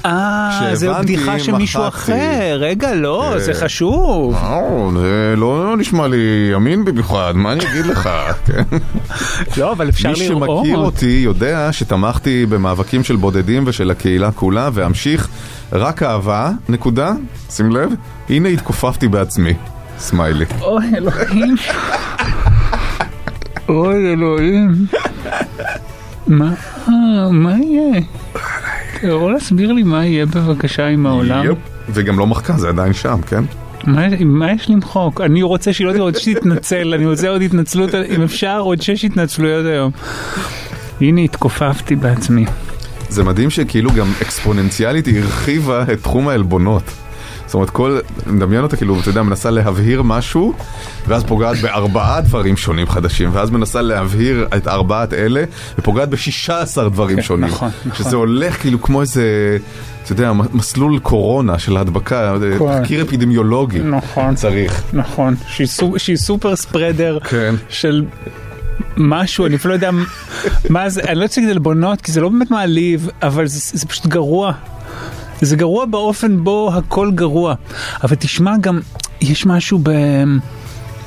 [0.05, 1.89] אה, זו בדיחה של מישהו.
[1.89, 3.39] אחר, רגע, לא, כן.
[3.39, 4.37] זה חשוב.
[4.43, 8.09] או, זה לא נשמע לי ימין במיוחד, מה אני אגיד לך?
[8.47, 8.63] כן.
[9.57, 10.49] לא, אבל אפשר מי לראות.
[10.65, 15.29] שמכיר אותי יודע שתמכתי במאבקים של בודדים ושל הקהילה כולה, ואמשיך
[15.73, 17.13] רק אהבה, נקודה,
[17.51, 17.91] שים לב,
[18.29, 19.55] הנה התכופפתי בעצמי.
[19.99, 20.45] סמיילי.
[20.61, 21.55] אוי אלוהים.
[23.69, 24.87] אוי אלוהים.
[26.27, 26.55] מה,
[26.89, 28.01] אה, מה יהיה?
[28.97, 31.47] אתה יכול להסביר לי מה יהיה בבקשה עם העולם?
[31.89, 33.45] וגם לא מחקה, זה עדיין שם, כן?
[33.87, 35.21] מה, מה יש למחוק?
[35.21, 39.05] אני רוצה שהיא לא תהיה, עוד שתתנצל, אני רוצה עוד התנצלות, אם אפשר עוד שש
[39.05, 39.91] התנצלויות היום.
[41.01, 42.45] הנה התכופפתי בעצמי.
[43.09, 46.83] זה מדהים שכאילו גם אקספוננציאלית הרחיבה את תחום העלבונות.
[47.47, 50.53] זאת אומרת, כל, מדמיין אותה כאילו, אתה יודע, מנסה להבהיר משהו,
[51.09, 55.45] ואז פוגעת בארבעה דברים שונים חדשים, ואז מנסה להבהיר את ארבעת אלה,
[55.79, 57.49] ופוגעת בשישה עשר דברים כן, שונים.
[57.49, 58.05] נכון, נכון.
[58.05, 59.59] שזה הולך כאילו כמו איזה,
[60.05, 62.81] אתה יודע, מסלול קורונה של הדבקה, כן.
[62.81, 63.79] תחקיר אפידמיולוגי.
[63.79, 64.35] נכון.
[64.35, 64.83] צריך.
[64.93, 67.55] נכון, שהיא שהיא סופר ספרדר כן.
[67.69, 68.05] של
[68.97, 69.91] משהו, אני אפילו לא יודע
[70.69, 73.87] מה זה, אני לא רוצה להגיד עלבונות, כי זה לא באמת מעליב, אבל זה, זה
[73.87, 74.53] פשוט גרוע.
[75.41, 77.55] זה גרוע באופן בו הכל גרוע.
[78.03, 78.81] אבל תשמע גם,
[79.21, 79.91] יש משהו ב...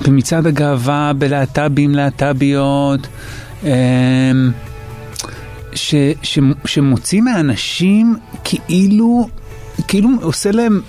[0.02, 3.08] במצעד הגאווה, בלהט"בים, להט"ביות,
[3.64, 3.70] אמ,
[5.74, 9.30] ש, ש, שמוציא מהאנשים כאילו,
[9.88, 10.82] כאילו עושה להם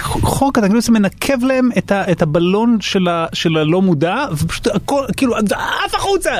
[0.00, 4.66] חור קטן, כאילו מנקב להם את, ה, את הבלון של, ה, של הלא מודע, ופשוט
[4.66, 6.30] הכל, כאילו, עף החוצה!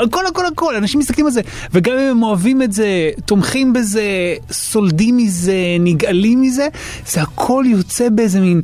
[0.00, 1.40] הכל, הכל, הכל, אנשים מסתכלים על זה,
[1.72, 4.02] וגם אם הם אוהבים את זה, תומכים בזה,
[4.50, 6.68] סולדים מזה, נגעלים מזה,
[7.06, 8.62] זה הכל יוצא באיזה מין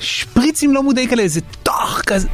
[0.00, 2.28] שפריצים לא מודעים כאלה, איזה טוח כזה.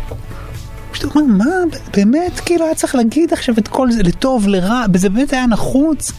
[0.92, 1.54] פשוט אומר, מה,
[1.96, 6.12] באמת, כאילו היה צריך להגיד עכשיו את כל זה, לטוב, לרע, וזה באמת היה נחוץ.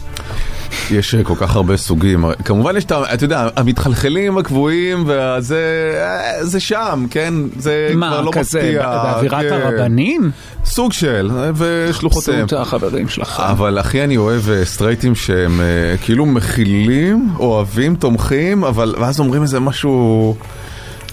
[0.90, 6.44] יש אה, כל כך הרבה סוגים, כמובן יש את, אתה יודע, המתחלחלים הקבועים, וזה אה,
[6.44, 7.34] זה שם, כן?
[7.58, 8.82] זה כבר מה, לא כזה, מפתיע.
[8.82, 9.52] באווירת כן.
[9.52, 10.30] הרבנים?
[10.64, 12.46] סוג של, אה, ושלוחותיהם.
[12.46, 13.42] חסות החברים שלך.
[13.50, 15.60] אבל הכי אני אוהב סטרייטים שהם
[16.02, 20.36] כאילו מכילים, אוהבים, תומכים, אבל ואז אומרים איזה משהו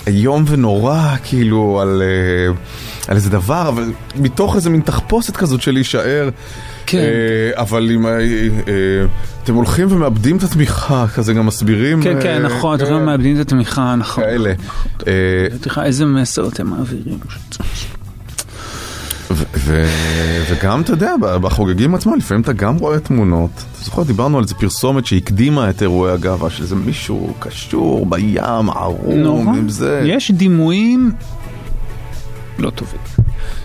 [0.07, 2.01] איום ונורא, כאילו, על,
[3.07, 6.29] על איזה דבר, אבל מתוך איזה מין תחפושת כזאת של להישאר.
[6.85, 6.97] כן.
[6.97, 8.19] אה, אבל אם אה, אה,
[9.43, 12.03] אתם הולכים ומאבדים את התמיכה, כזה גם מסבירים.
[12.03, 14.23] כן, כן, נכון, אתם גם מאבדים את התמיכה, נכון.
[14.23, 14.53] כאלה.
[15.83, 17.19] איזה מסר אתם מעבירים?
[20.47, 23.51] וגם, אתה יודע, בחוגגים עצמם, לפעמים אתה גם רואה תמונות.
[23.55, 28.69] אתה זוכר, דיברנו על איזה פרסומת שהקדימה את אירועי הגאווה, של איזה מישהו קשור בים,
[28.69, 29.55] ערום.
[29.57, 30.01] עם זה.
[30.05, 31.11] יש דימויים
[32.59, 32.99] לא טובים.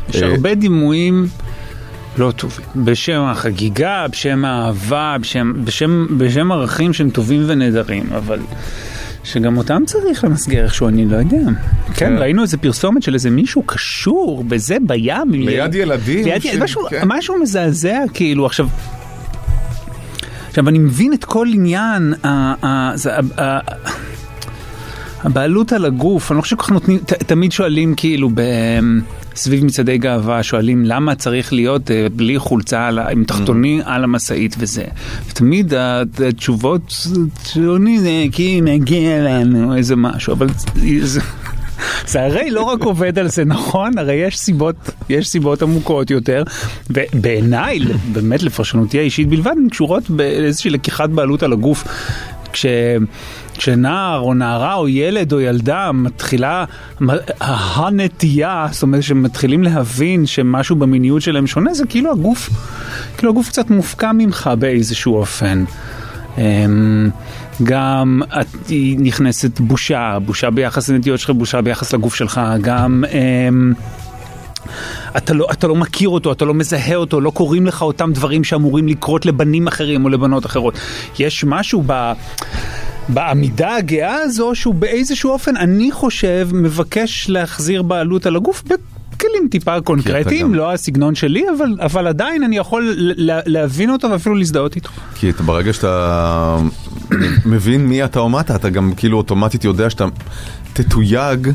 [0.09, 1.27] יש הרבה דימויים
[2.19, 2.67] לא טובים.
[2.77, 8.39] בשם החגיגה, בשם האהבה, בשם, בשם, בשם ערכים שהם טובים ונהדרים, אבל
[9.25, 11.41] שגם אותם צריך למסגר איכשהו, אני לא יודע.
[11.95, 15.31] כן, ראינו איזה פרסומת של איזה מישהו קשור בזה בים.
[15.33, 16.55] ליד ילדים ליד, ש-.
[16.55, 17.03] משהו, כן.
[17.07, 18.69] משהו מזעזע, כאילו, עכשיו...
[20.49, 23.89] עכשיו, אני מבין את כל עניין ה- ה- ה- ה-
[25.25, 28.41] הבעלות על הגוף, אני לא חושב שכל כך נותנים, ת, תמיד שואלים כאילו ב...
[29.37, 34.57] סביב מצעדי גאווה, שואלים למה צריך להיות אה, בלי חולצה על עם תחתוני על המשאית
[34.59, 34.85] וזה.
[35.29, 35.75] ותמיד
[36.29, 37.07] התשובות
[37.45, 40.47] שונים, זה כי מגיע לנו איזה משהו, אבל
[41.03, 41.21] זה...
[42.07, 43.99] זה הרי לא רק עובד על זה, נכון?
[43.99, 46.43] הרי יש סיבות, יש סיבות עמוקות יותר,
[46.91, 47.79] ובעיניי,
[48.13, 51.85] באמת לפרשנותי האישית בלבד, הן קשורות באיזושהי לקיחת בעלות על הגוף.
[52.53, 52.67] כש...
[53.59, 56.65] כשנער או נערה או ילד או ילדה מתחילה
[57.41, 62.51] הנטייה, זאת אומרת שמתחילים להבין שמשהו במיניות שלהם שונה, זה כאילו הגוף,
[63.17, 65.65] כאילו הגוף קצת מופקע ממך באיזשהו אופן.
[66.39, 67.11] אמ,
[67.63, 73.05] גם את, נכנסת בושה, בושה ביחס לנטיות שלך, בושה ביחס לגוף שלך, גם...
[73.13, 73.73] אמ,
[75.17, 78.45] אתה לא, אתה לא מכיר אותו, אתה לא מזהה אותו, לא קוראים לך אותם דברים
[78.45, 80.79] שאמורים לקרות לבנים אחרים או לבנות אחרות.
[81.19, 82.13] יש משהו ב...
[83.09, 89.81] בעמידה הגאה הזו שהוא באיזשהו אופן, אני חושב, מבקש להחזיר בעלות על הגוף בכלים טיפה
[89.81, 94.77] קונקרטיים, לא הסגנון שלי, אבל, אבל עדיין אני יכול ל- ל- להבין אותו ואפילו להזדהות
[94.77, 94.89] איתו.
[95.15, 96.57] כי אתה, ברגע שאתה
[97.47, 100.05] מבין מי אתה או מה אתה, אתה גם כאילו אוטומטית יודע שאתה
[100.73, 101.49] תתויג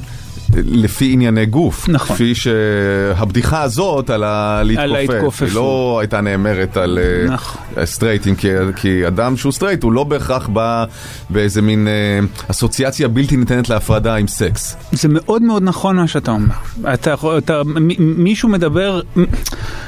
[0.56, 1.90] לפי ענייני גוף.
[1.90, 2.16] נכון.
[2.16, 5.42] כפי שהבדיחה הזאת על הלהתכופף.
[5.42, 7.62] היא לא הייתה נאמרת על אה, נכון.
[7.86, 10.86] סטרייטים, כי, כי אדם שהוא סטרייט הוא לא בהכרח בא
[11.30, 12.20] באיזה מין אה,
[12.52, 14.76] אסוציאציה בלתי ניתנת להפרדה עם סקס.
[14.92, 16.56] זה מאוד מאוד נכון מה שאתה אומר.
[16.94, 19.02] אתה, אתה, מ- מישהו מדבר,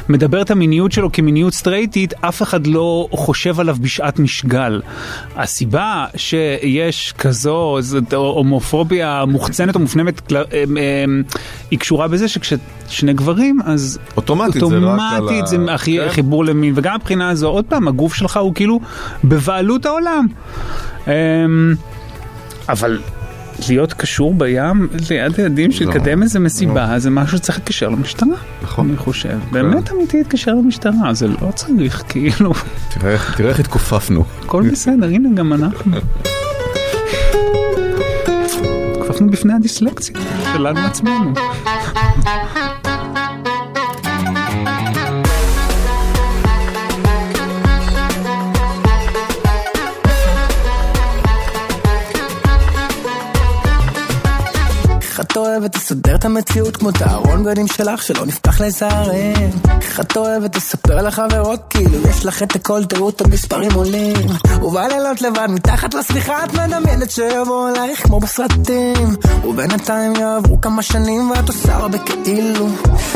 [0.09, 4.81] מדבר את המיניות שלו כמיניות סטרייטית, אף אחד לא חושב עליו בשעת משגל.
[5.35, 7.77] הסיבה שיש כזו
[8.11, 10.35] הומופוביה מוחצנת או מופנמת, כל-
[11.71, 15.45] היא קשורה בזה שכששני גברים, אז אוטומטית זה רק על ה- אוטומטית
[16.01, 16.09] כן.
[16.09, 18.79] חיבור למין, וגם מבחינה הזו, עוד פעם, הגוף שלך הוא כאילו
[19.23, 20.27] בבעלות העולם.
[21.07, 21.11] אמ,
[22.69, 22.99] אבל
[23.69, 28.29] להיות קשור בים ליד ילדים שלקדם איזה מסיבה זה משהו שצריך להתקשר למשטרה.
[28.63, 28.87] נכון.
[28.89, 29.37] אני חושב.
[29.51, 32.53] באמת אמיתי להתקשר למשטרה, זה לא צריך כאילו,
[33.37, 34.23] תראה איך התכופפנו.
[34.45, 35.91] הכל בסדר, הנה גם אנחנו.
[39.15, 40.15] כפפנו בפני הדיסלקציה
[40.53, 41.33] שלנו עצמנו.
[55.35, 59.51] את אוהבת לסדר את המציאות כמו את הארון בגדים שלך שלא נפתח לזערם.
[59.81, 64.15] איך את אוהבת לספר לחברות כאילו יש לך את הכל תראו את המספרים עולים.
[64.61, 69.15] ובלילות לבד מתחת לשמיכה את מדמיינת שיבוא אלייך כמו בסרטים.
[69.43, 72.67] ובינתיים יעברו כמה שנים ואת עושה הרבה כאילו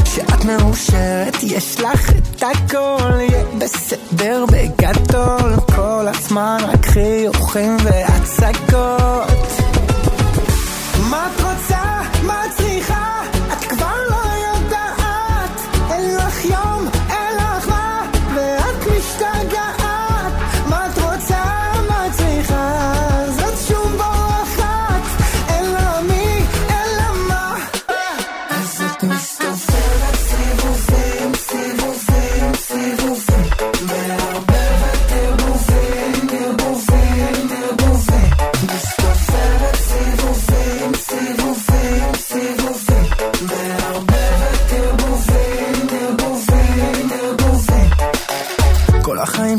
[0.06, 1.44] שאת מאושרת.
[1.44, 5.54] יש לך את הכל יהיה בסדר בגדול.
[5.76, 9.59] כל הזמן רק חיוכים והצגות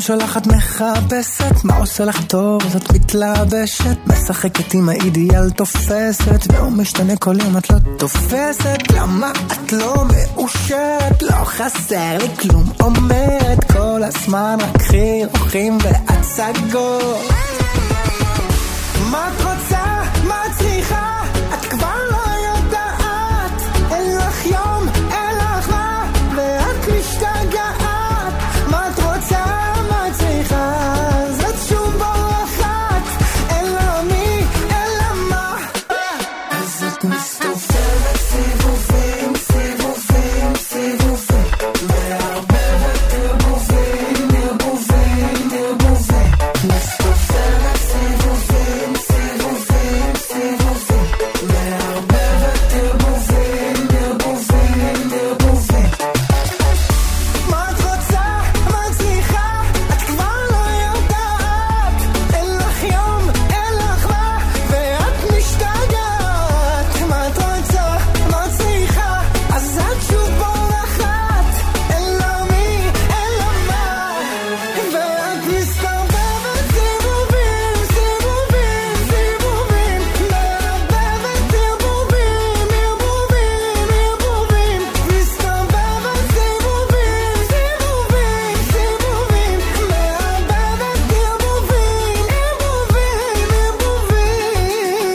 [0.00, 2.62] שלך את מכבסת, מה עושה לך טוב?
[2.66, 9.32] אז את מתלבשת, משחקת עם האידיאל תופסת, והוא משתנה כל יום את לא תופסת, למה
[9.32, 11.22] את לא מאושרת?
[11.22, 17.30] לא חסר לי כלום, אומרת כל הזמן רק חיוכים והצגות.
[19.10, 19.49] מה את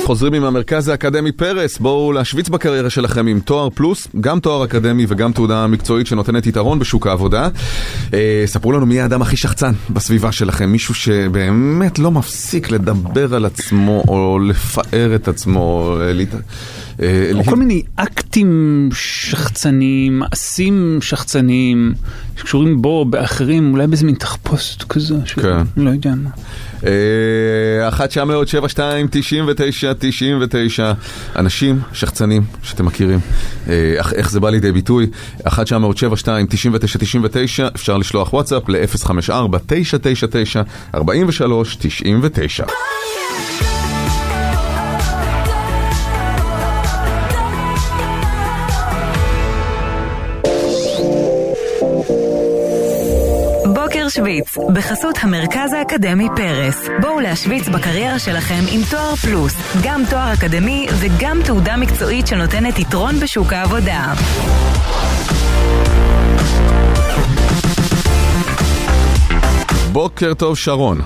[0.05, 5.05] חוזרים עם המרכז האקדמי פרס, בואו להשוויץ בקריירה שלכם עם תואר פלוס, גם תואר אקדמי
[5.09, 7.49] וגם תעודה מקצועית שנותנת יתרון בשוק העבודה.
[8.13, 13.45] אה, ספרו לנו מי האדם הכי שחצן בסביבה שלכם, מישהו שבאמת לא מפסיק לדבר על
[13.45, 15.97] עצמו או לפאר את עצמו.
[16.01, 16.11] אה,
[17.01, 21.93] אה, או לה- כל מיני אקטים שחצניים, מעשים שחצניים,
[22.37, 25.61] שקשורים בו, באחרים, אולי באיזה מין תחפושת כזו, כן.
[25.77, 26.29] לא יודע מה.
[26.85, 30.93] אה, 1 900 72 99 99
[31.35, 33.19] אנשים שחצנים שאתם מכירים.
[33.69, 35.07] אה, איך זה בא לידי ביטוי?
[35.43, 40.61] 1 900 72 99 99 אפשר לשלוח וואטסאפ ל-054 999
[40.93, 42.65] 43 99
[54.15, 56.89] בוקר שוויץ, בחסות המרכז האקדמי פרס.
[57.01, 63.15] בואו להשוויץ בקריירה שלכם עם תואר פלוס, גם תואר אקדמי וגם תעודה מקצועית שנותנת יתרון
[63.15, 64.13] בשוק העבודה.
[69.91, 70.97] בוקר טוב שרון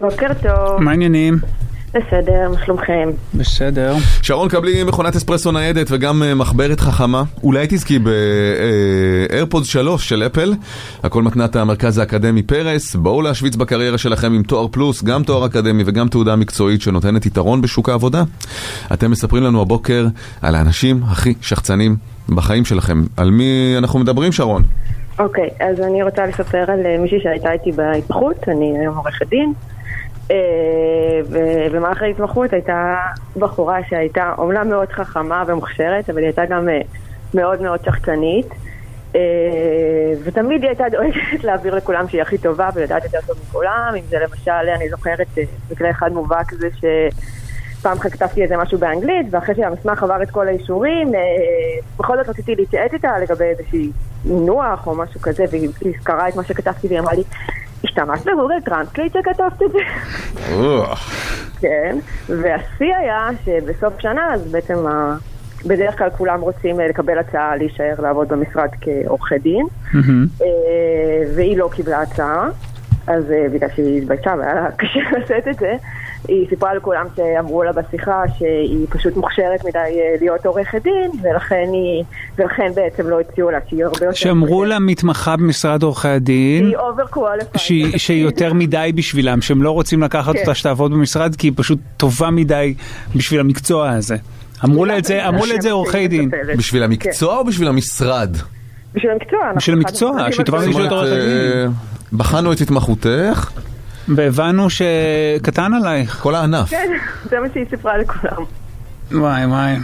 [0.00, 1.38] בוקר טוב, מה העניינים?
[1.94, 3.10] בסדר, מה שלומכם?
[3.34, 3.94] בסדר.
[4.22, 7.98] שרון קבלי מכונת אספרסו ניידת וגם אה, מחברת חכמה אולי תזכי
[9.28, 10.54] באיירפודס 3 של אפל
[11.02, 15.82] הכל מתנת המרכז האקדמי פרס בואו להשוויץ בקריירה שלכם עם תואר פלוס גם תואר אקדמי
[15.86, 18.22] וגם תעודה מקצועית שנותנת יתרון בשוק העבודה
[18.92, 20.06] אתם מספרים לנו הבוקר
[20.42, 21.96] על האנשים הכי שחצנים
[22.28, 24.62] בחיים שלכם על מי אנחנו מדברים שרון?
[25.18, 29.52] אוקיי, אז אני רוצה לספר על אה, מישהי שהייתה איתי בהתמחות, אני היום עורכת דין.
[30.30, 32.96] אה, ובמהלך ההתמחות הייתה
[33.36, 36.80] בחורה שהייתה אומנם מאוד חכמה ומוכשרת, אבל היא הייתה גם אה,
[37.34, 38.46] מאוד מאוד שחצנית.
[39.16, 39.20] אה,
[40.24, 44.18] ותמיד היא הייתה דואגת להעביר לכולם שהיא הכי טובה ויודעת יותר טוב מכולם, אם זה
[44.18, 45.26] למשל, אני זוכרת
[45.70, 46.84] מקרה אחד מובהק זה ש...
[47.82, 51.12] פעם אחת כתבתי איזה משהו באנגלית, ואחרי שהמסמך עבר את כל האישורים,
[51.98, 53.90] בכל זאת רציתי להתייעץ איתה לגבי איזושהי
[54.24, 57.22] מינוח או משהו כזה, והיא היא קראה את מה שכתבתי והיא אמרה לי,
[57.84, 59.78] השתמשת ב Google Translate כשכתבת את זה?
[61.60, 65.16] כן, והשיא היה שבסוף שנה, אז בעצם ה...
[65.66, 69.66] בדרך כלל כולם רוצים אה, לקבל הצעה להישאר לעבוד במשרד כעורכי דין,
[70.42, 70.46] אה,
[71.36, 72.48] והיא לא קיבלה הצעה,
[73.06, 75.72] אז אה, בגלל שהיא התביישה והיה לה קשה לשאת את זה,
[76.28, 81.64] היא סיפרה לכולם שאמרו לה בשיחה שהיא פשוט מוכשרת מדי אה, להיות עורכת דין, ולכן,
[81.72, 82.04] היא,
[82.38, 84.12] ולכן בעצם לא הציעו לה שהיא הרבה יותר...
[84.12, 87.60] שאמרו לה מתמחה במשרד עורכי הדין, היא overqualified.
[87.60, 90.40] שהיא שהיא יותר מדי בשבילם, שהם לא רוצים לקחת כן.
[90.40, 92.74] אותה שתעבוד במשרד כי היא פשוט טובה מדי
[93.16, 94.16] בשביל המקצוע הזה.
[94.64, 96.30] אמרו לה את זה, אמרו לה את זה עורכי דין.
[96.58, 98.36] בשביל המקצוע או בשביל המשרד?
[98.94, 99.52] בשביל המקצוע.
[99.56, 101.72] בשביל המקצוע, שהיא טובה בשביל אומרת, עורכת אה, דין.
[102.12, 103.50] בחנו את התמחותך,
[104.16, 106.16] והבנו שקטן עלייך.
[106.22, 106.68] כל הענף.
[106.70, 106.92] כן,
[107.24, 108.42] זה מה שהיא סיפרה לכולם.
[109.12, 109.76] וואי וואי,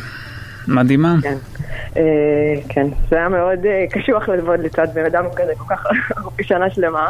[0.68, 1.14] מדהימה.
[1.22, 1.36] כן.
[1.96, 2.02] אה,
[2.68, 5.84] כן, זה היה מאוד אה, קשוח לעבוד לצד בן אדם כזה כל כך
[6.16, 7.08] הרבה שנה שלמה.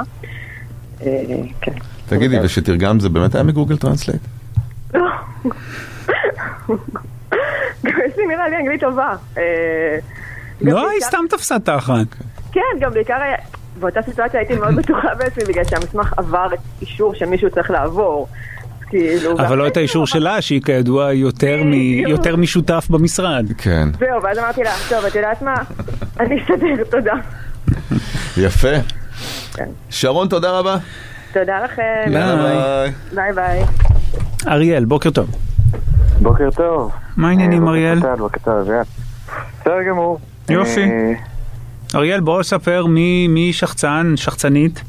[1.07, 1.23] אה,
[1.61, 1.73] כן.
[2.09, 4.21] תגידי, ושתרגם זה באמת היה מ Google Translate?
[4.95, 5.11] לא.
[7.85, 9.15] גם יש לי נראה לי אנגלית טובה.
[10.61, 12.07] לא, היא סתם תפסה תחת.
[12.53, 13.37] כן, גם בעיקר היה-
[13.81, 18.29] באותה סיטואציה הייתי מאוד בטוחה בעצמי בגלל שהמסמך עבר את אישור שמישהו צריך לעבור.
[18.89, 19.33] כאילו...
[19.33, 21.13] אבל לא את האישור שלה, שהיא כידוע
[22.09, 23.47] יותר משותף במשרד.
[23.59, 23.89] כן.
[23.99, 25.55] זהו, ואז אמרתי לה, טוב, את יודעת מה?
[26.21, 27.15] אני אסתדר, תודה.
[28.37, 28.69] יפה.
[29.55, 29.69] כן.
[29.91, 30.77] שרון, תודה רבה.
[31.33, 31.83] תודה לכם.
[32.07, 32.93] ביי.
[33.15, 33.65] ביי ביי.
[34.49, 35.31] אריאל, בוקר טוב.
[36.23, 36.93] בוקר טוב.
[37.17, 37.99] מה העניינים, אה, אריאל?
[38.19, 38.71] בוקר טוב.
[39.61, 40.19] בסדר גמור.
[40.49, 40.87] יופי.
[41.95, 44.83] אריאל, בוא ספר מי מי שחצן, שחצנית.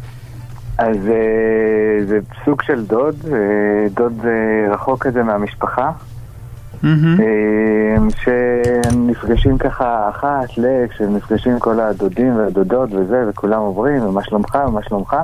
[0.78, 5.91] אז אה, זה סוג של דוד, אה, דוד אה, רחוק כזה מהמשפחה.
[6.84, 10.88] אה, שנפגשים ככה אחת ל...
[10.89, 15.16] כשנפגשים כל הדודים והדודות וזה, וכולם עוברים, ומה שלומך, ומה שלומך.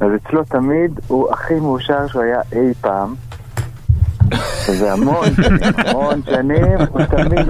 [0.00, 3.14] אז אצלו תמיד הוא הכי מאושר שהוא היה אי פעם.
[4.68, 5.26] וזה המון
[5.76, 7.48] המון שנים, הוא תמיד,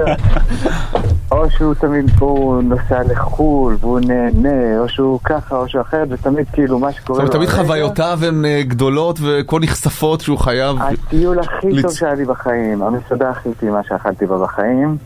[1.30, 6.46] או שהוא תמיד, הוא נוסע לחו"ל והוא נהנה, או שהוא ככה, או שהוא אחרת, ותמיד
[6.52, 10.76] כאילו מה זאת שקורה אומרת, לו תמיד חוויותיו הן אה, גדולות וכה נחשפות שהוא חייב...
[10.80, 14.96] הטיול הכי טוב שהיה לי בחיים, המסעדה הכי טעימה שאכלתי בה בחיים.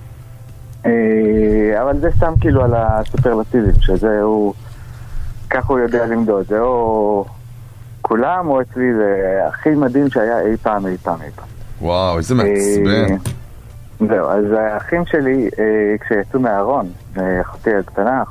[0.86, 4.54] אה, אבל זה סתם כאילו על הסופרלטיבים, שזה הוא,
[5.50, 7.24] ככה הוא יודע למדוד, זה או
[8.02, 11.51] כולם או אצלי, זה הכי מדהים שהיה אי פעם, אי פעם, אי פעם.
[11.82, 13.12] וואו, איזה מעצבן.
[13.12, 13.16] אה,
[13.98, 15.64] זהו, אז האחים שלי, אה,
[16.00, 18.22] כשיצאו מהארון, אה, אחותי הקטנה,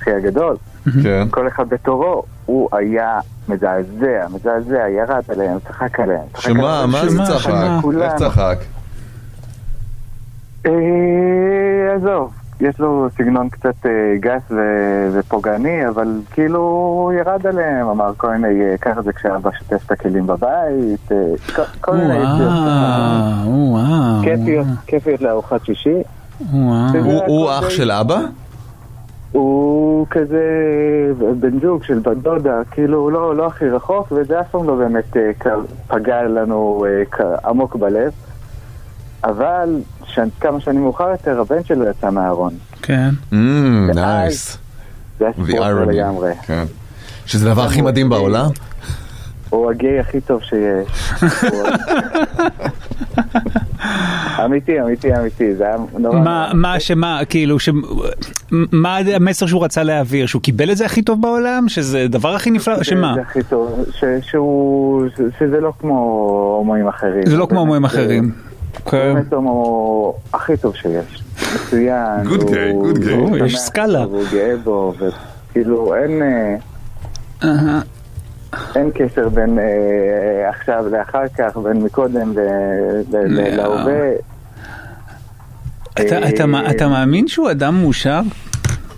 [0.00, 0.56] אחי הגדול,
[1.02, 1.28] כן.
[1.30, 6.26] כל אחד בתורו, הוא היה מזעזע, מזעזע, ירד עליהם, צחק עליהם.
[6.38, 6.86] שמה.
[6.86, 7.52] מה זה צחק?
[8.02, 8.14] איך.
[8.14, 8.58] צחק?
[11.96, 13.90] עזוב, יש לו סגנון קצת אה,
[14.20, 14.56] גס ו-
[15.12, 19.92] ופוגעני, אבל כאילו הוא ירד עליהם, אמר כל מיני, אה, ככה זה כשאבא שוטף את
[19.92, 21.16] הכלים בבית, אה,
[21.80, 22.18] כל- מיני.
[24.22, 25.94] כיפיות, כיפיות לארוחת שישי.
[27.26, 28.18] הוא- אח של אבא?
[29.32, 30.44] הוא כזה
[31.40, 34.74] בן זוג של בת דודה, כאילו הוא לא, לא הכי רחוק, וזה אף פעם לא
[34.74, 35.46] באמת אה, כ-
[35.88, 38.12] פגע לנו אה, כ- עמוק בלב.
[39.24, 39.68] אבל
[40.06, 40.18] ש...
[40.40, 42.52] כמה שנים מאוחר יותר, הבן שלו יצא מהארון.
[42.82, 43.10] כן.
[43.94, 44.58] נייס.
[45.18, 46.32] זה היה סיפור אחר לגמרי.
[46.46, 46.64] כן.
[47.26, 48.46] שזה הדבר הכי מדהים בעולם.
[49.50, 51.12] הוא הגיי הכי טוב שיש.
[54.44, 56.18] אמיתי, אמיתי, אמיתי, זה היה נורא...
[56.18, 57.68] מה, מה, שמה, כאילו, ש...
[58.72, 60.26] מה המסר שהוא רצה להעביר?
[60.26, 61.68] שהוא קיבל את זה הכי טוב בעולם?
[61.68, 62.82] שזה הדבר הכי נפלא?
[62.82, 63.12] שמה?
[63.14, 65.94] זה הכי טוב, ש- שהוא, ש- שזה לא כמו
[66.58, 67.26] הומואים אחרים.
[67.26, 68.32] זה לא כמו הומואים אחרים.
[68.90, 71.22] זה באמת הומו הכי טוב שיש.
[71.54, 72.26] מצוין.
[72.26, 72.42] הוא- good
[72.96, 73.10] guy.
[73.14, 74.02] הוא או, יש סקאלה.
[74.02, 76.22] הוא גאה בו, וכאילו אין...
[76.22, 77.80] אה,
[78.74, 79.64] אין קשר בין אה,
[80.50, 82.40] עכשיו לאחר כך, בין מקודם ל-
[83.10, 83.56] ל- ל- לא.
[83.56, 84.10] להווה.
[85.92, 88.20] אתה- אה, אתה אתה מאמין שהוא אדם מאושר?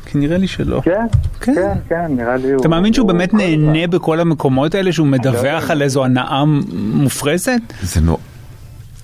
[0.06, 0.80] כי נראה לי שלא.
[0.84, 1.06] כן,
[1.40, 2.60] כן, כן, נראה לי הוא...
[2.60, 3.32] אתה מאמין שהוא הוא באמת.
[3.32, 6.44] לא נהנה בכל המקומות האלה, שהוא מדווח על איזו הנאה
[6.92, 7.60] מופרזת?
[7.82, 8.16] זה נו...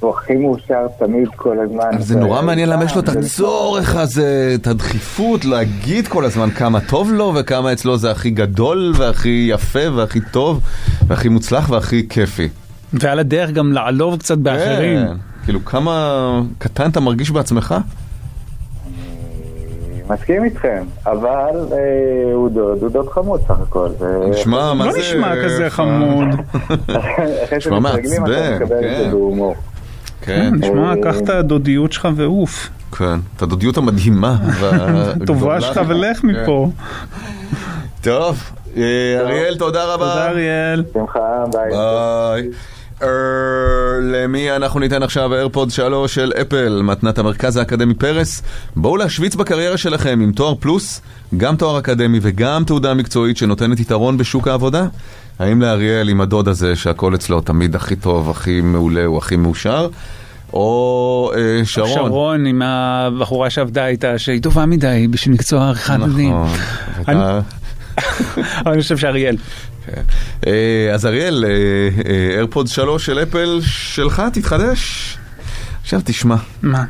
[0.01, 1.99] הוא הכי מאושר תמיד כל הזמן.
[1.99, 6.81] זה נורא מעניין למה יש לו את הצורך הזה, את הדחיפות להגיד כל הזמן כמה
[6.81, 10.61] טוב לו וכמה אצלו זה הכי גדול והכי יפה והכי טוב
[11.07, 12.49] והכי מוצלח והכי כיפי.
[12.93, 15.07] ועל הדרך גם לעלוב קצת באחרים.
[15.07, 15.13] כן,
[15.45, 17.75] כאילו כמה קטן אתה מרגיש בעצמך?
[20.11, 23.89] מסכים איתכם, אבל אה, הוא דוד, הוא דוד חמוד סך הכל.
[24.31, 24.99] נשמע, מה לא זה...
[24.99, 26.29] נשמע כזה חמוד.
[26.99, 29.11] אחרי נשמע שמתרגלים אתה מעצבן, מקבל את כן.
[30.29, 32.69] כן, נשמע, קח את הדודיות שלך ועוף.
[32.99, 34.37] כן, את הדודיות המדהימה.
[34.61, 36.27] והגדולה טובה שלך ולך כן.
[36.27, 36.71] מפה.
[38.03, 38.43] טוב,
[38.77, 38.83] אה,
[39.21, 40.09] אריאל, תודה רבה.
[40.09, 40.85] תודה אריאל.
[40.95, 41.71] שמחה, ביי.
[41.71, 42.51] ביי.
[43.03, 43.09] אה,
[44.03, 48.43] למי אנחנו ניתן עכשיו איירפוד 3 של אפל, מתנת המרכז האקדמי פרס?
[48.77, 51.01] בואו להשוויץ בקריירה שלכם עם תואר פלוס,
[51.37, 54.87] גם תואר אקדמי וגם תעודה מקצועית שנותנת יתרון בשוק העבודה?
[55.39, 59.89] האם לאריאל עם הדוד הזה שהכל אצלו תמיד הכי טוב, הכי מעולה, הוא הכי מאושר?
[60.53, 61.89] או אה, שרון?
[61.95, 66.33] שרון עם הבחורה שעבדה איתה, שהיא טובה מדי בשביל מקצוע עריכת דין.
[66.33, 66.49] נכון.
[67.03, 67.41] אתה-
[68.65, 69.37] אבל אני חושב שאריאל.
[69.87, 70.03] כן.
[70.47, 71.45] אה, אז אריאל,
[72.35, 75.17] איירפוד 3 של אפל שלך תתחדש.
[75.83, 76.85] עכשיו תשמע, מה?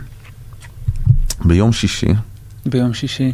[1.44, 2.06] ביום שישי
[2.66, 3.32] ביום שישי.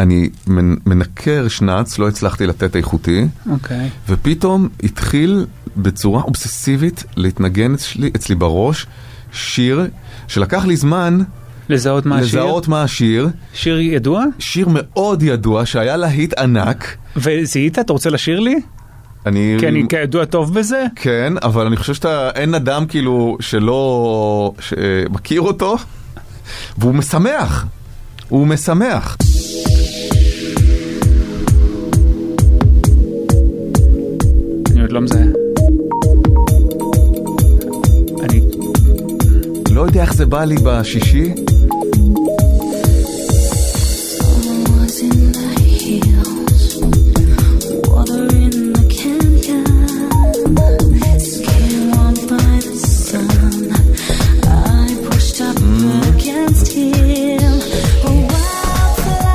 [0.00, 3.88] אני מנ- מנקר שנץ, לא הצלחתי לתת איכותי, אוקיי.
[4.08, 5.46] ופתאום התחיל
[5.76, 8.86] בצורה אובססיבית להתנגן אצלי, אצלי בראש
[9.36, 9.86] שיר
[10.28, 11.18] שלקח לי זמן
[11.68, 12.26] לזהות מה השיר?
[12.26, 13.28] לזהות מה השיר.
[13.54, 14.24] שיר ידוע?
[14.38, 16.96] שיר מאוד ידוע שהיה להיט ענק.
[17.16, 17.78] וזיהית?
[17.78, 18.60] אתה רוצה לשיר לי?
[19.26, 19.56] אני...
[19.60, 20.84] כי אני כידוע טוב בזה?
[20.96, 24.52] כן, אבל אני חושב שאתה, אין אדם כאילו שלא
[25.10, 25.76] מכיר אותו,
[26.78, 27.66] והוא משמח.
[28.28, 29.16] הוא משמח.
[34.70, 35.45] אני עוד לא מזהה.
[39.76, 41.34] לא יודע איך זה בא לי בשישי.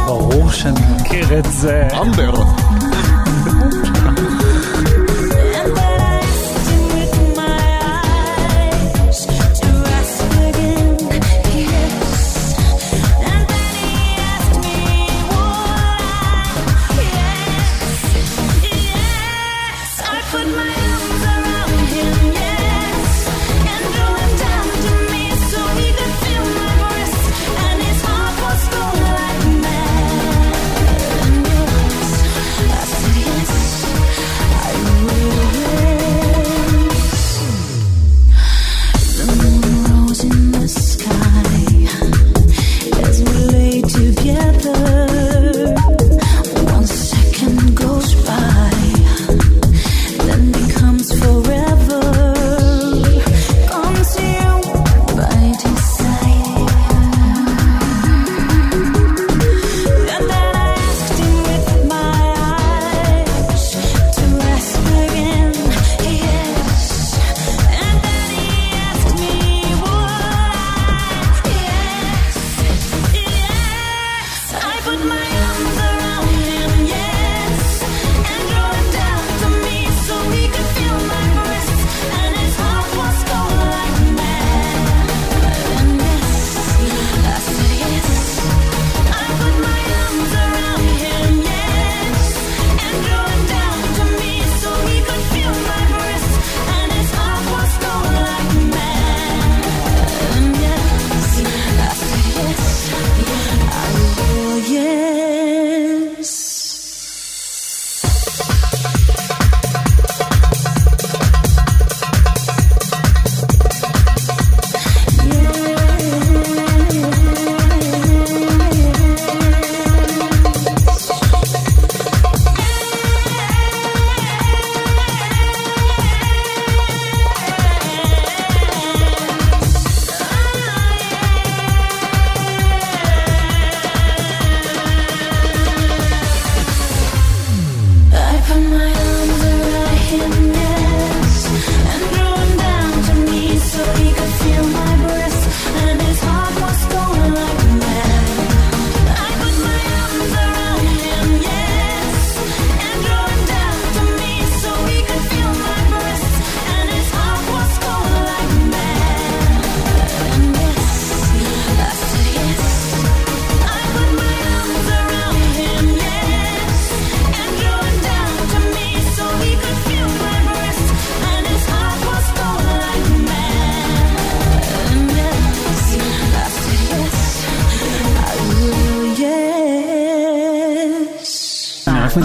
[0.05, 1.87] ברור שאני מכיר את זה.
[2.01, 2.70] אמבר.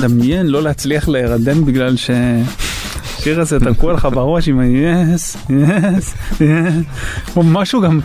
[0.08, 6.40] מדמיין לא להצליח להירדם בגלל שהשיר הזה תקוע לך בראש עם ה-yes, yes, yes,
[7.36, 8.00] או משהו גם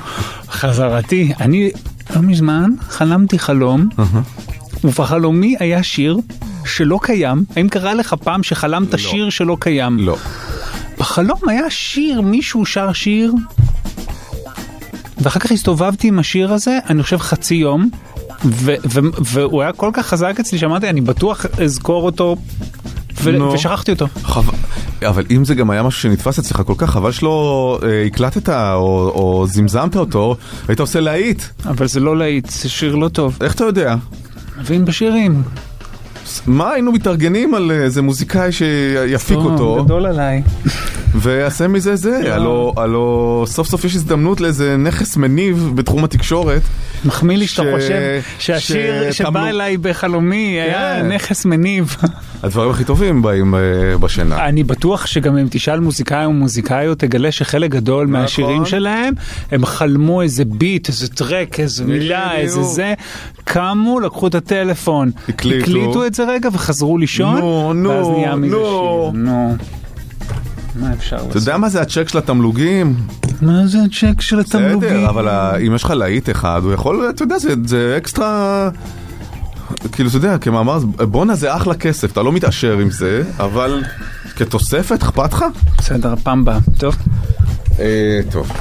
[0.50, 1.34] חזרתי.
[1.40, 1.72] אני
[2.16, 3.90] לא מזמן חלמתי חלום,
[4.84, 6.18] ובחלומי היה שיר
[6.66, 7.46] שלא קיים.
[7.56, 10.00] האם קרה לך פעם שחלמת שיר שלא קיים?
[10.00, 10.18] לא.
[11.00, 13.34] בחלום היה שיר, מישהו שר שיר,
[15.18, 17.90] ואחר כך הסתובבתי עם השיר הזה, אני חושב חצי יום,
[18.46, 19.00] ו- ו-
[19.32, 22.36] והוא היה כל כך חזק אצלי שאמרתי, אני בטוח אזכור אותו,
[23.22, 23.54] ו- נו.
[23.54, 24.08] ושכחתי אותו.
[24.24, 24.44] חב...
[25.08, 29.12] אבל אם זה גם היה משהו שנתפס אצלך כל כך, חבל שלא אה, הקלטת או,
[29.16, 30.36] או זמזמת אותו,
[30.68, 31.44] היית עושה להיט.
[31.66, 33.38] אבל זה לא להיט, זה שיר לא טוב.
[33.42, 33.96] איך אתה יודע?
[34.60, 35.44] מבין בשירים.
[36.48, 40.42] מה היינו מתארגנים על איזה מוזיקאי שיפיק אותו, גדול עליי.
[41.16, 46.62] ויעשה מזה זה, הלו, הלו סוף סוף יש הזדמנות לאיזה נכס מניב בתחום התקשורת.
[47.06, 51.12] מחמיא לי שאתה חושב שהשיר שבא שתמלוג- אליי בחלומי היה כן.
[51.12, 51.96] נכס מניב.
[52.44, 53.60] הדברים הכי טובים באים אה,
[54.00, 54.46] בשינה.
[54.46, 58.22] אני בטוח שגם אם תשאל מוזיקאי או מוזיקאיות, תגלה שחלק גדול נכון.
[58.22, 59.14] מהשירים שלהם,
[59.52, 62.36] הם חלמו איזה ביט, איזה טרק, איזה מילה.
[62.38, 62.94] איזה זה.
[63.44, 65.62] קמו, לקחו את הטלפון, הקליטו.
[65.64, 69.12] הקליטו את זה רגע וחזרו לישון, נו, נו, ואז נהיה מזה נו.
[69.14, 69.22] שיר.
[69.22, 69.56] נו.
[70.76, 71.36] מה אפשר אתה לעשות?
[71.36, 72.96] יודע מה זה הצ'ק של התמלוגים?
[73.42, 74.80] מה זה הצ'ק של התמלוגים?
[74.80, 75.28] בסדר, אבל
[75.68, 78.70] אם יש לך להיט אחד, הוא יכול, אתה יודע, זה, זה אקסטרה...
[79.92, 83.84] כאילו, אתה יודע, כמאמר, בואנה זה אחלה כסף, אתה לא מתעשר עם זה, אבל
[84.36, 85.46] כתוספת, אכפת לך?
[85.78, 86.58] בסדר, הפעם הבאה.
[86.78, 86.96] טוב.
[87.80, 88.52] אה, טוב.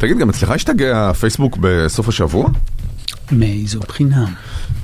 [0.00, 2.48] תגיד, גם אצלך השתגע פייסבוק בסוף השבוע?
[3.32, 4.26] מאיזו בחינה?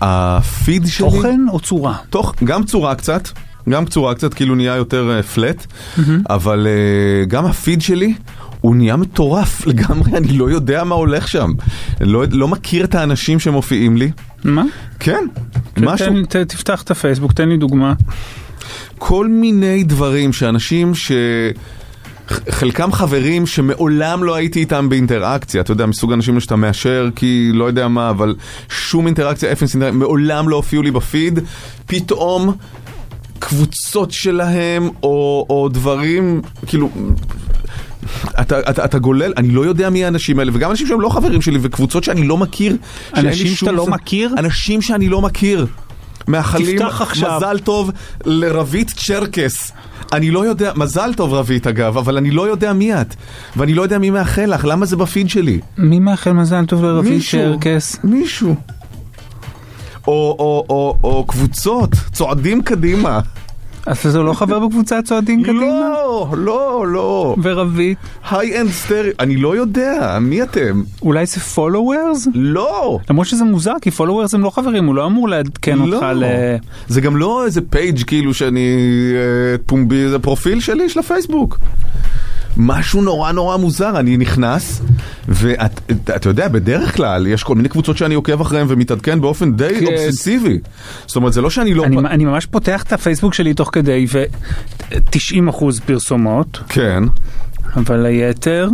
[0.00, 1.10] הפיד שלי...
[1.10, 1.96] תוכן או צורה?
[2.10, 3.28] תוך, גם צורה קצת,
[3.68, 5.66] גם צורה קצת, כאילו נהיה יותר פלט,
[6.30, 8.14] אבל אה, גם הפיד שלי...
[8.60, 11.50] הוא נהיה מטורף לגמרי, אני לא יודע מה הולך שם.
[12.00, 14.10] לא, לא מכיר את האנשים שמופיעים לי.
[14.44, 14.62] מה?
[15.00, 15.24] כן,
[15.74, 16.06] כן, משהו.
[16.06, 17.94] תן- ת- תפתח את הפייסבוק, תן לי דוגמה.
[18.98, 21.12] כל מיני דברים שאנשים ש...
[22.50, 27.64] חלקם חברים שמעולם לא הייתי איתם באינטראקציה, אתה יודע, מסוג אנשים שאתה מאשר כי לא
[27.64, 28.34] יודע מה, אבל
[28.68, 31.38] שום אינטראקציה, אפס אינטראקציה, מעולם לא הופיעו לי בפיד,
[31.86, 32.54] פתאום
[33.38, 36.90] קבוצות שלהם או, או דברים, כאילו...
[38.40, 41.42] אתה, אתה, אתה גולל, אני לא יודע מי האנשים האלה, וגם אנשים שהם לא חברים
[41.42, 42.76] שלי, וקבוצות שאני לא מכיר.
[43.16, 44.34] אנשים שאתה לא מכיר?
[44.38, 45.66] אנשים שאני לא מכיר.
[46.28, 46.78] מאחלים.
[47.12, 47.90] מזל טוב
[48.24, 49.72] לרבית צ'רקס.
[50.12, 53.14] אני לא יודע, מזל טוב רבית אגב, אבל אני לא יודע מי את.
[53.56, 55.60] ואני לא יודע מי מאחל לך, למה זה בפיד שלי?
[55.78, 57.40] מי מאחל מזל טוב מישהו.
[57.40, 57.96] צ'רקס?
[58.04, 58.54] מישהו.
[60.06, 63.20] או, או, או, או קבוצות, צועדים קדימה.
[63.86, 65.60] אז אתה לא חבר בקבוצת צועדים קדימה?
[65.60, 67.36] לא, לא, לא.
[67.42, 67.98] ורבית?
[68.30, 70.82] היי-אנד סטרי, אני לא יודע, מי אתם?
[71.02, 72.28] אולי זה followers?
[72.34, 72.98] לא.
[73.10, 75.94] למרות שזה מוזר, כי followers הם לא חברים, הוא לא אמור לעדכן לא.
[75.94, 76.24] אותך ל...
[76.88, 78.76] זה גם לא איזה page כאילו שאני
[79.14, 81.58] אה, פומבי, זה פרופיל שלי של הפייסבוק.
[82.56, 84.82] משהו נורא נורא מוזר, אני נכנס,
[85.28, 89.86] ואתה יודע, בדרך כלל יש כל מיני קבוצות שאני עוקב אחריהן ומתעדכן באופן די כן.
[89.86, 90.58] אובססיבי.
[91.06, 91.84] זאת אומרת, זה לא שאני לא...
[91.84, 97.02] אני, אני ממש פותח את הפייסבוק שלי תוך כדי, ו-90% פרסומות, כן.
[97.76, 98.68] אבל היתר...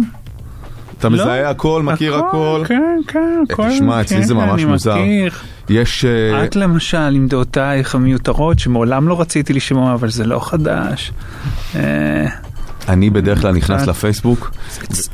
[0.99, 1.15] אתה לא.
[1.15, 2.63] מזהה הכל, מכיר הכל.
[2.69, 3.69] כן, כן, הכל.
[3.71, 4.97] תשמע, אצלי כן, זה ממש מוזר.
[4.97, 5.33] מכיר.
[5.69, 6.05] יש...
[6.05, 11.13] אה, את למשל, עם דעותייך המיותרות, שמעולם לא רציתי לשמוע, אבל זה לא חדש.
[12.89, 13.89] אה, אני בדרך כלל נכנס קצת.
[13.89, 14.51] לפייסבוק,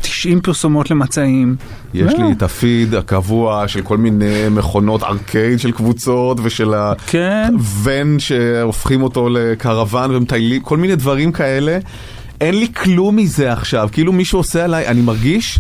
[0.01, 1.57] 90 פרסומות למצעים.
[1.95, 2.27] יש לא.
[2.27, 6.75] לי את הפיד הקבוע של כל מיני מכונות ארקייד של קבוצות ושל
[7.07, 7.51] כן.
[7.53, 11.79] הוון שהופכים אותו לקרוון ומטיילים, כל מיני דברים כאלה.
[12.41, 15.59] אין לי כלום מזה עכשיו, כאילו מישהו עושה עליי, אני מרגיש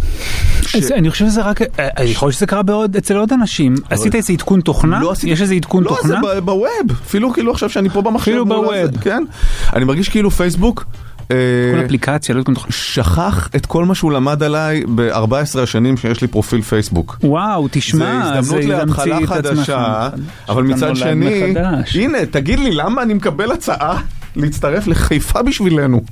[0.62, 0.76] ש...
[0.76, 3.74] אז אני חושב שזה רק, אה, יכול להיות שזה קרה בעוד, אצל עוד אנשים.
[3.90, 5.00] עשית איזה עדכון תוכנה?
[5.00, 6.08] לא עשיתי- יש איזה עדכון לא, תוכנה?
[6.08, 6.66] זה ב- בווב,
[7.06, 8.30] אפילו כאילו עכשיו שאני פה במחשב.
[8.30, 8.98] אפילו בווב.
[9.00, 9.24] כן.
[9.72, 10.84] אני מרגיש כאילו פייסבוק...
[11.30, 11.36] אה,
[11.70, 12.72] עדכון אפליקציה, לא תוכנה.
[12.72, 17.18] שכח את כל מה שהוא למד עליי ב-14 השנים שיש לי פרופיל פייסבוק.
[17.22, 20.20] וואו, תשמע, זה הזדמנות להתחלה חדשה, מחדש.
[20.48, 21.54] אבל מצד שני.
[21.94, 24.00] הנה, תגיד לי, למה אני מקבל הצעה
[24.36, 26.02] להצטרף לחיפה בשבילנו?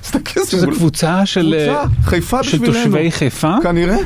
[0.00, 1.84] תסתכל, מול- קבוצה של אה.
[2.64, 3.54] תושבי חיפה?
[3.62, 3.96] כנראה.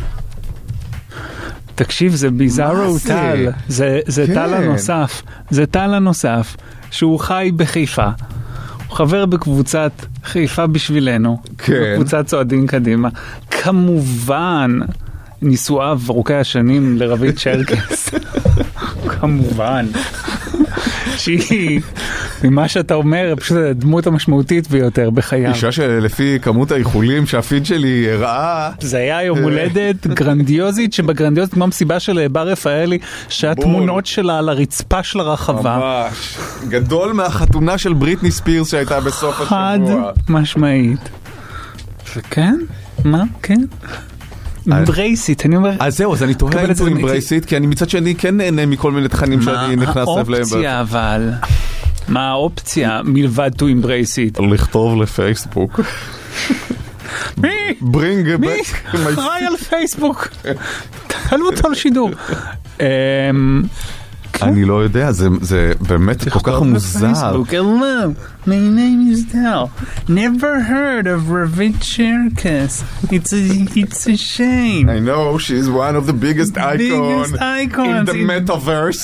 [1.75, 2.99] תקשיב, זה ביזארו?
[3.07, 4.35] טל, זה, זה כן.
[4.35, 6.57] טל הנוסף, זה טל הנוסף,
[6.91, 8.09] שהוא חי בחיפה.
[8.93, 9.93] חבר בקבוצת
[10.25, 11.73] חיפה בשבילנו, כן.
[11.95, 13.09] בקבוצת צועדים קדימה.
[13.51, 14.79] כמובן,
[15.43, 18.11] נישואיו ארוכי השנים לרבית צ'רקס.
[19.21, 19.87] כמובן.
[21.23, 21.81] שהיא
[22.45, 25.51] ממה שאתה אומר, פשוט הדמות המשמעותית ביותר בחייו.
[25.55, 32.01] אישה שלפי כמות האיחולים שהפיד שלי הראה, זה היה יום הולדת גרנדיוזית, שבגרנדיוזית כמו המסיבה
[32.01, 33.65] של אה, בר רפאלי, שהיה בול.
[33.65, 35.79] תמונות שלה על הרצפה של הרחבה.
[35.79, 36.39] ממש,
[36.69, 40.11] גדול מהחתונה של בריטני ספירס שהייתה בסוף חד השבוע.
[40.29, 41.09] משמעית.
[42.31, 42.59] כן?
[43.05, 43.23] מה?
[43.43, 43.61] כן?
[44.67, 45.71] embrace it, אני אומר...
[45.81, 48.67] אז זהו, אז אני תוהה אם גם- embrace it, כי אני מצד שני כן נהנה
[48.67, 50.41] מכל מיני תכנים שאני נכנס לב להם.
[50.43, 51.31] האופציה אבל?
[52.09, 54.43] מה האופציה מלבד to embrace it?
[54.47, 55.81] לכתוב לפייסבוק.
[57.39, 57.49] מי?
[57.81, 58.49] ברינג מי
[59.13, 60.29] אחראי על פייסבוק?
[61.07, 62.11] תעלו אותו לשידור.
[64.44, 67.12] אמ, אני לא יודע, זה- זה באמת כל כך מוזר.
[67.14, 68.14] Facebook, hello,
[68.46, 69.70] my name is Dell.
[70.10, 72.84] Never heard of Ravit Cherkes.
[73.12, 73.44] It's a,
[73.84, 74.86] it's a shame.
[74.90, 79.02] I know she's one of the biggest icon Biggest in icons the in- metaverse.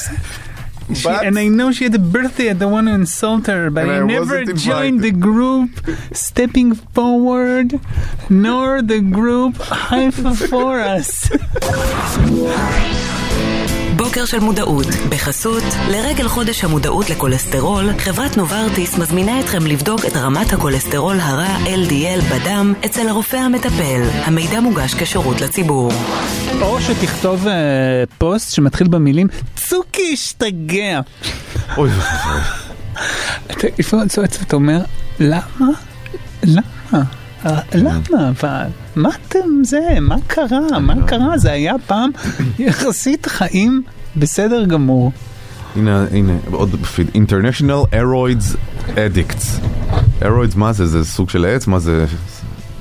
[0.93, 2.47] She, But and I know she had a birthday.
[2.49, 5.71] I don't want to insult her, but And I, I never wasn't joined the group
[6.11, 7.67] stepping forward,
[8.30, 9.55] nor the group
[9.88, 10.11] high
[10.51, 11.09] for us.
[14.09, 20.52] בוקר של מודעות, בחסות, לרגל חודש המודעות לכולסטרול, חברת נוברטיס מזמינה אתכם לבדוק את רמת
[20.52, 24.02] הכולסטרול הרע LDL בדם אצל הרופא המטפל.
[24.24, 25.93] המידע מוגש כשירות לציבור.
[26.60, 29.26] או שתכתוב אה, פוסט שמתחיל במילים
[29.56, 31.01] צוקי השתגע.
[31.76, 31.90] אוי,
[33.47, 34.80] אתה לפעמים צועץ ואתה אומר,
[35.20, 35.68] למה?
[36.43, 37.02] למה?
[37.47, 38.66] אה, למה אבל?
[38.97, 39.80] מה אתם זה?
[40.01, 40.78] מה קרה?
[40.80, 41.39] מה קרה?
[41.39, 42.10] זה היה פעם
[42.59, 43.82] יחסית חיים
[44.16, 45.12] בסדר גמור.
[45.76, 48.56] הנה, הנה, עוד בפיד, International Aeroids
[48.94, 49.60] Addicts.
[50.22, 50.86] Aeroids מה זה?
[50.86, 51.66] זה סוג של עץ?
[51.66, 52.06] מה זה?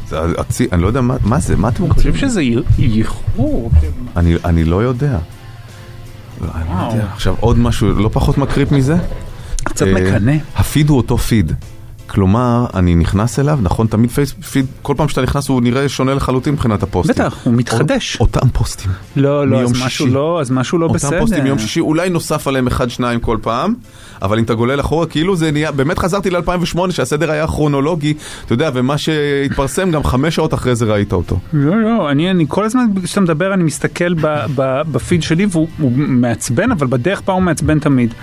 [0.10, 2.12] זה עצי, אני לא יודע מה מה זה, מה אתם אני רוצים?
[2.14, 2.42] חושב שזה
[2.78, 3.72] ייחור.
[4.16, 5.18] אני, אני לא יודע.
[6.42, 6.94] לא, אני לא.
[6.94, 7.06] יודע.
[7.14, 8.96] עכשיו עוד משהו לא פחות מקריפ מזה.
[9.64, 10.34] קצת אה, מקנא.
[10.56, 11.52] הפיד הוא אותו פיד.
[12.08, 16.14] כלומר, אני נכנס אליו, נכון, תמיד פייס, פיד, כל פעם שאתה נכנס הוא נראה שונה
[16.14, 17.16] לחלוטין מבחינת הפוסטים.
[17.16, 18.18] בטח, הוא מתחדש.
[18.20, 18.92] אותם פוסטים.
[19.16, 20.10] לא, לא, אז משהו שישי.
[20.10, 21.20] לא, אז משהו לא אותם בסדר.
[21.20, 23.74] פוסטים מיום שישי, אולי נוסף עליהם אחד, שניים כל פעם,
[24.22, 28.14] אבל אם אתה גולל אחורה, כאילו זה נהיה, באמת חזרתי ל-2008, שהסדר היה כרונולוגי,
[28.46, 31.40] אתה יודע, ומה שהתפרסם, גם חמש שעות אחרי זה ראית אותו.
[31.54, 35.68] לא, לא, אני, אני כל הזמן כשאתה מדבר אני מסתכל ב, ב, בפיד שלי והוא
[35.80, 38.14] הוא מעצבן, אבל בדרך פעם הוא מעצבן תמיד.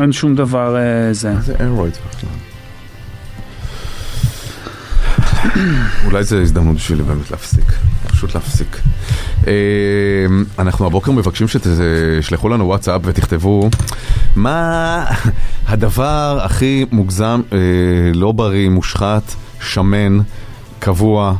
[0.00, 1.34] אין שום דבר אה, זה.
[1.40, 2.45] זה איירוידס בכלל.
[6.04, 7.72] אולי זו הזדמנות בשבילי באמת להפסיק,
[8.06, 8.80] פשוט להפסיק.
[9.46, 9.52] אה,
[10.58, 13.70] אנחנו הבוקר מבקשים שתשלחו לנו וואטסאפ ותכתבו
[14.36, 15.04] מה
[15.68, 17.58] הדבר הכי מוגזם, אה,
[18.14, 20.18] לא בריא, מושחת, שמן,
[20.78, 21.34] קבוע,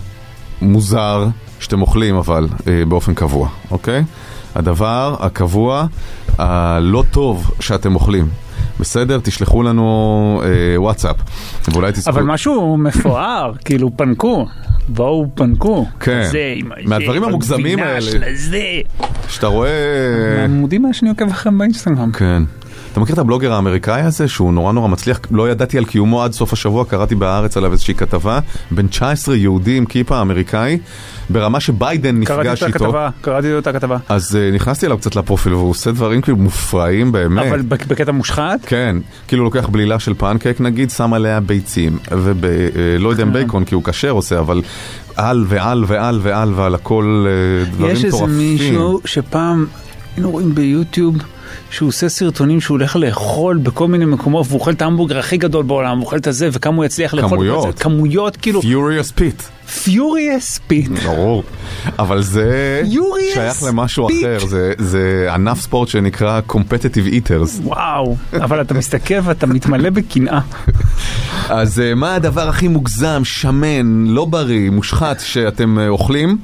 [0.63, 1.27] מוזר,
[1.61, 4.05] שאתם אוכלים אבל אה, באופן קבוע, אוקיי?
[4.55, 5.87] הדבר הקבוע,
[6.39, 8.29] הלא טוב שאתם אוכלים.
[8.81, 9.21] בסדר?
[9.23, 11.17] תשלחו לנו אה, וואטסאפ,
[11.73, 12.11] ואולי תזכו...
[12.11, 14.47] אבל משהו מפואר, כאילו פנקו,
[14.89, 15.87] בואו פנקו.
[16.01, 16.55] כן, זה,
[16.85, 18.27] מהדברים המוגזמים בגבינה האלה.
[19.29, 20.45] שאתה רואה...
[20.45, 22.13] עמודים מה שאני עוקב אחריהם באינסטגרם.
[22.13, 22.43] כן.
[22.97, 25.21] אתה מכיר את הבלוגר האמריקאי הזה שהוא נורא נורא מצליח?
[25.31, 28.41] לא ידעתי על קיומו עד סוף השבוע, קראתי בהארץ עליו איזושהי כתבה.
[28.71, 30.79] בן 19 יהודי עם כיפה אמריקאי,
[31.31, 32.85] ברמה שביידן קראתי נפגש את איתו.
[32.85, 33.97] הכתבה, קראתי את הכתבה.
[34.09, 37.47] אז uh, נכנסתי אליו קצת לפרופיל והוא עושה דברים כאילו מופרעים באמת.
[37.47, 38.59] אבל בק- בקטע מושחת?
[38.67, 38.97] כן,
[39.29, 43.83] כאילו לוקח בלילה של פנקייק נגיד, שם עליה ביצים, ולא יודע אם בייקון כי הוא
[43.85, 44.63] כשר עושה, אבל
[45.17, 48.39] על ועל ועל ועל ועל הכל אה, דברים יש איזה מטורפים.
[48.39, 49.67] מישהו שפעם
[50.17, 51.17] היינו רואים ביוטיוב
[51.71, 55.65] שהוא עושה סרטונים שהוא הולך לאכול בכל מיני מקומות והוא אוכל את ההמבורגר הכי גדול
[55.65, 57.31] בעולם, הוא אוכל את הזה וכמה הוא יצליח לאכול.
[57.31, 57.69] כמויות.
[57.69, 57.85] את זה.
[57.85, 58.61] כמויות כאילו.
[58.61, 59.56] Furious Pete.
[59.67, 60.91] Furious Pete.
[61.05, 61.43] ברור,
[61.99, 64.13] אבל זה Furious שייך למשהו Pete.
[64.13, 67.61] אחר, זה- זה ענף ספורט שנקרא Competitive Eaters.
[67.63, 70.41] וואו, אבל אתה מסתכל ואתה מתמלא בקנאה.
[71.49, 76.39] אז אה, מה הדבר הכי מוגזם, שמן, לא בריא, מושחת שאתם אה, אוכלים?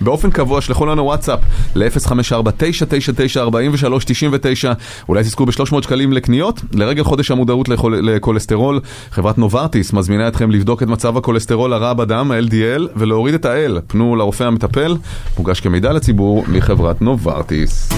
[0.00, 1.38] באופן קבוע שלחו לנו וואטסאפ
[1.74, 4.68] ל-054-999-4399
[5.08, 6.60] אולי תזכו ב-300 שקלים לקניות.
[6.72, 8.80] לרגל חודש המודעות לכול- לכולסטרול,
[9.10, 13.80] חברת נוברטיס מזמינה אתכם לבדוק את מצב הכולסטרול הרע בדם, ה-LDL, ולהוריד את ה-L.
[13.86, 14.96] פנו לרופא המטפל,
[15.38, 17.88] מוגש כמידע לציבור מחברת נוברטיס.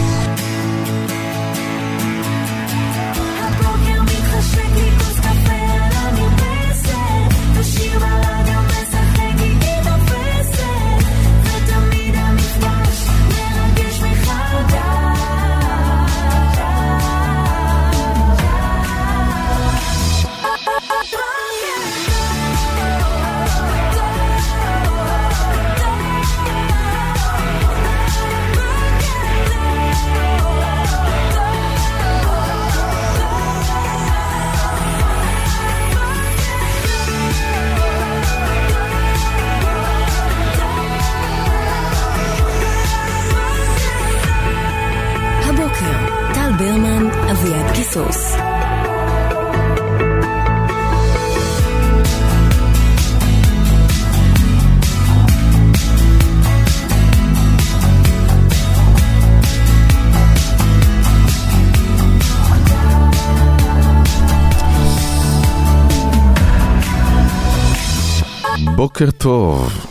[69.01, 69.87] בוקר טוב,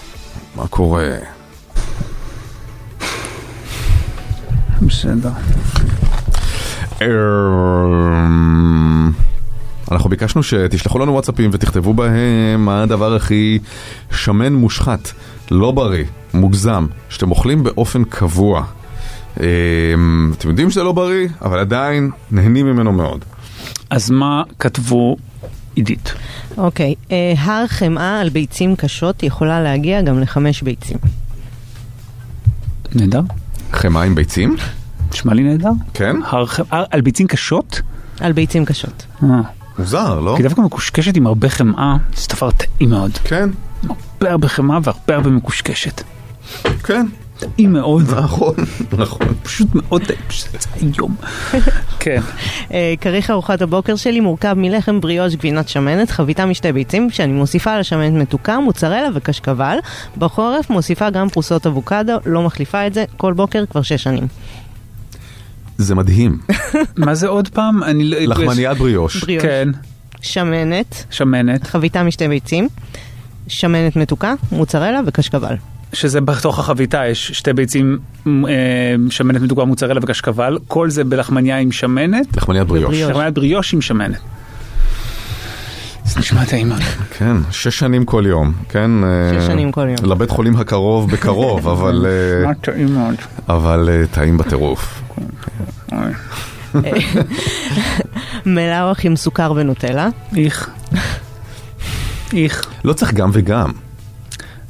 [0.55, 1.09] מה קורה?
[4.81, 5.29] בסדר.
[7.01, 7.07] אמ,
[9.91, 13.59] אנחנו ביקשנו שתשלחו לנו וואטסאפים ותכתבו בהם מה הדבר הכי
[14.11, 15.11] שמן מושחת,
[15.51, 18.63] לא בריא, מוגזם, שאתם אוכלים באופן קבוע.
[19.39, 23.25] אמ, אתם יודעים שזה לא בריא, אבל עדיין נהנים ממנו מאוד.
[23.89, 25.17] אז מה כתבו
[25.79, 26.13] עידית?
[26.57, 30.97] אוקיי, אה, הר חמאה על ביצים קשות יכולה להגיע גם לחמש ביצים.
[32.95, 33.21] נהדר.
[33.71, 34.55] חמאה עם ביצים?
[35.11, 35.71] נשמע לי נהדר.
[35.93, 36.15] כן?
[36.25, 37.81] הר חמאה על ביצים קשות?
[38.19, 39.05] על ביצים קשות.
[39.23, 39.27] אה.
[39.79, 40.33] מוזר, לא?
[40.37, 43.11] כי דווקא מקושקשת עם הרבה חמאה, זה דבר טעים מאוד.
[43.11, 43.49] כן.
[43.83, 46.03] הרבה הרבה חמאה והרבה הרבה מקושקשת.
[46.83, 47.05] כן.
[47.39, 48.03] טעים מאוד.
[48.17, 48.55] נכון,
[48.97, 49.27] נכון.
[49.43, 50.49] פשוט מאוד טעים, פשוט
[50.81, 51.15] היום.
[51.99, 52.21] כן.
[52.73, 57.71] אה, כריך ארוחת הבוקר שלי מורכב מלחם בריאוש גבינת שמנת, חביתה משתי ביצים, שאני מוסיפה
[57.71, 59.77] על השמנת מתוקה, מוצרלה וקשקבל.
[60.17, 64.27] בחורף מוסיפה גם פרוסות אבוקדו, לא מחליפה את זה, כל בוקר כבר שש שנים.
[65.77, 66.37] זה מדהים.
[66.97, 67.83] מה זה עוד פעם?
[67.83, 68.17] אני לא...
[68.19, 69.23] לחמניית בריאוש.
[69.23, 69.45] בריאוש.
[69.45, 69.69] כן.
[70.21, 71.67] שמנת, שמנת.
[71.67, 72.67] חביתה משתי ביצים,
[73.47, 75.55] שמנת מתוקה, מוצרלה וקשקבל.
[75.93, 78.31] שזה בתוך החביתה יש שתי ביצים, אה,
[79.09, 82.37] שמנת מתוקה מוצרלה וקשקבל, כל זה בלחמניה עם שמנת.
[82.37, 82.95] לחמניית בריאוש.
[82.97, 84.19] לחמניית בריאוש עם שמנת.
[86.05, 86.81] זה נשמע טעים מאוד.
[87.17, 88.91] כן, שש שנים כל יום, כן?
[89.31, 90.11] שש אה, שנים כל יום.
[90.11, 92.05] לבית חולים הקרוב בקרוב, אבל...
[92.09, 93.15] אה, נשמע טעים מאוד.
[93.49, 95.01] אבל אה, טעים בטירוף.
[98.45, 100.09] מלאווח עם סוכר ונוטלה.
[100.37, 100.69] איך.
[102.33, 102.65] איך.
[102.83, 103.71] לא צריך גם וגם.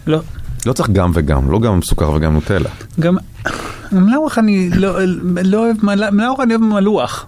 [0.08, 0.20] לא.
[0.66, 2.70] לא צריך גם וגם, לא גם סוכר וגם נוטלה.
[3.00, 3.18] גם
[3.92, 4.98] מלאווח אני לא
[5.44, 5.78] לא אוהב,
[6.12, 7.26] מלאווח אני אוהב מלוח.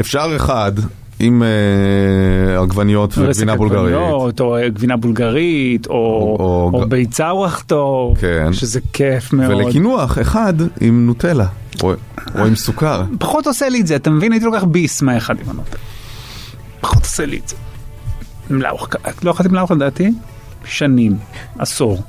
[0.00, 0.72] אפשר אחד
[1.20, 3.94] עם אה, עגבניות וגבינה בולגרית.
[3.94, 4.30] או
[4.74, 8.52] גבינה בולגרית, או או- או ביצה ווחטו, כן.
[8.52, 9.50] שזה כיף מאוד.
[9.50, 11.46] ולקינוח אחד עם נוטלה,
[11.82, 11.92] או
[12.38, 13.02] או עם סוכר.
[13.18, 14.32] פחות עושה לי את זה, אתה מבין?
[14.32, 15.76] הייתי לוקח ביס מהאחד עם הנוטל.
[16.80, 17.56] פחות עושה לי את זה.
[18.50, 18.88] מלאווח,
[19.22, 20.10] לא אכלתי מלאווח לדעתי?
[20.64, 21.16] שנים,
[21.58, 22.02] עשור.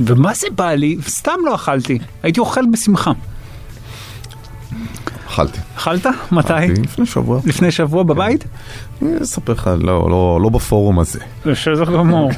[0.00, 0.96] ומה זה בא לי?
[1.08, 3.12] סתם לא אכלתי, הייתי אוכל בשמחה.
[5.28, 5.58] אכלתי.
[5.76, 6.06] אכלת?
[6.32, 6.52] מתי?
[6.82, 7.40] לפני שבוע.
[7.44, 8.44] לפני שבוע בבית?
[9.02, 11.18] אני אספר לך, לא, לא, לא בפורום הזה.
[11.46, 12.30] בסדר גמור.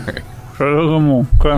[0.54, 1.56] בסדר גמור, כן.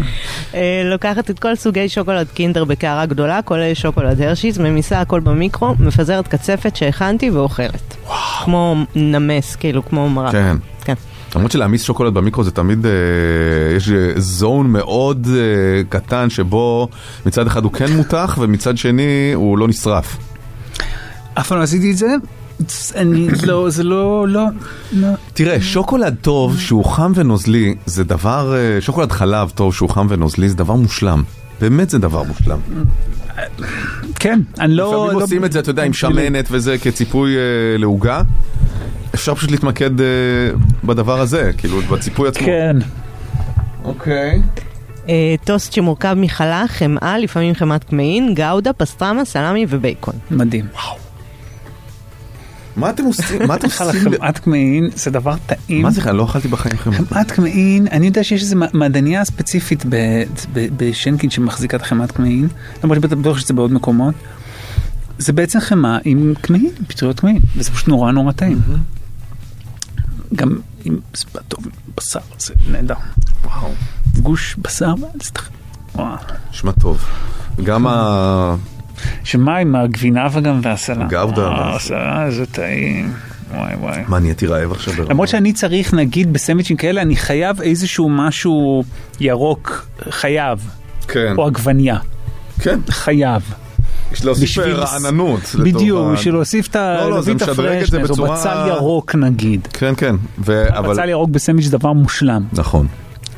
[0.55, 5.75] אה, לוקחת את כל סוגי שוקולד קינדר בקערה גדולה, כולל שוקולד הרשיס, ממיסה הכל במיקרו,
[5.79, 7.97] מפזרת קצפת שהכנתי ואוכלת.
[8.45, 10.33] כמו נמס, כאילו, כמו מרק.
[10.33, 10.57] כן.
[10.85, 10.95] כן.
[11.37, 12.91] למרות שלהעמיס שוקולד במיקרו זה תמיד, אה,
[13.77, 16.89] יש זון מאוד אה, קטן שבו
[17.27, 20.17] מצד אחד הוא כן מותח ומצד שני הוא לא נשרף.
[21.35, 22.15] אף פעם לא עשיתי את זה.
[22.95, 24.47] אני לא, זה לא, לא,
[24.93, 25.09] לא.
[25.35, 30.49] תראה, שוקולד טוב שהוא חם ונוזלי זה דבר, אה, שוקולד חלב טוב שהוא חם ונוזלי
[30.49, 31.23] זה דבר מושלם.
[31.61, 32.59] באמת זה דבר מושלם.
[34.15, 34.87] כן, אני לא...
[34.87, 37.41] לפעמים לא- עושים את זה, אתה יודע, עם שמנת וזה כציפוי אה,
[37.79, 38.23] לעוגה.
[39.15, 40.07] אפשר פשוט להתמקד אה,
[40.85, 42.47] בדבר הזה, כאילו, בציפוי עצמו.
[42.47, 42.77] כן.
[43.85, 44.43] אוקיי.
[45.09, 50.15] אה, טוסט שמורכב מחלה, חמאה, לפעמים חמת קמעין, גאודה, פסטרמה, סלמי ובייקון.
[50.31, 50.65] מדהים.
[52.77, 53.43] מה אתם עושים?
[53.47, 54.01] מה אתם עושים?
[54.19, 55.83] חמאת קמעין זה דבר טעים.
[55.83, 56.99] מה זה, לא אכלתי בחיים חמאה.
[56.99, 60.23] חמאת קמעין, אני יודע שיש איזו מעדניה ספציפית ב-
[60.53, 62.49] ב- בשנקין שמחזיקה את החמאת קמעין,
[62.85, 64.15] למרות שאני בטוח שזה בעוד מקומות.
[65.19, 68.61] זה בעצם חמאה עם קמעין, פטריות קמעין, וזה פשוט נורא נורא טעים.
[70.35, 70.97] גם עם
[71.49, 71.67] טוב,
[71.97, 72.95] בשר, זה נהדר.
[73.45, 73.71] וואו.
[74.23, 75.51] גוש בשר, זה תח-
[75.95, 76.17] וואו.
[76.51, 77.05] נשמע טוב.
[77.65, 78.55] גם ה...
[79.25, 81.09] שמה עם הגבינה וגם והסלט?
[81.09, 81.47] גאודה.
[81.49, 81.99] אה, הסלט,
[82.33, 83.13] זה טעים.
[83.55, 84.03] וואי וואי.
[84.09, 85.11] מה, נהייתי רעב עכשיו ברמה?
[85.11, 88.85] למרות שאני צריך, נגיד, בסנדוויצ'ים כאלה, אני חייב איזשהו משהו
[89.21, 90.71] ירוק, חייב.
[91.09, 91.35] כן.
[91.39, 91.99] או עגבניה.
[92.61, 92.81] כן.
[92.91, 93.43] חייב.
[94.17, 95.41] יש להוסיף בשביל- רעננות.
[95.65, 96.95] בדיוק, בשביל להוסיף את ה...
[97.01, 97.57] לא, לא, זה משדרג את
[97.91, 99.69] זה הפרשנס, או בצורה- בצל ירוק נגיד.
[99.73, 100.17] כן, כן.
[100.45, 100.93] ו- אבל...
[100.93, 102.43] בצל ירוק בסנדוויץ' זה דבר מושלם.
[102.53, 102.87] נכון.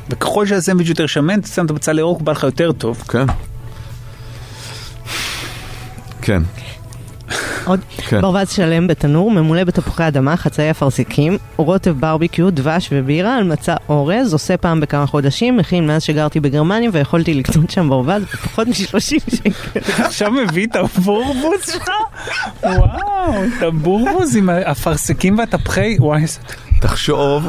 [0.09, 3.03] וככל שהסנדוויץ' יותר שמן, אתה שם את הבצל ירוק, בא לך יותר טוב.
[3.07, 3.25] כן.
[6.21, 6.41] כן.
[7.65, 8.21] עוד כן.
[8.21, 14.33] ברווז שלם בתנור, ממולא בתפוחי אדמה, חצאי אפרסקים, רוטב ברביקיו, דבש ובירה על מצע אורז,
[14.33, 19.79] עושה פעם בכמה חודשים, מכין מאז שגרתי בגרמניה ויכולתי לקנות שם ברווז בפחות מ-30 שקל.
[20.05, 21.89] עכשיו מביא את הבורבוס שלך?
[22.63, 26.39] וואו, את הבורבוס עם האפרסקים והתפוחי, וואי, איזה
[26.81, 27.47] תחשוב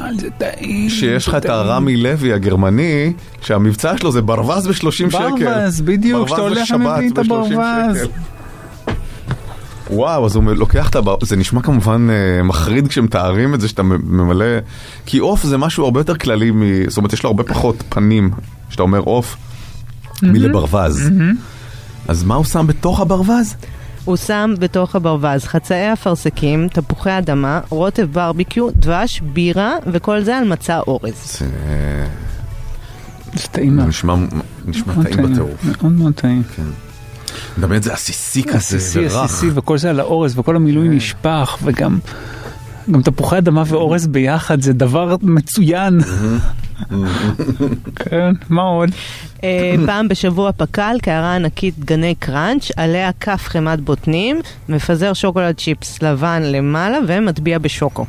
[0.89, 3.13] שיש לך את הרמי לוי הגרמני,
[3.43, 5.11] שהמבצע שלו זה ברווז ב-30 שקל.
[5.11, 8.09] ברווז, בדיוק, ברווז שאתה הולך ומביא את ב-30 הברווז.
[9.93, 11.17] וואו, אז הוא לוקח את הבר...
[11.23, 14.47] זה נשמע כמובן אה, מחריד כשמתארים את זה שאתה ממלא...
[15.07, 16.63] כי עוף זה משהו הרבה יותר כללי מ...
[16.89, 18.31] זאת אומרת, יש לו הרבה פחות פנים,
[18.69, 19.37] כשאתה אומר עוף,
[20.23, 21.11] מלברווז.
[22.09, 23.55] אז מה הוא שם בתוך הברווז?
[24.05, 30.45] הוא שם בתוך הברווז חצאי אפרסקים, תפוחי אדמה, רוטב ברביקיו, דבש, בירה, וכל זה על
[30.45, 31.39] מצע אורז.
[31.39, 31.47] זה...
[33.35, 33.81] זה טעים.
[33.81, 34.15] נשמע,
[34.67, 35.65] נשמע טעים בטירוף.
[35.83, 36.43] מאוד מאוד טעים.
[36.57, 36.90] כן.
[37.59, 39.07] מדמיין את זה עסיסי כזה עסיסי.
[39.07, 41.99] עסיסי, וכל זה על האורז, וכל המילוי נשפך, וגם
[42.91, 46.01] גם תפוחי אדמה ואורז ביחד, זה דבר מצוין.
[47.97, 48.91] כן, מה עוד?
[49.45, 56.03] אה, פעם בשבוע פק"ל, קערה ענקית גני קראנץ', עליה כף חמת בוטנים, מפזר שוקולד צ'יפס
[56.03, 58.07] לבן למעלה ומטביע בשוקו.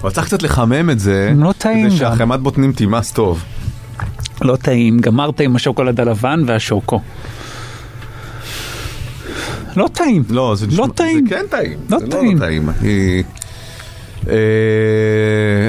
[0.00, 1.96] אבל צריך קצת לחמם את זה, לא טעים כדי.
[1.96, 3.44] שהחמת בוטנים תימס טוב.
[4.42, 7.00] לא טעים, גמרת עם השוקולד הלבן והשוקו.
[9.76, 10.22] לא טעים.
[10.30, 10.86] לא, זה נשמע...
[10.94, 11.26] טעים.
[11.28, 11.78] זה כן טעים.
[11.90, 12.26] לא זה טעים.
[12.38, 12.68] לא לא טעים.
[12.80, 13.24] היא-
[14.28, 14.34] אה,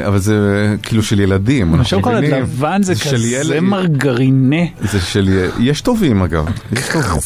[0.07, 0.35] אבל זה
[0.83, 1.79] כאילו של ילדים.
[1.79, 2.23] השוקולד.
[2.23, 4.55] לבן זה כזה מרגרינה.
[4.81, 5.29] זה של...
[5.59, 6.45] יש טובים אגב.
[6.71, 7.19] יש טובים.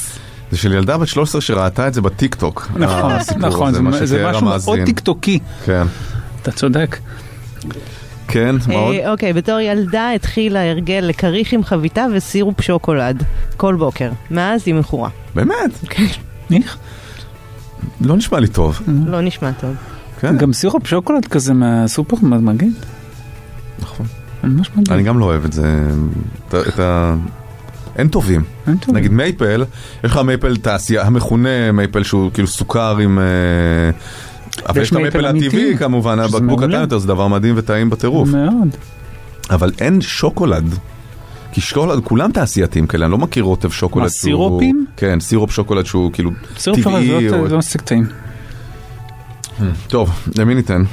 [0.51, 2.67] זה של ילדה בת 13 שראתה את זה בטיק טוק.
[2.75, 4.85] נכון, נכון, זה- משהו מאוד המאזין.
[4.85, 5.39] טיקטוקי.
[5.65, 5.83] כן.
[6.41, 6.97] אתה צודק.
[8.27, 8.95] כן, מה עוד?
[8.95, 13.23] אה, אוקיי, בתור ילדה התחילה הרגל לכריך עם חביתה וסירופ שוקולד
[13.57, 14.11] כל בוקר.
[14.31, 15.09] מאז היא מכורה.
[15.35, 15.71] באמת?
[15.89, 16.05] כן.
[18.01, 18.79] לא נשמע לי טוב.
[19.07, 19.75] לא נשמע טוב.
[20.19, 20.37] כן.
[20.37, 22.73] גם סירופ שוקולד כזה מהסופר מגעיל.
[23.79, 24.05] נכון.
[24.43, 24.93] ממש מגעיל.
[24.93, 25.87] אני גם לא אוהב את זה.
[26.47, 27.15] את ה- את ה...
[27.95, 28.43] אין טובים.
[28.87, 29.63] נגיד מייפל,
[30.03, 33.19] יש לך מייפל תעשייה, המכונה מייפל שהוא כאילו סוכר עם...
[34.69, 36.59] אבל יש מייפל אמיתי, הטבעי כמובן, הבקבוק.
[36.63, 38.29] קטן יותר זה דבר מדהים וטעים בטירוף.
[38.29, 38.67] מאוד.
[39.49, 40.75] אבל אין שוקולד.
[41.51, 44.21] כי שוקולד, כולם תעשייתיים כאלה, אני לא מכיר רוטב שוקולד מה, שהוא...
[44.21, 44.85] סירופים?
[44.97, 47.29] כן, סירופ שוקולד שהוא כאילו סירופ שוקולד טבעי.
[47.29, 48.05] לא- או- זה לא מספיק טעים.
[49.87, 50.83] טוב, למי ניתן?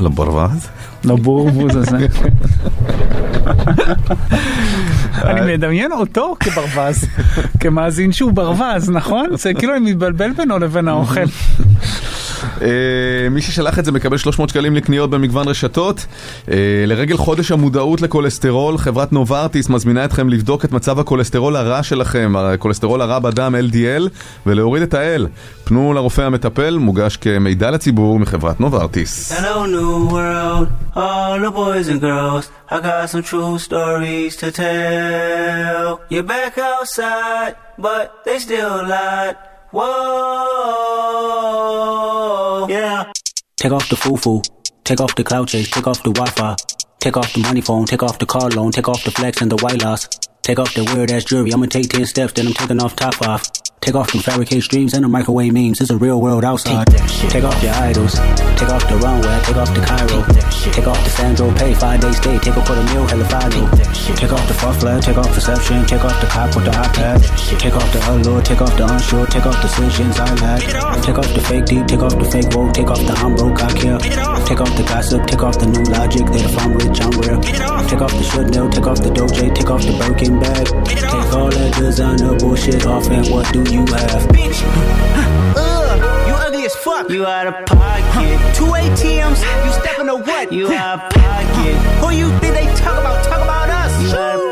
[0.00, 0.66] לברווז?
[1.04, 1.96] לברווז הזה.
[5.14, 7.04] אני מדמיין אותו כברווז,
[7.60, 9.26] כמאזין שהוא ברווז, נכון?
[9.36, 11.20] זה כאילו אני מתבלבל בינו לבין האוכל.
[12.62, 12.68] אה,
[13.30, 16.06] מי ששלח את זה מקבל 300 שקלים לקניות במגוון רשתות.
[16.50, 16.56] אה,
[16.86, 23.02] לרגל חודש המודעות לכולסטרול, חברת נוברטיס מזמינה אתכם לבדוק את מצב הכולסטרול הרע שלכם, הכולסטרול
[23.02, 24.08] הרע בדם LDL,
[24.46, 25.26] ולהוריד את ה-L.
[25.64, 29.32] פנו לרופא המטפל, מוגש כמידע לציבור מחברת נוברטיס.
[37.78, 39.51] But they still lied.
[39.72, 39.86] Whoa,
[42.68, 43.10] yeah.
[43.56, 44.42] Take off the foo-foo,
[44.84, 46.56] take off the cloud chase, take off the Wi-Fi,
[46.98, 49.50] take off the money phone, take off the car loan, take off the flex and
[49.50, 50.08] the white loss,
[50.42, 51.52] take off the weird ass jewelry.
[51.52, 53.50] I'ma take ten steps, then I'm taking off top off.
[53.82, 55.80] Take off them fabricated streams and the microwave memes.
[55.80, 56.86] It's a real world outside.
[56.86, 58.14] Take off your idols,
[58.54, 60.22] take off the runway, take off the Cairo,
[60.70, 63.66] take off the Sandro pay, five day stay, take off for the meal, hella follow.
[64.14, 67.58] Take off the fuck flag, take off perception, take off the cop with the iPad,
[67.58, 71.02] take off the allure, take off the unsure, take off the decisions I lack.
[71.02, 73.72] Take off the fake deep, take off the fake woke, take off the broke, I
[73.74, 73.98] care.
[74.46, 77.40] Take off the gossip, take off the new logic that if I'm rich, I'm real.
[77.90, 80.66] Take off the should know, take off the Doja, take off the Birkin bag.
[80.86, 84.22] Take all that designer bullshit off and what do you have?
[84.30, 84.62] Bitch,
[85.56, 87.10] ugh, you ugly as fuck.
[87.10, 88.38] You out of pocket.
[88.54, 90.52] Two ATMs, you stepping to what?
[90.52, 91.74] You out of pocket.
[92.00, 93.24] Who you think they talk about?
[93.24, 94.51] Talk about us.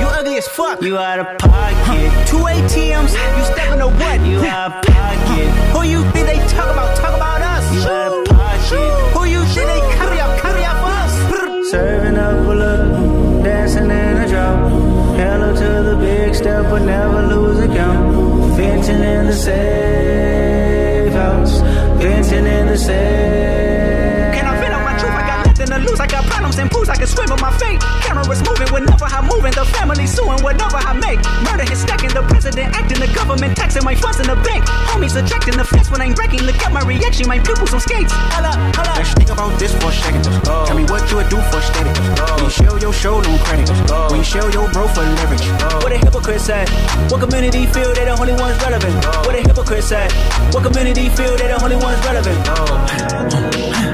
[0.00, 0.82] you ugly as fuck.
[0.82, 2.10] You out of pocket.
[2.28, 4.20] Two ATMs, you stepping to what?
[4.26, 5.48] You out of pocket.
[5.74, 6.96] Who you think they talk about?
[6.96, 7.64] Talk about us.
[7.74, 9.14] You out of pocket.
[9.14, 10.38] Who you think they carry out?
[10.40, 11.70] Carry out for us.
[11.70, 14.70] Serving up a look, dancing in a drop.
[15.16, 18.56] Hello to the big step, but never lose a count.
[18.56, 21.60] Venting in the safe house,
[22.02, 24.34] venting in the safe.
[24.34, 25.10] Can I vent on my truth?
[25.12, 26.00] I got nothing to lose.
[26.00, 26.88] I got problems and pools.
[26.88, 27.80] I can swim with my fate.
[28.02, 28.99] Cameras moving whenever I'm
[29.40, 29.56] moving.
[29.56, 31.20] The family suing whatever I make.
[31.48, 32.10] Murder is stacking.
[32.10, 34.64] The president acting the government taxing my funds in the bank.
[34.92, 36.42] Homies attracting the flex when I'm wrecking.
[36.42, 38.12] Look at my reaction, my pupils on skates.
[38.12, 38.92] Holla, holla.
[38.96, 40.24] Let's think about this for a second.
[40.44, 41.90] Tell me what you would do for steady.
[42.36, 43.68] When you show your show, no credit.
[44.10, 45.46] When you show your bro for leverage.
[45.82, 46.68] What a hypocrite said.
[47.10, 48.94] What community feel they the only ones relevant?
[49.24, 50.12] What a hypocrite said.
[50.52, 52.38] What community feel they the only ones relevant?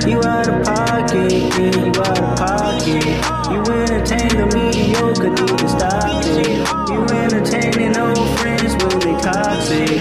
[0.07, 3.05] You out of pocket, yeah, you out of pocket.
[3.51, 5.36] You entertain the mediocre,
[5.69, 6.67] stop it.
[6.89, 10.01] You entertaining old friends when they toxic.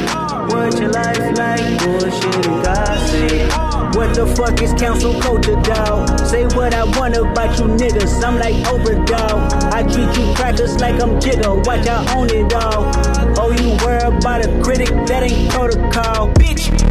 [0.51, 1.79] What your life like?
[1.83, 3.95] Bullshit and gossip.
[3.95, 6.19] What the fuck is council culture, dog?
[6.27, 8.23] Say what I want about you niggas.
[8.23, 9.71] I'm like Oprah.
[9.71, 11.65] I treat you crackers like I'm Jigga.
[11.65, 12.91] Watch I own it all.
[13.37, 14.89] Oh, you worry about a critic?
[15.07, 16.84] That ain't protocol, bitch.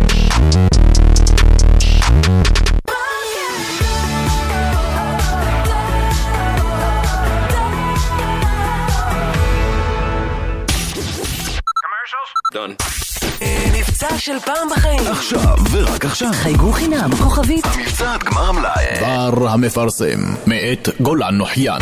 [14.25, 15.01] של פעם בחיים.
[15.11, 16.29] עכשיו ורק עכשיו.
[16.33, 17.65] חייגו חינם, כוכבית.
[17.81, 18.85] מבצע עד גמר המלאי.
[19.01, 21.81] בר המפרסם, מאת גולן נוחיין.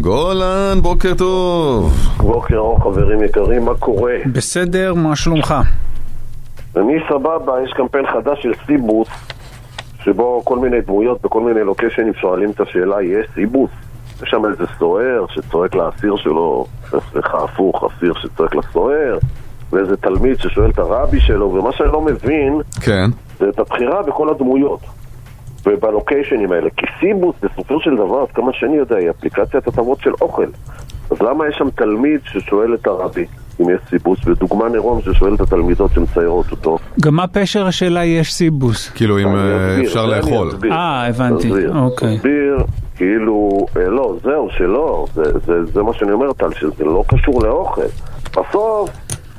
[0.00, 1.92] גולן, בוקר טוב.
[2.16, 4.14] בוקר אור חברים יקרים, מה קורה?
[4.32, 5.54] בסדר, מה שלומך?
[6.76, 9.08] אני סבבה, יש קמפיין חדש של סיבוס
[10.04, 13.70] שבו כל מיני דמויות בכל מיני לוקיישנים שואלים את השאלה, יש סיבוס?
[14.22, 16.66] יש שם איזה סוהר שצועק לאסיר שלו,
[17.12, 19.18] סליחה, הפוך, אסיר שצועק לסוהר
[19.72, 23.10] ואיזה תלמיד ששואל את הרבי שלו, ומה שאני לא מבין כן.
[23.38, 24.80] זה את הבחירה בכל הדמויות
[25.66, 26.70] ובלוקיישנים האלה.
[26.76, 30.46] כי סיבוס, בסופו של דבר, עד כמה שאני יודע, היא אפליקציית הטבות של אוכל.
[31.10, 33.26] אז למה יש שם תלמיד ששואל את הרבי
[33.60, 36.78] אם יש סיבוס, ודוגמה נרום ששואל את התלמידות שמציירות אותו?
[37.00, 38.90] גם מה פשר השאלה יש סיבוס?
[38.90, 40.50] כאילו אם אה, אסביר, אפשר לאכול.
[40.70, 42.16] אה, הבנתי, אסביר, אוקיי.
[42.16, 42.58] אסביר,
[42.96, 47.42] כאילו, אה, לא, זהו, שלא, זה, זה, זה מה שאני אומר, טל, שזה לא קשור
[47.42, 47.82] לאוכל.
[48.30, 48.90] בסוף,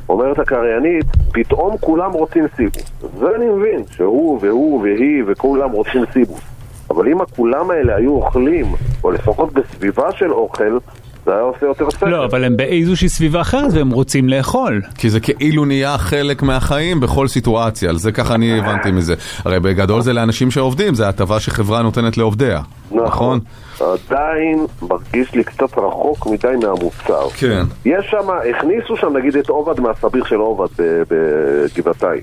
[0.09, 2.91] אומרת הקריינית, פתאום כולם רוצים סיבוס.
[3.19, 6.41] זה אני מבין, שהוא והוא והיא וכולם רוצים סיבוס.
[6.89, 8.65] אבל אם הכולם האלה היו אוכלים,
[9.03, 10.77] או לפחות בסביבה של אוכל,
[11.25, 12.09] זה היה עושה יותר סדר.
[12.09, 14.81] לא, אבל הם באיזושהי סביבה אחרת והם רוצים לאכול.
[14.97, 19.15] כי זה כאילו נהיה חלק מהחיים בכל סיטואציה, על זה ככה אני הבנתי מזה.
[19.45, 22.61] הרי בגדול זה לאנשים שעובדים, זה הטבה שחברה נותנת לעובדיה.
[22.91, 23.39] נכון?
[23.79, 27.29] עדיין מרגיש לי קצת רחוק מדי מהמוצר.
[27.37, 27.63] כן.
[27.85, 30.67] יש שם, הכניסו שם נגיד את עובד מהסביר של עובד
[31.09, 32.21] בגבעתיים.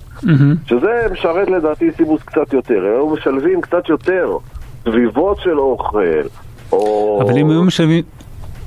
[0.67, 4.37] שזה משרת לדעתי סיבוס קצת יותר, היו משלבים קצת יותר
[4.83, 6.23] סביבות של אוכל,
[6.73, 7.23] או...
[7.25, 8.03] אבל אם היו משלמים...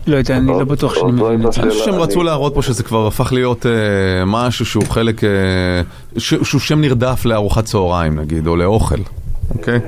[0.09, 1.61] לא יודע, אני לא בטוח שאני מבין את זה.
[1.61, 3.71] אני חושב שהם רצו להראות פה שזה כבר הפך להיות אה,
[4.25, 5.29] משהו שהוא חלק, אה,
[6.17, 8.95] שהוא שם נרדף לארוחת צהריים נגיד, או לאוכל,
[9.57, 9.79] אוקיי?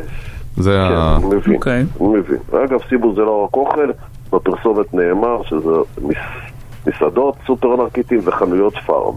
[0.57, 1.17] זה ה...
[1.17, 1.73] אני מבין, אוקיי.
[2.01, 2.37] אני מבין.
[2.65, 3.89] אגב, סיבוס זה לא רק אוכל,
[4.33, 5.69] בפרסומת נאמר שזה
[6.01, 6.17] מס-
[6.87, 9.13] מסעדות, סופרמרקטים וחנויות פארם.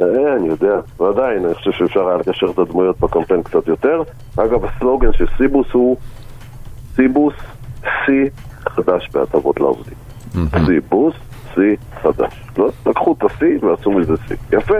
[0.00, 0.06] אה,
[0.36, 4.02] אני יודע, ועדיין, אני חושב שאפשר היה לקשר את הדמויות בקמפיין קצת יותר.
[4.36, 5.96] אגב, הסלוגן של סיבוס הוא
[6.96, 7.34] סיבוס,
[8.06, 8.28] שיא
[8.68, 9.94] חדש בהטבות לעובדים.
[10.66, 11.14] סיבוס,
[11.54, 12.42] שיא חדש.
[12.58, 14.36] לא, לקחו את השיא ועשו מזה שיא.
[14.52, 14.74] יפה.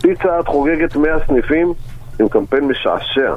[0.00, 1.72] פיצה את חוגגת 100 סניפים
[2.20, 3.34] עם קמפיין משעשע.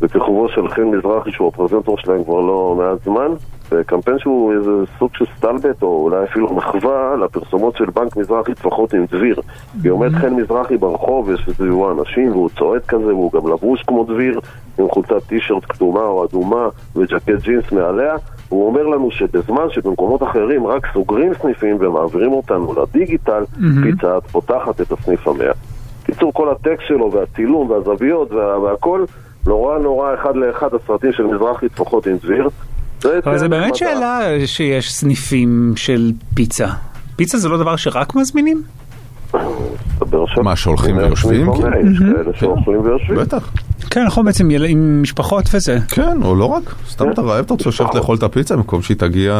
[0.00, 3.34] בכיכובו של חן מזרחי שהוא הפרזנטור שלהם כבר לא מעט זמן
[3.72, 8.94] וקמפיין שהוא איזה סוג של סטלבט או אולי אפילו מחווה לפרסומות של בנק מזרחי טפחות
[8.94, 9.40] עם דביר
[9.82, 14.04] כי עומד חן מזרחי ברחוב ויש סביבו אנשים והוא צועד כזה והוא גם לבוש כמו
[14.04, 14.40] דביר
[14.78, 18.14] עם חולצת טישרט כתומה או אדומה וג'קט ג'ינס מעליה
[18.48, 23.82] הוא אומר לנו שבזמן שבמקומות אחרים רק סוגרים סניפים ומעבירים אותנו לדיגיטל מהמם.
[23.82, 25.52] פיצה את פותחת את הסניף המאה
[26.04, 29.04] קיצור, כל הטקסט שלו והצילום והזוויות וה- והכל
[29.46, 32.48] נורא נורא אחד לאחד הסרטים של מזרחי טפחות עם דביר.
[33.24, 36.66] אבל זה באמת שאלה שיש סניפים של פיצה.
[37.16, 38.62] פיצה זה לא דבר שרק מזמינים?
[40.42, 41.50] מה, שהולכים ויושבים?
[41.50, 42.14] יש כאילו?
[42.14, 43.18] כאלה שאוכלים ויושבים.
[43.18, 43.50] בטח.
[43.90, 45.78] כן, נכון, בעצם יל- עם משפחות וזה.
[45.88, 48.96] כן, או לא רק, סתם אתה רעב, אתה רוצה לשבת לאכול את הפיצה במקום שהיא
[48.96, 49.34] תגיע...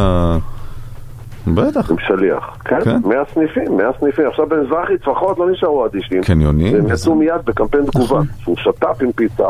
[1.54, 1.90] בטח.
[1.90, 2.56] עם שליח.
[2.64, 2.98] כן, כן.
[3.04, 4.24] 100 סניפים, 100 סניפים.
[4.28, 6.22] עכשיו במזרחי טפחות לא נשארו אדישים.
[6.22, 6.74] קניונים.
[6.74, 8.20] והם יצאו מיד בקמפיין תגובה.
[8.42, 9.44] שהוא שת"פ עם פיצה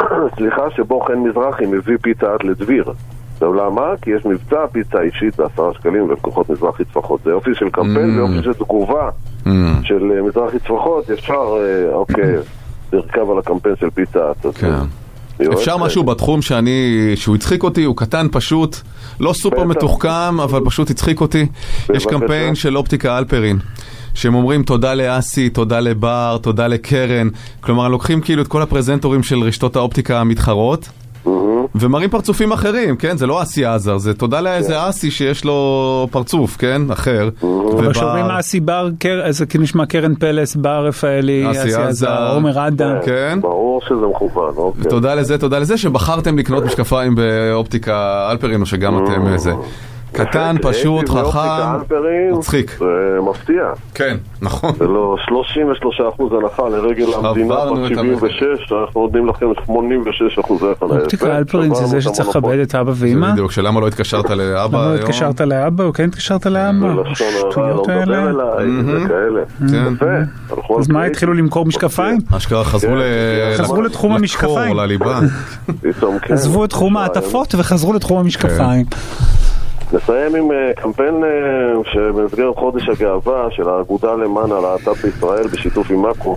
[0.36, 2.84] סליחה, שבו חן מזרחי מביא פיצה האט לדביר.
[3.34, 3.82] עכשיו למה?
[4.02, 7.20] כי יש מבצע פיצה אישית בעשרה שקלים ולקוחות מזרחי טפחות.
[7.24, 9.10] זה יופי של קמפיין, זה יופי של תגובה
[9.82, 11.10] של אה, מזרחי טפחות.
[11.10, 12.34] ישר, אה, אוקיי,
[12.92, 14.20] לרכב על הקמפיין של פיצה.
[14.44, 14.72] אז, כן.
[15.52, 18.76] אפשר משהו בתחום שאני, שהוא הצחיק אותי, הוא קטן פשוט,
[19.20, 19.64] לא סופר.
[19.64, 21.46] מתוחכם, אבל פשוט הצחיק אותי.
[21.94, 22.06] יש.
[22.06, 23.58] קמפיין של אופטיקה אלפרין.
[24.14, 27.28] שהם אומרים תודה לאסי, תודה לבר, תודה לקרן.
[27.60, 30.88] כלומר, לוקחים כאילו את כל הפרזנטורים של רשתות האופטיקה המתחרות,
[31.74, 33.16] ומראים פרצופים אחרים, כן?
[33.16, 36.82] זה לא אסי עזר, זה תודה לאיזה אסי שיש לו פרצוף, כן?
[36.92, 37.28] אחר.
[37.76, 38.88] אבל כשאומרים אסי בר,
[39.30, 42.32] זה כאילו נשמע קרן פלס, בר רפאלי, אסי עזר.
[42.34, 42.96] עומר אדם.
[43.04, 43.38] כן.
[43.42, 44.84] ברור שזה מכוון, אוקיי.
[44.90, 49.52] תודה לזה, תודה לזה שבחרתם לקנות משקפיים באופטיקה אלפרין, או שגם אתם אה, זה.
[50.12, 52.76] קטן, פשוט, הייתי באופטיקה חכם, מצחיק.
[52.78, 53.62] זה מפתיע.
[53.94, 54.72] כן, נכון.
[54.78, 55.16] זה לא
[56.18, 61.00] 33% הנחה לרגל המדינה עברנו את בת 76, אנחנו נותנים לכם 86 אחוזי חניה.
[61.00, 63.32] אופטיקה אלפרין זה זה שצריך לכבד את אבא ואמא?
[63.32, 64.94] בדיוק, שלמה לא התקשרת לאבא למה לא היום?
[64.94, 66.86] התקשרת לאבא או כן התקשרת לאבא?
[66.86, 68.32] הרע, לא השטויות האלה.
[69.70, 70.22] כן.
[70.78, 71.04] אז מה.
[71.04, 72.18] התחילו למכור משקפיים?
[72.36, 73.02] אשכרה חזרו ל...
[73.56, 74.76] חזרו לתחום המשקפיים.
[76.22, 76.34] כן.
[76.34, 78.86] עזבו את תחום המעטפות וחזרו לתחום המשקפיים.
[79.92, 86.02] נסיים עם אה, קמפיין אה, שבמסגרת חודש הגאווה של האגודה למען הלהט"ב בישראל בשיתוף עם
[86.02, 86.36] מאקו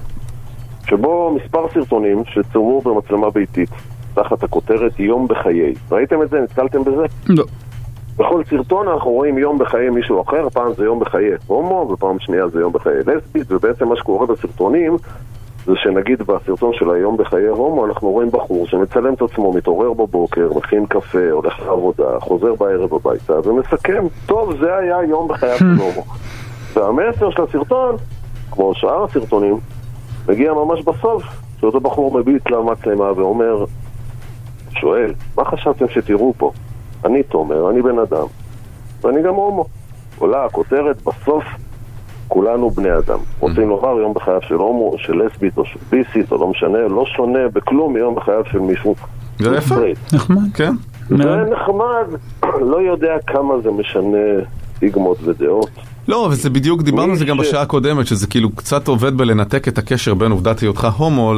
[0.90, 3.70] שבו מספר סרטונים שצולמו במצלמה ביתית
[4.14, 5.74] תחת הכותרת יום בחיי.
[5.92, 6.40] ראיתם את זה?
[6.42, 7.06] נתקלתם בזה?
[7.30, 7.44] לא.
[8.18, 12.48] בכל סרטון אנחנו רואים יום בחיי מישהו אחר, פעם זה יום בחיי הומו ופעם שנייה
[12.48, 14.98] זה יום בחיי לסבית ובעצם מה שקורה בסרטונים
[15.66, 20.50] זה שנגיד בסרטון של היום בחיי הומו אנחנו רואים בחור שמצלם את עצמו, מתעורר בבוקר,
[20.56, 26.04] מכין קפה, הולך לעבודה, חוזר בערב הביתה ומסכם, טוב זה היה יום בחייו של הומו.
[26.74, 27.96] והמסר של הסרטון,
[28.52, 29.58] כמו שאר הסרטונים,
[30.30, 31.24] מגיע ממש בסוף,
[31.60, 33.66] שאותו בחור מביט למצלמה ואומר,
[34.70, 36.52] שואל, מה חשבתם שתראו פה?
[37.06, 38.26] אני תומר, אני בן אדם,
[39.02, 39.66] ואני גם הומו.
[40.18, 41.44] עולה הכותרת, בסוף
[42.32, 43.20] כולנו בני אדם.
[43.40, 47.06] רוצים לומר יום בחייו של הומו, של לסבית או של ביסית, או לא משנה, לא
[47.16, 48.96] שונה בכלום מיום בחייו של מישהו.
[49.40, 49.76] זה יפה.
[50.14, 50.54] נחמד.
[50.54, 50.74] כן.
[51.08, 52.20] זה נחמד,
[52.72, 54.18] לא יודע כמה זה משנה
[54.76, 55.70] סטיגמות ודעות.
[56.08, 59.78] לא, וזה בדיוק, דיברנו על זה גם בשעה הקודמת, שזה כאילו קצת עובד בלנתק את
[59.78, 61.34] הקשר בין עובדת היותך הומו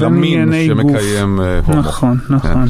[0.00, 0.52] למין.
[0.66, 1.78] שמקיים אה, הומו.
[1.78, 2.64] נכון, נכון.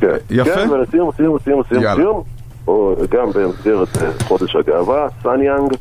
[0.00, 0.16] כן.
[0.30, 0.54] יפה.
[0.54, 1.82] כן, ולסיום, סיום, סיום, סיום.
[1.96, 2.22] סיום,
[2.68, 5.74] או גם במסגרת אה, חודש הגאווה, סאניאנג,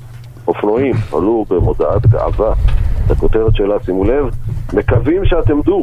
[0.48, 2.54] אופנועים עלו במודעת גאווה.
[3.06, 4.26] את הכותרת שלה, שימו לב,
[4.74, 5.82] מקווים שאתם דו.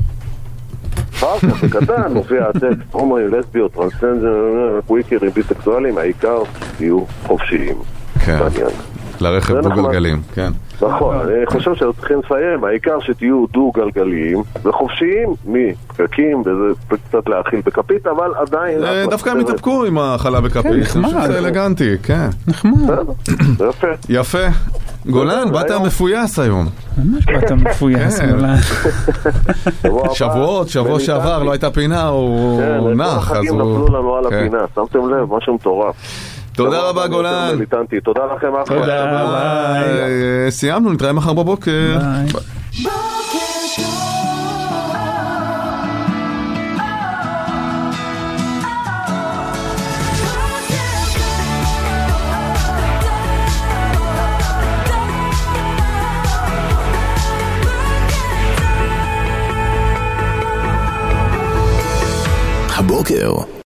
[1.15, 6.39] אחר כך בקטן מופיע הטקסט, הומואים, לסביות, טרנסג'נדר, קווירים, ביסקסואלים, העיקר
[6.77, 7.77] תהיו חופשיים.
[8.25, 8.39] כן.
[9.21, 9.71] לרכב דו.
[9.71, 10.53] גלגלים, כן.
[10.83, 18.07] נכון, אני חושב שאנחנו צריכים לסיים, העיקר שתהיו דו-גלגליים וחופשיים מפקקים, וזה קצת להאכיל בכפית,
[18.07, 18.85] אבל עדיין...
[18.85, 21.25] אה, דווקא הם התאפקו עם החלה בכפית, אני חושב נחמד.
[21.25, 22.29] שזה אלגנטי, כן.
[22.49, 22.99] נחמד.
[23.69, 23.87] יפה.
[24.09, 24.47] יפה.
[25.07, 26.67] גולן, באת מפויס היום.
[26.99, 28.21] ממש באת מפויס.
[28.21, 28.31] כן.
[28.31, 28.57] גולן.
[30.13, 31.43] שבועות, שבוע שעבר.
[31.43, 33.85] לא הייתה פינה, הוא כן, הוא כל נח, אז החגים הוא...
[33.85, 34.37] נפלו לנו על כן.
[34.37, 35.35] הפינה, שמתם לב?
[35.35, 35.95] משהו מטורף.
[36.55, 37.59] תודה רבה, גולן.
[38.05, 38.79] תודה לכם, אחלה.
[38.79, 39.83] תודה.
[39.83, 41.99] אה, סיימנו, נתראה מחר בבוקר.
[62.77, 63.53] הבוקר